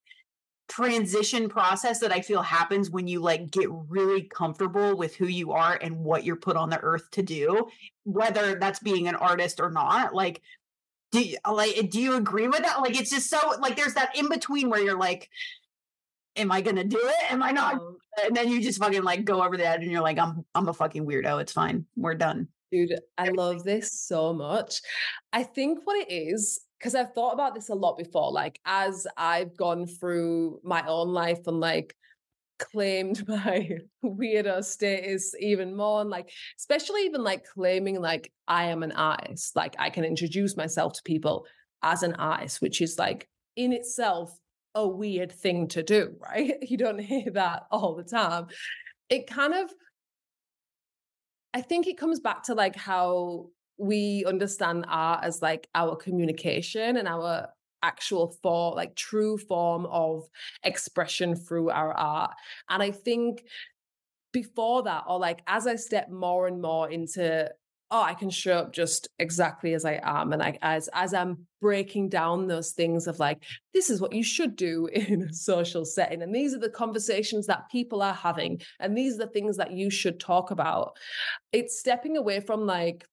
transition 0.71 1.49
process 1.49 1.99
that 1.99 2.13
I 2.13 2.21
feel 2.21 2.41
happens 2.41 2.89
when 2.89 3.05
you 3.05 3.19
like 3.19 3.51
get 3.51 3.67
really 3.89 4.21
comfortable 4.21 4.95
with 4.95 5.13
who 5.13 5.25
you 5.25 5.51
are 5.51 5.77
and 5.81 5.97
what 5.97 6.23
you're 6.23 6.37
put 6.37 6.55
on 6.55 6.69
the 6.69 6.79
earth 6.79 7.11
to 7.11 7.21
do, 7.21 7.67
whether 8.05 8.55
that's 8.55 8.79
being 8.79 9.09
an 9.09 9.15
artist 9.15 9.59
or 9.59 9.69
not. 9.69 10.15
Like, 10.15 10.41
do 11.11 11.21
you, 11.21 11.37
like 11.51 11.89
do 11.89 11.99
you 11.99 12.15
agree 12.15 12.47
with 12.47 12.61
that? 12.61 12.79
Like, 12.79 12.97
it's 12.97 13.09
just 13.09 13.29
so 13.29 13.37
like 13.59 13.75
there's 13.75 13.95
that 13.95 14.17
in 14.17 14.29
between 14.29 14.69
where 14.69 14.81
you're 14.81 14.97
like, 14.97 15.29
am 16.35 16.51
I 16.51 16.61
gonna 16.61 16.83
do 16.83 16.99
it? 16.99 17.31
Am 17.31 17.43
I 17.43 17.51
not? 17.51 17.75
Um, 17.75 17.97
and 18.25 18.35
then 18.35 18.49
you 18.49 18.61
just 18.61 18.79
fucking 18.79 19.03
like 19.03 19.25
go 19.25 19.43
over 19.43 19.57
the 19.57 19.67
edge 19.67 19.81
and 19.81 19.91
you're 19.91 20.01
like, 20.01 20.17
I'm 20.17 20.45
I'm 20.55 20.67
a 20.67 20.73
fucking 20.73 21.05
weirdo. 21.05 21.41
It's 21.41 21.53
fine. 21.53 21.85
We're 21.95 22.15
done. 22.15 22.47
Dude, 22.71 22.99
I 23.17 23.29
love 23.29 23.63
this 23.63 23.99
so 24.01 24.33
much. 24.33 24.81
I 25.33 25.43
think 25.43 25.79
what 25.83 25.97
it 25.97 26.11
is 26.11 26.61
because 26.79 26.95
I've 26.95 27.13
thought 27.13 27.33
about 27.33 27.53
this 27.53 27.69
a 27.69 27.75
lot 27.75 27.97
before. 27.97 28.31
Like, 28.31 28.59
as 28.65 29.05
I've 29.15 29.55
gone 29.55 29.85
through 29.85 30.61
my 30.63 30.83
own 30.87 31.09
life 31.09 31.45
and 31.45 31.59
like 31.59 31.95
claimed 32.57 33.27
my 33.27 33.69
weirdo 34.03 34.63
status 34.63 35.35
even 35.39 35.75
more, 35.75 36.01
and 36.01 36.09
like, 36.09 36.31
especially 36.57 37.03
even 37.03 37.23
like 37.23 37.45
claiming 37.45 38.01
like 38.01 38.31
I 38.47 38.65
am 38.65 38.83
an 38.83 38.93
artist, 38.93 39.55
like 39.55 39.75
I 39.77 39.89
can 39.89 40.05
introduce 40.05 40.57
myself 40.57 40.93
to 40.93 41.01
people 41.03 41.45
as 41.83 42.03
an 42.03 42.13
artist, 42.15 42.61
which 42.61 42.81
is 42.81 42.97
like 42.97 43.27
in 43.55 43.73
itself 43.73 44.35
a 44.75 44.87
weird 44.87 45.31
thing 45.31 45.67
to 45.69 45.83
do, 45.83 46.15
right? 46.19 46.55
You 46.61 46.77
don't 46.77 46.99
hear 46.99 47.31
that 47.33 47.63
all 47.71 47.95
the 47.95 48.03
time. 48.03 48.47
It 49.09 49.27
kind 49.27 49.53
of, 49.53 49.71
I 51.53 51.61
think 51.61 51.87
it 51.87 51.97
comes 51.97 52.19
back 52.19 52.43
to 52.43 52.53
like 52.53 52.75
how 52.75 53.49
we 53.77 54.23
understand 54.25 54.85
art 54.87 55.23
as 55.23 55.41
like 55.41 55.67
our 55.75 55.95
communication 55.95 56.97
and 56.97 57.07
our 57.07 57.49
actual 57.83 58.35
for 58.43 58.75
like 58.75 58.95
true 58.95 59.37
form 59.37 59.87
of 59.87 60.29
expression 60.63 61.35
through 61.35 61.71
our 61.71 61.91
art 61.93 62.31
and 62.69 62.83
i 62.83 62.91
think 62.91 63.43
before 64.31 64.83
that 64.83 65.03
or 65.07 65.19
like 65.19 65.41
as 65.47 65.65
i 65.65 65.75
step 65.75 66.11
more 66.11 66.45
and 66.45 66.61
more 66.61 66.91
into 66.91 67.49
oh 67.91 68.01
i 68.01 68.13
can 68.13 68.29
show 68.29 68.53
up 68.53 68.73
just 68.73 69.07
exactly 69.19 69.73
as 69.73 69.85
i 69.85 69.99
am 70.03 70.31
and 70.33 70.41
like 70.41 70.57
as 70.61 70.89
as 70.93 71.13
i'm 71.13 71.45
breaking 71.61 72.09
down 72.09 72.47
those 72.47 72.71
things 72.71 73.05
of 73.05 73.19
like 73.19 73.43
this 73.73 73.89
is 73.89 74.01
what 74.01 74.13
you 74.13 74.23
should 74.23 74.55
do 74.55 74.87
in 74.93 75.23
a 75.23 75.33
social 75.33 75.85
setting 75.85 76.21
and 76.21 76.33
these 76.33 76.53
are 76.53 76.59
the 76.59 76.69
conversations 76.69 77.45
that 77.45 77.69
people 77.71 78.01
are 78.01 78.13
having 78.13 78.59
and 78.79 78.97
these 78.97 79.15
are 79.15 79.25
the 79.25 79.27
things 79.27 79.57
that 79.57 79.71
you 79.71 79.89
should 79.89 80.19
talk 80.19 80.51
about 80.51 80.97
it's 81.51 81.79
stepping 81.79 82.17
away 82.17 82.39
from 82.39 82.65
like 82.65 83.05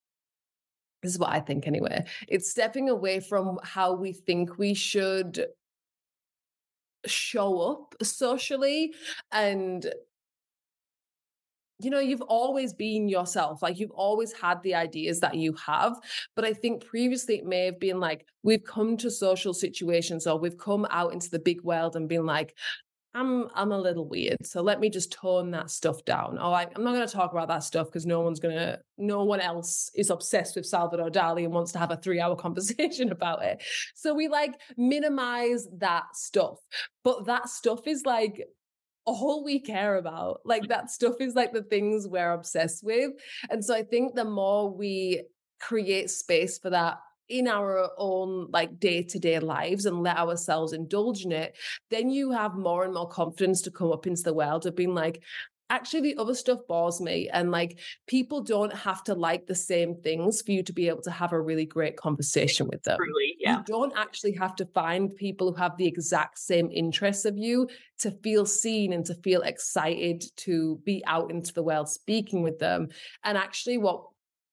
this 1.02 1.12
is 1.12 1.18
what 1.20 1.30
I 1.30 1.40
think 1.40 1.66
anyway. 1.66 2.04
It's 2.26 2.50
stepping 2.50 2.88
away 2.88 3.20
from 3.20 3.58
how 3.62 3.94
we 3.94 4.12
think 4.12 4.58
we 4.58 4.74
should 4.74 5.46
show 7.06 7.60
up 7.60 7.94
socially 8.02 8.92
and 9.30 9.86
you 11.80 11.90
know 11.90 12.00
you've 12.00 12.22
always 12.22 12.72
been 12.72 13.08
yourself 13.08 13.62
like 13.62 13.78
you've 13.78 13.90
always 13.92 14.32
had 14.32 14.62
the 14.62 14.74
ideas 14.74 15.20
that 15.20 15.34
you 15.34 15.52
have 15.54 15.96
but 16.34 16.44
i 16.44 16.52
think 16.52 16.84
previously 16.84 17.36
it 17.36 17.46
may 17.46 17.64
have 17.64 17.78
been 17.78 18.00
like 18.00 18.26
we've 18.42 18.64
come 18.64 18.96
to 18.96 19.10
social 19.10 19.54
situations 19.54 20.26
or 20.26 20.38
we've 20.38 20.58
come 20.58 20.86
out 20.90 21.12
into 21.12 21.30
the 21.30 21.38
big 21.38 21.62
world 21.62 21.96
and 21.96 22.08
been 22.08 22.26
like 22.26 22.54
I'm 23.14 23.48
I'm 23.54 23.72
a 23.72 23.78
little 23.78 24.06
weird, 24.06 24.46
so 24.46 24.60
let 24.62 24.80
me 24.80 24.90
just 24.90 25.10
tone 25.10 25.50
that 25.52 25.70
stuff 25.70 26.04
down. 26.04 26.38
Oh, 26.40 26.52
I, 26.52 26.64
am 26.76 26.84
not 26.84 26.92
going 26.92 27.06
to 27.06 27.12
talk 27.12 27.32
about 27.32 27.48
that 27.48 27.64
stuff 27.64 27.86
because 27.86 28.04
no 28.04 28.20
one's 28.20 28.38
going 28.38 28.54
to, 28.54 28.78
no 28.98 29.24
one 29.24 29.40
else 29.40 29.90
is 29.94 30.10
obsessed 30.10 30.56
with 30.56 30.66
Salvador 30.66 31.08
Dali 31.08 31.44
and 31.44 31.52
wants 31.52 31.72
to 31.72 31.78
have 31.78 31.90
a 31.90 31.96
three 31.96 32.20
hour 32.20 32.36
conversation 32.46 33.10
about 33.10 33.42
it. 33.42 33.62
So 33.94 34.14
we 34.14 34.28
like 34.28 34.60
minimize 34.76 35.66
that 35.78 36.04
stuff, 36.14 36.58
but 37.02 37.26
that 37.26 37.48
stuff 37.48 37.86
is 37.86 38.04
like 38.04 38.46
all 39.08 39.42
we 39.44 39.58
care 39.60 39.96
about. 39.96 40.40
Like 40.44 40.62
mm-hmm. 40.62 40.68
that 40.68 40.90
stuff 40.90 41.14
is 41.20 41.34
like 41.34 41.52
the 41.52 41.62
things 41.62 42.06
we're 42.06 42.32
obsessed 42.32 42.84
with, 42.84 43.12
and 43.50 43.64
so 43.64 43.74
I 43.74 43.82
think 43.82 44.14
the 44.14 44.24
more 44.24 44.70
we 44.70 45.22
create 45.60 46.10
space 46.10 46.58
for 46.58 46.70
that 46.70 46.98
in 47.28 47.46
our 47.46 47.90
own 47.98 48.48
like 48.50 48.80
day-to-day 48.80 49.38
lives 49.38 49.84
and 49.84 50.02
let 50.02 50.16
ourselves 50.16 50.72
indulge 50.72 51.24
in 51.24 51.32
it 51.32 51.56
then 51.90 52.08
you 52.08 52.30
have 52.30 52.54
more 52.54 52.84
and 52.84 52.94
more 52.94 53.08
confidence 53.08 53.60
to 53.60 53.70
come 53.70 53.92
up 53.92 54.06
into 54.06 54.22
the 54.22 54.32
world 54.32 54.64
of 54.64 54.74
being 54.74 54.94
like 54.94 55.22
actually 55.70 56.00
the 56.00 56.16
other 56.16 56.34
stuff 56.34 56.60
bores 56.68 57.00
me 57.00 57.28
and 57.32 57.50
like 57.50 57.78
people 58.06 58.40
don't 58.40 58.74
have 58.74 59.02
to 59.04 59.14
like 59.14 59.46
the 59.46 59.54
same 59.54 59.94
things 59.96 60.42
for 60.42 60.52
you 60.52 60.62
to 60.62 60.72
be 60.72 60.88
able 60.88 61.02
to 61.02 61.10
have 61.10 61.32
a 61.32 61.40
really 61.40 61.66
great 61.66 61.96
conversation 61.96 62.66
with 62.68 62.82
them 62.84 62.96
Truly, 62.98 63.36
yeah. 63.38 63.58
you 63.58 63.64
don't 63.64 63.92
actually 63.96 64.32
have 64.32 64.56
to 64.56 64.66
find 64.66 65.14
people 65.14 65.52
who 65.52 65.58
have 65.58 65.76
the 65.76 65.86
exact 65.86 66.38
same 66.38 66.70
interests 66.72 67.24
of 67.24 67.36
you 67.36 67.68
to 68.00 68.10
feel 68.22 68.46
seen 68.46 68.92
and 68.92 69.04
to 69.06 69.14
feel 69.14 69.42
excited 69.42 70.24
to 70.36 70.80
be 70.84 71.02
out 71.06 71.30
into 71.30 71.52
the 71.52 71.62
world 71.62 71.88
speaking 71.88 72.42
with 72.42 72.58
them 72.58 72.88
and 73.24 73.36
actually 73.36 73.78
what 73.78 74.04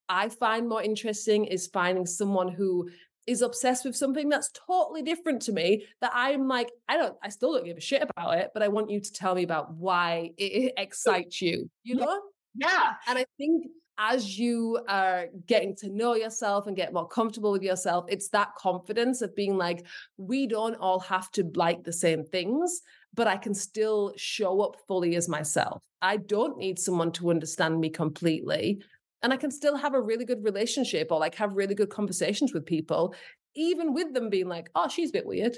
I 0.08 0.28
find 0.28 0.68
more 0.68 0.82
interesting 0.82 1.46
is 1.46 1.66
finding 1.66 2.06
someone 2.06 2.48
who 2.48 2.88
is 3.26 3.42
obsessed 3.42 3.84
with 3.84 3.96
something 3.96 4.28
that's 4.28 4.50
totally 4.66 5.02
different 5.02 5.42
to 5.42 5.52
me 5.52 5.84
that 6.00 6.12
I'm 6.14 6.46
like, 6.46 6.70
I 6.88 6.96
don't, 6.96 7.16
I 7.22 7.28
still 7.28 7.54
don't 7.54 7.64
give 7.64 7.76
a 7.76 7.80
shit 7.80 8.02
about 8.02 8.38
it, 8.38 8.50
but 8.54 8.62
I 8.62 8.68
want 8.68 8.90
you 8.90 9.00
to 9.00 9.12
tell 9.12 9.34
me 9.34 9.42
about 9.42 9.74
why 9.74 10.30
it 10.36 10.74
excites 10.76 11.42
you, 11.42 11.68
you 11.82 11.96
know? 11.96 12.20
Yeah. 12.54 12.92
And 13.08 13.18
I 13.18 13.26
think 13.36 13.66
as 13.98 14.38
you 14.38 14.78
are 14.88 15.26
getting 15.46 15.74
to 15.74 15.88
know 15.88 16.14
yourself 16.14 16.66
and 16.66 16.76
get 16.76 16.92
more 16.92 17.08
comfortable 17.08 17.52
with 17.52 17.62
yourself, 17.62 18.04
it's 18.08 18.28
that 18.28 18.54
confidence 18.56 19.22
of 19.22 19.34
being 19.34 19.56
like, 19.56 19.84
we 20.18 20.46
don't 20.46 20.74
all 20.76 21.00
have 21.00 21.30
to 21.32 21.50
like 21.54 21.82
the 21.82 21.92
same 21.92 22.24
things, 22.24 22.82
but 23.14 23.26
I 23.26 23.36
can 23.36 23.54
still 23.54 24.12
show 24.16 24.60
up 24.60 24.76
fully 24.86 25.16
as 25.16 25.28
myself. 25.28 25.82
I 26.02 26.18
don't 26.18 26.58
need 26.58 26.78
someone 26.78 27.10
to 27.12 27.30
understand 27.30 27.80
me 27.80 27.88
completely, 27.88 28.82
and 29.22 29.32
I 29.32 29.36
can 29.36 29.50
still 29.50 29.76
have 29.76 29.94
a 29.94 30.00
really 30.00 30.24
good 30.24 30.44
relationship 30.44 31.10
or 31.10 31.18
like 31.18 31.34
have 31.36 31.54
really 31.54 31.74
good 31.74 31.90
conversations 31.90 32.52
with 32.52 32.66
people, 32.66 33.14
even 33.54 33.94
with 33.94 34.14
them 34.14 34.30
being 34.30 34.48
like, 34.48 34.70
oh, 34.74 34.88
she's 34.88 35.10
a 35.10 35.12
bit 35.12 35.26
weird. 35.26 35.56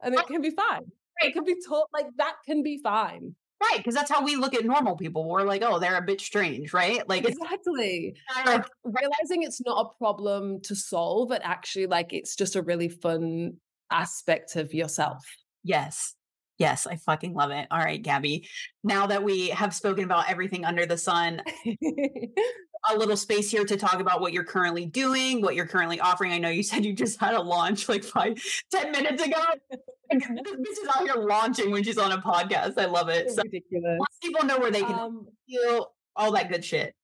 And 0.00 0.14
it 0.14 0.26
can 0.26 0.40
be 0.40 0.50
fine. 0.50 0.90
It 1.20 1.32
can 1.32 1.44
be 1.44 1.56
taught 1.66 1.88
like 1.92 2.06
that 2.16 2.36
can 2.46 2.62
be 2.62 2.78
fine. 2.78 3.34
Right, 3.60 3.78
because 3.78 3.96
that's 3.96 4.10
how 4.10 4.24
we 4.24 4.36
look 4.36 4.54
at 4.54 4.64
normal 4.64 4.96
people. 4.96 5.28
We're 5.28 5.42
like, 5.42 5.62
oh, 5.64 5.80
they're 5.80 5.98
a 5.98 6.02
bit 6.02 6.20
strange, 6.20 6.72
right? 6.72 7.06
Like 7.08 7.24
exactly. 7.24 8.14
Like 8.46 8.64
realizing 8.84 9.42
it's 9.42 9.60
not 9.66 9.86
a 9.86 9.98
problem 9.98 10.60
to 10.62 10.76
solve, 10.76 11.30
but 11.30 11.42
actually 11.42 11.86
like 11.86 12.12
it's 12.12 12.36
just 12.36 12.54
a 12.54 12.62
really 12.62 12.88
fun 12.88 13.54
aspect 13.90 14.54
of 14.54 14.72
yourself. 14.72 15.24
Yes. 15.64 16.14
Yes, 16.58 16.88
I 16.88 16.96
fucking 16.96 17.34
love 17.34 17.50
it. 17.52 17.66
All 17.70 17.78
right, 17.78 18.02
Gabby. 18.02 18.48
Now 18.82 19.06
that 19.06 19.22
we 19.22 19.48
have 19.50 19.74
spoken 19.74 20.04
about 20.04 20.28
everything 20.28 20.64
under 20.64 20.86
the 20.86 20.98
sun, 20.98 21.40
a 22.90 22.96
little 22.96 23.16
space 23.16 23.50
here 23.50 23.64
to 23.64 23.76
talk 23.76 24.00
about 24.00 24.20
what 24.20 24.32
you're 24.32 24.44
currently 24.44 24.86
doing, 24.86 25.40
what 25.40 25.54
you're 25.54 25.66
currently 25.66 26.00
offering. 26.00 26.32
I 26.32 26.38
know 26.38 26.48
you 26.48 26.62
said 26.64 26.84
you 26.84 26.92
just 26.92 27.20
had 27.20 27.34
a 27.34 27.40
launch 27.40 27.88
like 27.88 28.04
five, 28.04 28.42
ten 28.70 28.92
minutes 28.92 29.22
ago. 29.22 29.42
this 30.10 30.78
is 30.78 30.88
out 30.88 31.02
here 31.02 31.14
launching 31.16 31.70
when 31.70 31.82
she's 31.84 31.98
on 31.98 32.12
a 32.12 32.18
podcast. 32.18 32.78
I 32.78 32.86
love 32.86 33.08
it. 33.08 33.30
So 33.30 33.42
ridiculous. 33.42 33.98
people 34.22 34.44
know 34.44 34.58
where 34.58 34.70
they 34.70 34.82
can 34.82 34.98
um, 34.98 35.26
feel 35.48 35.92
all 36.16 36.32
that 36.32 36.50
good 36.50 36.64
shit. 36.64 36.94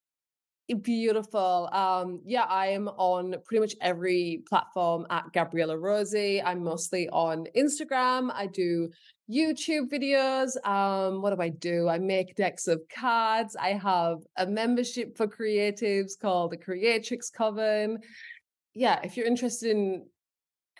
Beautiful. 0.80 1.68
Um, 1.72 2.20
yeah, 2.24 2.44
I 2.44 2.68
am 2.68 2.88
on 2.88 3.34
pretty 3.44 3.60
much 3.60 3.74
every 3.82 4.42
platform 4.48 5.06
at 5.10 5.30
Gabriella 5.34 5.76
Rosie. 5.76 6.40
I'm 6.40 6.64
mostly 6.64 7.06
on 7.10 7.46
Instagram. 7.54 8.30
I 8.32 8.46
do 8.46 8.88
YouTube 9.30 9.90
videos. 9.92 10.56
Um, 10.66 11.20
what 11.20 11.34
do 11.34 11.42
I 11.42 11.50
do? 11.50 11.88
I 11.88 11.98
make 11.98 12.34
decks 12.34 12.66
of 12.66 12.80
cards. 12.88 13.56
I 13.56 13.74
have 13.74 14.20
a 14.38 14.46
membership 14.46 15.18
for 15.18 15.26
creatives 15.26 16.18
called 16.18 16.52
the 16.52 16.56
Creatrix 16.56 17.28
Coven. 17.28 17.98
Yeah, 18.72 19.00
if 19.04 19.18
you're 19.18 19.26
interested 19.26 19.70
in 19.70 20.06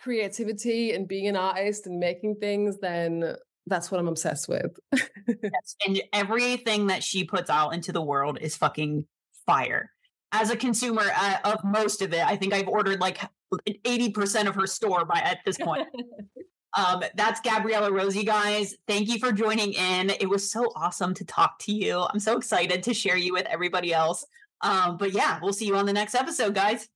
creativity 0.01 0.93
and 0.93 1.07
being 1.07 1.27
an 1.27 1.35
artist 1.35 1.85
and 1.85 1.99
making 1.99 2.37
things, 2.37 2.79
then 2.79 3.35
that's 3.67 3.91
what 3.91 3.99
I'm 3.99 4.07
obsessed 4.07 4.49
with. 4.49 4.77
yes. 4.93 5.75
And 5.85 6.01
everything 6.11 6.87
that 6.87 7.03
she 7.03 7.23
puts 7.23 7.51
out 7.51 7.75
into 7.75 7.91
the 7.91 8.01
world 8.01 8.39
is 8.41 8.55
fucking 8.55 9.05
fire. 9.45 9.91
as 10.31 10.49
a 10.49 10.57
consumer 10.57 11.03
uh, 11.15 11.37
of 11.45 11.63
most 11.63 12.01
of 12.01 12.13
it. 12.13 12.25
I 12.25 12.35
think 12.35 12.53
I've 12.53 12.67
ordered 12.67 12.99
like 12.99 13.19
80% 13.53 14.47
of 14.47 14.55
her 14.55 14.67
store 14.67 15.05
by 15.05 15.19
at 15.19 15.39
this 15.45 15.57
point. 15.57 15.87
um, 16.77 17.03
that's 17.15 17.39
Gabriella 17.41 17.91
Rosie, 17.91 18.25
guys. 18.25 18.75
Thank 18.87 19.07
you 19.07 19.17
for 19.19 19.31
joining 19.31 19.73
in. 19.73 20.09
It 20.09 20.29
was 20.29 20.51
so 20.51 20.65
awesome 20.75 21.13
to 21.15 21.25
talk 21.25 21.59
to 21.59 21.71
you. 21.71 21.99
I'm 22.01 22.19
so 22.19 22.37
excited 22.37 22.83
to 22.83 22.93
share 22.93 23.17
you 23.17 23.33
with 23.33 23.45
everybody 23.45 23.93
else. 23.93 24.25
Um, 24.61 24.97
but 24.97 25.13
yeah, 25.13 25.39
we'll 25.41 25.53
see 25.53 25.67
you 25.67 25.77
on 25.77 25.85
the 25.85 25.93
next 25.93 26.15
episode, 26.15 26.55
guys. 26.55 26.87